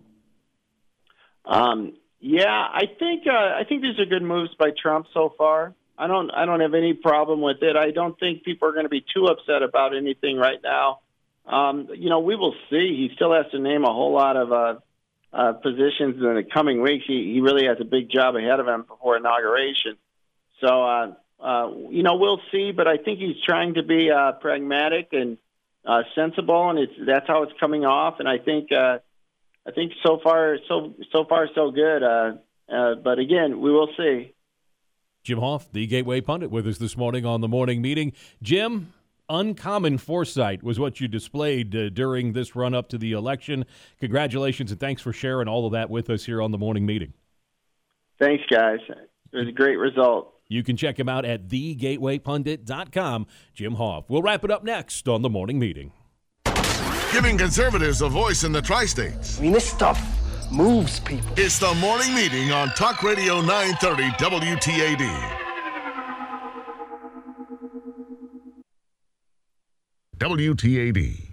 Um, 1.43 1.97
yeah, 2.21 2.45
I 2.47 2.83
think 2.97 3.23
uh, 3.27 3.33
I 3.33 3.63
think 3.67 3.81
these 3.81 3.99
are 3.99 4.05
good 4.05 4.23
moves 4.23 4.51
by 4.57 4.69
Trump 4.81 5.07
so 5.13 5.33
far. 5.37 5.73
I 5.97 6.07
don't 6.07 6.29
I 6.29 6.45
don't 6.45 6.61
have 6.61 6.75
any 6.75 6.93
problem 6.93 7.41
with 7.41 7.61
it. 7.61 7.75
I 7.75 7.91
don't 7.91 8.17
think 8.17 8.43
people 8.43 8.69
are 8.69 8.71
going 8.71 8.85
to 8.85 8.89
be 8.89 9.03
too 9.13 9.25
upset 9.25 9.63
about 9.63 9.97
anything 9.97 10.37
right 10.37 10.59
now. 10.63 10.99
Um, 11.45 11.89
you 11.93 12.09
know, 12.09 12.19
we 12.19 12.37
will 12.37 12.53
see. 12.69 12.95
He 12.95 13.09
still 13.15 13.33
has 13.33 13.51
to 13.51 13.59
name 13.59 13.83
a 13.83 13.91
whole 13.91 14.13
lot 14.13 14.37
of 14.37 14.51
uh, 14.53 14.75
uh, 15.33 15.53
positions 15.53 16.15
in 16.17 16.35
the 16.35 16.43
coming 16.53 16.81
weeks. 16.81 17.05
He, 17.07 17.33
he 17.33 17.41
really 17.41 17.65
has 17.65 17.77
a 17.79 17.85
big 17.85 18.09
job 18.09 18.35
ahead 18.35 18.59
of 18.59 18.67
him 18.67 18.83
before 18.87 19.17
inauguration. 19.17 19.97
So, 20.59 20.67
uh, 20.67 21.13
uh, 21.39 21.69
you 21.89 22.03
know, 22.03 22.15
we'll 22.15 22.41
see. 22.51 22.71
But 22.71 22.87
I 22.87 22.97
think 22.97 23.19
he's 23.19 23.41
trying 23.45 23.75
to 23.75 23.83
be 23.83 24.11
uh, 24.11 24.33
pragmatic 24.33 25.09
and 25.11 25.37
uh, 25.85 26.03
sensible, 26.15 26.69
and 26.69 26.79
it's 26.79 26.93
that's 27.05 27.27
how 27.27 27.43
it's 27.43 27.53
coming 27.59 27.85
off. 27.85 28.15
And 28.19 28.27
I 28.27 28.37
think 28.37 28.71
uh, 28.71 28.99
I 29.67 29.71
think 29.71 29.93
so 30.05 30.19
far 30.23 30.57
so 30.67 30.93
so 31.11 31.25
far 31.27 31.47
so 31.55 31.71
good. 31.71 32.03
Uh, 32.03 32.33
uh, 32.71 32.95
but 32.95 33.19
again, 33.19 33.59
we 33.61 33.71
will 33.71 33.89
see. 33.97 34.33
Jim 35.23 35.39
Hoft, 35.39 35.71
the 35.71 35.85
Gateway 35.85 36.19
Pundit, 36.21 36.49
with 36.49 36.65
us 36.65 36.79
this 36.79 36.97
morning 36.97 37.25
on 37.27 37.41
the 37.41 37.47
morning 37.47 37.79
meeting. 37.79 38.13
Jim, 38.41 38.91
uncommon 39.31 39.97
foresight 39.97 40.61
was 40.61 40.79
what 40.79 40.99
you 40.99 41.07
displayed 41.07 41.75
uh, 41.75 41.89
during 41.89 42.33
this 42.33 42.55
run 42.55 42.73
up 42.73 42.89
to 42.89 42.97
the 42.97 43.13
election. 43.13 43.65
Congratulations 43.99 44.71
and 44.71 44.79
thanks 44.79 45.01
for 45.01 45.13
sharing 45.13 45.47
all 45.47 45.65
of 45.65 45.71
that 45.71 45.89
with 45.89 46.09
us 46.09 46.25
here 46.25 46.41
on 46.41 46.51
the 46.51 46.57
morning 46.57 46.85
meeting. 46.85 47.13
Thanks, 48.19 48.43
guys. 48.51 48.79
It 48.89 49.37
was 49.37 49.47
a 49.47 49.51
great 49.51 49.77
result. 49.77 50.33
You 50.47 50.63
can 50.63 50.75
check 50.75 50.99
him 50.99 51.07
out 51.07 51.23
at 51.23 51.47
thegatewaypundit.com. 51.47 53.25
Jim 53.53 53.75
Hoft. 53.77 54.05
We'll 54.09 54.21
wrap 54.21 54.43
it 54.43 54.51
up 54.51 54.63
next 54.63 55.07
on 55.07 55.21
the 55.21 55.29
morning 55.29 55.57
meeting. 55.57 55.93
Giving 57.13 57.37
conservatives 57.37 58.01
a 58.01 58.09
voice 58.09 58.43
in 58.43 58.51
the 58.51 58.61
tri 58.61 58.85
states. 58.85 59.39
I 59.39 59.43
mean, 59.43 59.53
this 59.53 59.69
stuff 59.69 59.99
moves 60.51 60.99
people. 60.99 61.29
It's 61.37 61.57
the 61.57 61.73
morning 61.75 62.13
meeting 62.13 62.51
on 62.51 62.69
Talk 62.69 63.01
Radio 63.01 63.41
930 63.41 64.03
WTAD. 64.11 65.40
WTAD. 70.21 71.30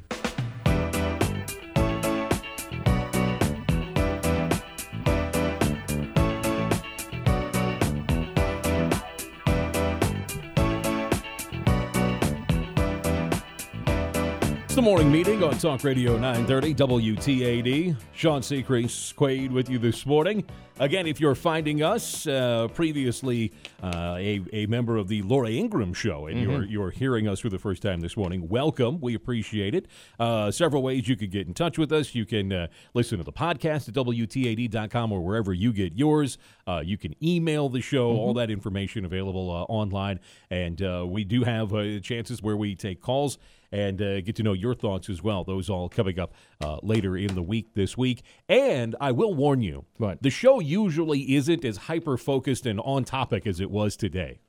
Morning 14.89 15.12
meeting 15.12 15.43
on 15.45 15.59
Talk 15.59 15.84
Radio 15.84 16.16
930 16.16 16.74
WTAD. 16.74 17.95
Sean 18.14 18.41
Seacrease 18.41 19.14
Quade 19.14 19.53
with 19.53 19.68
you 19.68 19.78
this 19.78 20.07
morning. 20.07 20.47
Again, 20.80 21.07
if 21.07 21.20
you're 21.20 21.34
finding 21.34 21.82
us 21.82 22.26
uh, 22.26 22.68
previously 22.72 23.53
uh, 23.82 24.16
a, 24.16 24.41
a 24.55 24.64
member 24.64 24.97
of 24.97 25.09
the 25.09 25.20
Laura 25.20 25.51
Ingraham 25.51 25.93
show 25.93 26.26
and 26.26 26.41
you're 26.41 26.64
you're 26.64 26.91
hearing 26.91 27.28
us 27.28 27.41
for 27.41 27.51
the 27.51 27.59
first 27.59 27.82
time 27.82 28.01
this 28.01 28.16
morning, 28.16 28.49
welcome. 28.49 28.99
We 28.99 29.14
appreciate 29.14 29.74
it. 29.74 29.89
Uh, 30.18 30.51
several 30.51 30.82
ways 30.82 31.07
you 31.07 31.16
could 31.16 31.30
get 31.30 31.47
in 31.47 31.53
touch 31.53 31.76
with 31.76 31.93
us. 31.93 32.14
You 32.14 32.24
can 32.24 32.51
uh, 32.51 32.68
listen 32.95 33.18
to 33.18 33.24
the 33.24 33.32
podcast 33.32 33.89
at 33.89 33.95
WTAD.com 33.95 35.12
or 35.12 35.20
wherever 35.20 35.53
you 35.53 35.74
get 35.74 35.99
yours. 35.99 36.39
Uh, 36.66 36.80
you 36.82 36.97
can 36.97 37.14
email 37.22 37.68
the 37.68 37.82
show, 37.82 38.12
all 38.12 38.32
that 38.34 38.51
information 38.51 39.05
available 39.05 39.51
uh, 39.51 39.64
online. 39.64 40.18
And 40.49 40.80
uh, 40.80 41.05
we 41.07 41.24
do 41.24 41.45
have 41.45 41.74
uh, 41.74 41.99
chances 41.99 42.43
where 42.43 42.57
we 42.57 42.74
take 42.74 43.03
calls 43.03 43.36
and 43.73 44.01
uh, 44.01 44.21
get 44.23 44.37
to 44.37 44.43
know 44.43 44.53
your 44.53 44.75
thoughts 44.75 45.09
as 45.11 45.23
well. 45.23 45.45
Those 45.45 45.69
all 45.69 45.89
coming 45.89 46.19
up 46.19 46.33
uh, 46.62 46.79
later 46.83 47.16
in 47.16 47.35
the 47.35 47.43
week 47.43 47.75
this 47.75 47.97
week. 47.97 48.23
And 48.49 48.97
I 49.01 49.12
will 49.12 49.35
warn 49.35 49.61
you, 49.62 49.85
What? 49.97 50.23
the 50.23 50.31
show 50.31 50.61
usually 50.61 51.35
isn't 51.35 51.64
as 51.64 51.77
hyper 51.77 52.16
focused 52.16 52.66
and 52.66 52.81
on 52.81 53.05
topic 53.05 53.47
as 53.47 53.61
it 53.61 53.71
was 53.71 53.97
today. 53.97 54.41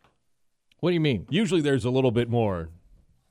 What 0.80 0.92
do 0.92 0.94
you 0.94 1.02
mean? 1.02 1.28
Usually 1.30 1.62
there's 1.62 1.84
a 1.86 1.90
little 1.90 2.12
bit 2.12 2.30
more 2.30 2.70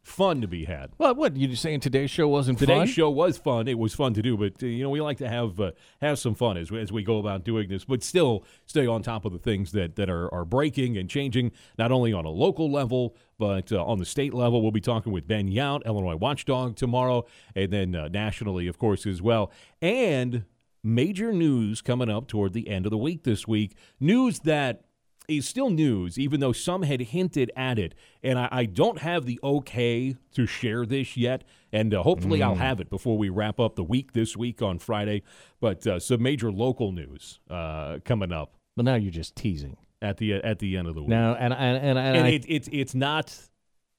fun 0.02 0.40
to 0.40 0.46
be 0.48 0.64
had. 0.64 0.90
Well, 0.96 1.14
what 1.14 1.36
you 1.36 1.48
just 1.48 1.60
saying? 1.62 1.80
Today's 1.80 2.10
show 2.10 2.28
wasn't 2.28 2.58
Today's 2.58 2.76
fun. 2.78 2.86
show 2.86 3.10
was 3.10 3.36
fun. 3.36 3.68
It 3.68 3.78
was 3.78 3.94
fun 3.94 4.14
to 4.14 4.22
do, 4.22 4.36
but 4.38 4.62
uh, 4.62 4.66
you 4.66 4.82
know 4.82 4.88
we 4.90 5.00
like 5.02 5.18
to 5.18 5.28
have 5.28 5.60
uh, 5.60 5.72
have 6.00 6.18
some 6.18 6.34
fun 6.34 6.56
as, 6.56 6.70
as 6.72 6.90
we 6.92 7.02
go 7.02 7.18
about 7.18 7.44
doing 7.44 7.68
this, 7.68 7.84
but 7.84 8.02
still 8.02 8.44
stay 8.64 8.86
on 8.86 9.02
top 9.02 9.24
of 9.26 9.32
the 9.32 9.38
things 9.38 9.72
that 9.72 9.96
that 9.96 10.08
are, 10.08 10.32
are 10.32 10.44
breaking 10.46 10.96
and 10.96 11.10
changing, 11.10 11.52
not 11.78 11.92
only 11.92 12.12
on 12.14 12.24
a 12.24 12.30
local 12.30 12.70
level 12.70 13.16
but 13.38 13.72
uh, 13.72 13.84
on 13.84 13.98
the 13.98 14.04
state 14.04 14.34
level. 14.34 14.62
We'll 14.62 14.70
be 14.72 14.80
talking 14.80 15.12
with 15.12 15.26
Ben 15.26 15.48
Yount, 15.48 15.84
Illinois 15.86 16.16
Watchdog, 16.16 16.76
tomorrow, 16.76 17.24
and 17.54 17.72
then 17.72 17.94
uh, 17.94 18.08
nationally, 18.08 18.66
of 18.66 18.78
course, 18.78 19.06
as 19.06 19.22
well. 19.22 19.52
And 19.80 20.44
major 20.82 21.32
news 21.32 21.80
coming 21.80 22.10
up 22.10 22.28
toward 22.28 22.52
the 22.52 22.68
end 22.68 22.86
of 22.86 22.90
the 22.90 22.98
week 22.98 23.24
this 23.24 23.46
week. 23.46 23.76
News 24.00 24.40
that 24.40 24.84
is 25.28 25.46
still 25.46 25.68
news, 25.68 26.18
even 26.18 26.40
though 26.40 26.52
some 26.52 26.82
had 26.82 27.00
hinted 27.00 27.52
at 27.54 27.78
it. 27.78 27.94
And 28.22 28.38
I, 28.38 28.48
I 28.50 28.64
don't 28.64 29.00
have 29.00 29.26
the 29.26 29.38
okay 29.44 30.16
to 30.32 30.46
share 30.46 30.86
this 30.86 31.16
yet. 31.18 31.44
And 31.70 31.92
uh, 31.92 32.02
hopefully 32.02 32.42
I'll 32.42 32.54
have 32.54 32.80
it 32.80 32.88
before 32.88 33.18
we 33.18 33.28
wrap 33.28 33.60
up 33.60 33.76
the 33.76 33.84
week 33.84 34.12
this 34.14 34.36
week 34.38 34.62
on 34.62 34.78
Friday. 34.78 35.22
But 35.60 35.86
uh, 35.86 36.00
some 36.00 36.22
major 36.22 36.50
local 36.50 36.92
news 36.92 37.40
uh, 37.50 37.98
coming 38.06 38.32
up 38.32 38.54
But 38.74 38.86
now 38.86 38.94
you're 38.94 39.12
just 39.12 39.36
teasing. 39.36 39.76
At 40.00 40.16
the 40.16 40.34
at 40.34 40.58
the 40.58 40.76
end 40.76 40.88
of 40.88 40.94
the 40.94 41.02
week. 41.02 41.10
No, 41.10 41.36
and 41.38 41.52
and 41.52 41.76
and, 41.76 41.98
and, 41.98 42.16
and 42.16 42.26
I, 42.26 42.30
it, 42.30 42.44
it's 42.48 42.68
it's 42.72 42.94
not 42.94 43.36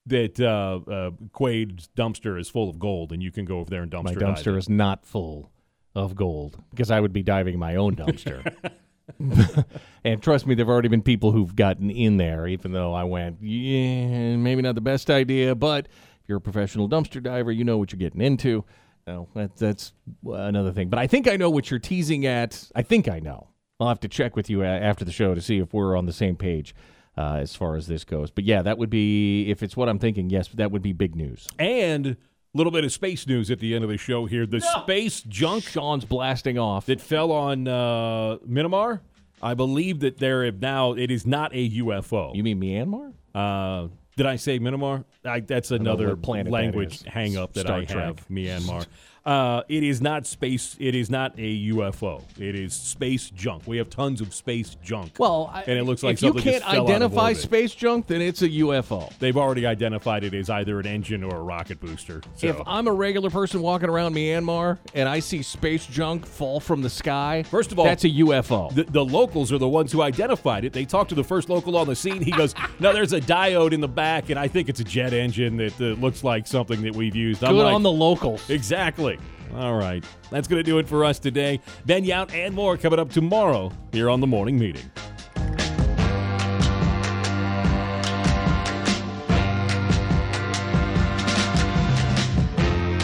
that 0.06 0.40
uh, 0.40 0.80
uh, 0.90 1.12
Quade's 1.34 1.90
dumpster 1.96 2.40
is 2.40 2.50
full 2.50 2.70
of 2.70 2.80
gold 2.80 3.12
and 3.12 3.22
you 3.22 3.32
can 3.32 3.46
go 3.46 3.60
over 3.60 3.70
there 3.70 3.84
and 3.84 3.92
dumpster 3.92 4.04
my 4.04 4.14
dumpster 4.16 4.58
is 4.58 4.68
not 4.68 5.06
full 5.06 5.52
of 5.94 6.16
gold 6.16 6.62
because 6.72 6.90
I 6.90 7.00
would 7.00 7.14
be 7.14 7.22
diving 7.22 7.60
my 7.60 7.76
own 7.76 7.96
dumpster. 7.96 8.54
and 10.04 10.22
trust 10.22 10.46
me, 10.46 10.56
there've 10.56 10.70
already 10.70 10.88
been 10.88 11.02
people 11.02 11.32
who've 11.32 11.56
gotten 11.56 11.90
in 11.90 12.18
there, 12.18 12.48
even 12.48 12.72
though 12.72 12.94
I 12.94 13.04
went, 13.04 13.42
yeah, 13.42 14.36
maybe 14.36 14.62
not 14.62 14.76
the 14.76 14.82
best 14.82 15.10
idea, 15.10 15.56
but 15.56 15.88
if 16.22 16.30
you're 16.30 16.38
a 16.38 16.42
professional 16.42 16.88
dumpster 16.88 17.22
diver, 17.22 17.52
you 17.52 17.64
know 17.64 17.78
what 17.78 17.92
you're 17.92 18.00
getting 18.00 18.22
into. 18.22 18.64
No, 19.08 19.28
that, 19.34 19.56
that's 19.58 19.94
another 20.26 20.72
thing. 20.72 20.90
But 20.90 21.00
I 21.00 21.08
think 21.08 21.28
I 21.28 21.36
know 21.38 21.50
what 21.50 21.72
you're 21.72 21.80
teasing 21.80 22.26
at. 22.26 22.70
I 22.76 22.84
think 22.84 23.08
I 23.08 23.20
know. 23.20 23.49
I'll 23.80 23.88
have 23.88 24.00
to 24.02 24.08
check 24.10 24.36
with 24.36 24.50
you 24.50 24.64
after 24.64 25.06
the 25.06 25.12
show 25.12 25.34
to 25.34 25.42
see 25.42 25.58
if 25.60 25.74
we're 25.74 25.96
on 25.96 26.06
the 26.06 26.14
same 26.14 26.36
page 26.36 26.76
uh, 27.18 27.36
as 27.36 27.56
far 27.56 27.76
as 27.76 27.88
this 27.88 28.04
goes. 28.04 28.30
But 28.32 28.44
yeah, 28.44 28.62
that 28.62 28.78
would 28.78 28.90
be, 28.90 29.50
if 29.50 29.64
it's 29.64 29.78
what 29.78 29.88
I'm 29.88 30.00
thinking, 30.00 30.30
yes, 30.30 30.50
that 30.50 30.72
would 30.72 30.82
be 30.82 30.92
big 30.94 31.16
news. 31.16 31.48
And 31.58 32.06
a 32.08 32.18
little 32.54 32.72
bit 32.72 32.84
of 32.84 32.92
space 32.92 33.26
news 33.28 33.50
at 33.52 33.60
the 33.60 33.76
end 33.76 33.84
of 33.84 33.90
the 33.90 33.98
show 33.98 34.26
here. 34.26 34.46
The 34.46 34.60
space 34.62 35.22
junk 35.22 35.64
Sean's 35.64 36.04
blasting 36.04 36.58
off. 36.58 36.88
that 36.88 37.00
fell 37.00 37.32
on 37.32 37.68
uh, 37.68 38.38
Myanmar. 38.48 39.00
I 39.42 39.54
believe 39.54 40.02
that 40.02 40.18
there 40.18 40.44
have 40.44 40.60
now 40.60 40.94
it 40.94 41.10
is 41.12 41.26
not 41.26 41.54
a 41.54 41.70
UFO. 41.70 42.36
You 42.36 42.44
mean 42.44 42.60
Myanmar? 42.60 43.14
Uh, 43.34 43.88
did 44.18 44.26
I 44.26 44.36
say 44.36 44.60
Myanmar? 44.60 45.06
I, 45.24 45.40
that's 45.40 45.72
another 45.72 46.10
what 46.10 46.22
planet 46.24 46.52
language 46.52 46.96
is. 46.96 47.04
hang 47.04 47.38
up 47.38 47.54
that 47.54 47.62
Star 47.62 47.80
I 47.80 47.86
Trek. 47.86 48.04
have. 48.06 48.28
Myanmar. 48.28 48.86
Uh, 49.26 49.64
it 49.68 49.84
is 49.84 50.02
not 50.02 50.26
space. 50.26 50.76
It 50.80 50.96
is 50.96 51.10
not 51.10 51.34
a 51.38 51.70
UFO. 51.70 52.24
It 52.40 52.56
is 52.56 52.74
space 52.74 53.30
junk. 53.30 53.64
We 53.68 53.78
have 53.78 53.90
tons 53.90 54.22
of 54.22 54.34
space 54.34 54.76
junk. 54.84 55.14
Well, 55.20 55.50
I, 55.54 55.64
and 55.64 55.78
it 55.78 55.84
looks 55.84 56.04
like 56.04 56.16
if 56.16 56.22
you 56.24 56.34
can't 56.34 56.68
identify 56.68 57.34
space 57.34 57.76
junk, 57.76 58.08
then 58.08 58.22
it's 58.22 58.42
a 58.42 58.50
UFO. 58.50 59.12
They've 59.20 59.38
already 59.38 59.66
identified 59.66 60.24
it 60.24 60.34
as 60.34 60.50
either 60.50 60.80
an 60.80 60.88
engine 60.88 61.24
or 61.24 61.36
a 61.36 61.42
rocket 61.42 61.80
booster. 61.80 62.22
So. 62.36 62.48
If 62.48 62.62
I'm 62.66 62.88
a 62.88 62.94
regular 62.94 63.30
person 63.30 63.62
walking 63.62 63.90
around 63.90 64.16
Myanmar 64.16 64.78
and 64.94 65.08
I 65.08 65.20
see 65.20 65.42
space 65.42 65.86
junk 65.86 66.26
fall 66.26 66.60
from 66.60 66.82
the 66.82 66.90
sky, 66.90 67.44
First 67.44 67.72
of 67.72 67.80
all, 67.80 67.86
that's 67.86 68.04
a 68.06 68.10
UFO. 68.10 68.74
the, 68.74 68.84
the 68.84 69.06
locals 69.06 69.52
are 69.52 69.58
the 69.58 69.70
ones 69.70 69.92
who 69.92 70.02
identified 70.02 70.66
it. 70.66 70.74
They 70.74 70.86
talked 70.86 71.10
to 71.10 71.16
the 71.16 71.24
first 71.24 71.50
local 71.50 71.78
on 71.78 71.88
the 71.88 71.96
scene. 71.96 72.22
He 72.22 72.32
goes, 72.32 72.56
"No, 72.80 72.94
there's 72.94 73.14
a 73.14 73.22
diode 73.22 73.74
in 73.74 73.82
the 73.82 73.88
back, 73.88 74.30
and 74.30 74.40
I 74.40 74.48
think 74.48 74.70
it's 74.70 74.80
a 74.80 74.84
jet 74.84 75.14
engine 75.14 75.58
that 75.58 75.80
uh, 75.80 75.86
looks 76.00 76.24
like 76.24 76.48
something 76.48 76.82
that 76.82 76.96
we've 76.96 77.16
used." 77.16 77.44
I'm 77.44 77.54
Good 77.54 77.64
like, 77.64 77.76
on 77.76 77.84
the 77.84 77.92
locals. 77.92 78.50
Exactly. 78.50 79.19
All 79.56 79.76
right. 79.76 80.04
That's 80.30 80.48
going 80.48 80.60
to 80.60 80.64
do 80.64 80.78
it 80.80 80.88
for 80.88 81.04
us 81.06 81.20
today. 81.20 81.60
Ben 81.86 82.06
Yount 82.06 82.34
and 82.34 82.54
more 82.54 82.78
coming 82.78 83.00
up 83.00 83.10
tomorrow 83.10 83.72
here 83.92 84.10
on 84.10 84.20
the 84.20 84.28
morning 84.28 84.58
meeting. 84.58 84.90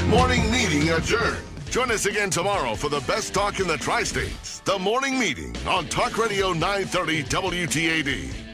Morning 0.10 0.50
meeting 0.52 0.90
adjourned. 0.92 1.44
Join 1.70 1.92
us 1.92 2.06
again 2.06 2.30
tomorrow 2.30 2.74
for 2.74 2.88
the 2.88 3.02
best 3.02 3.34
talk 3.34 3.60
in 3.60 3.68
the 3.68 3.76
tri 3.76 4.04
states. 4.04 4.62
The 4.62 4.80
morning 4.80 5.20
meeting 5.20 5.54
on 5.68 5.88
Talk 5.88 6.18
Radio 6.18 6.54
930 6.54 7.24
WTAD. 7.24 8.45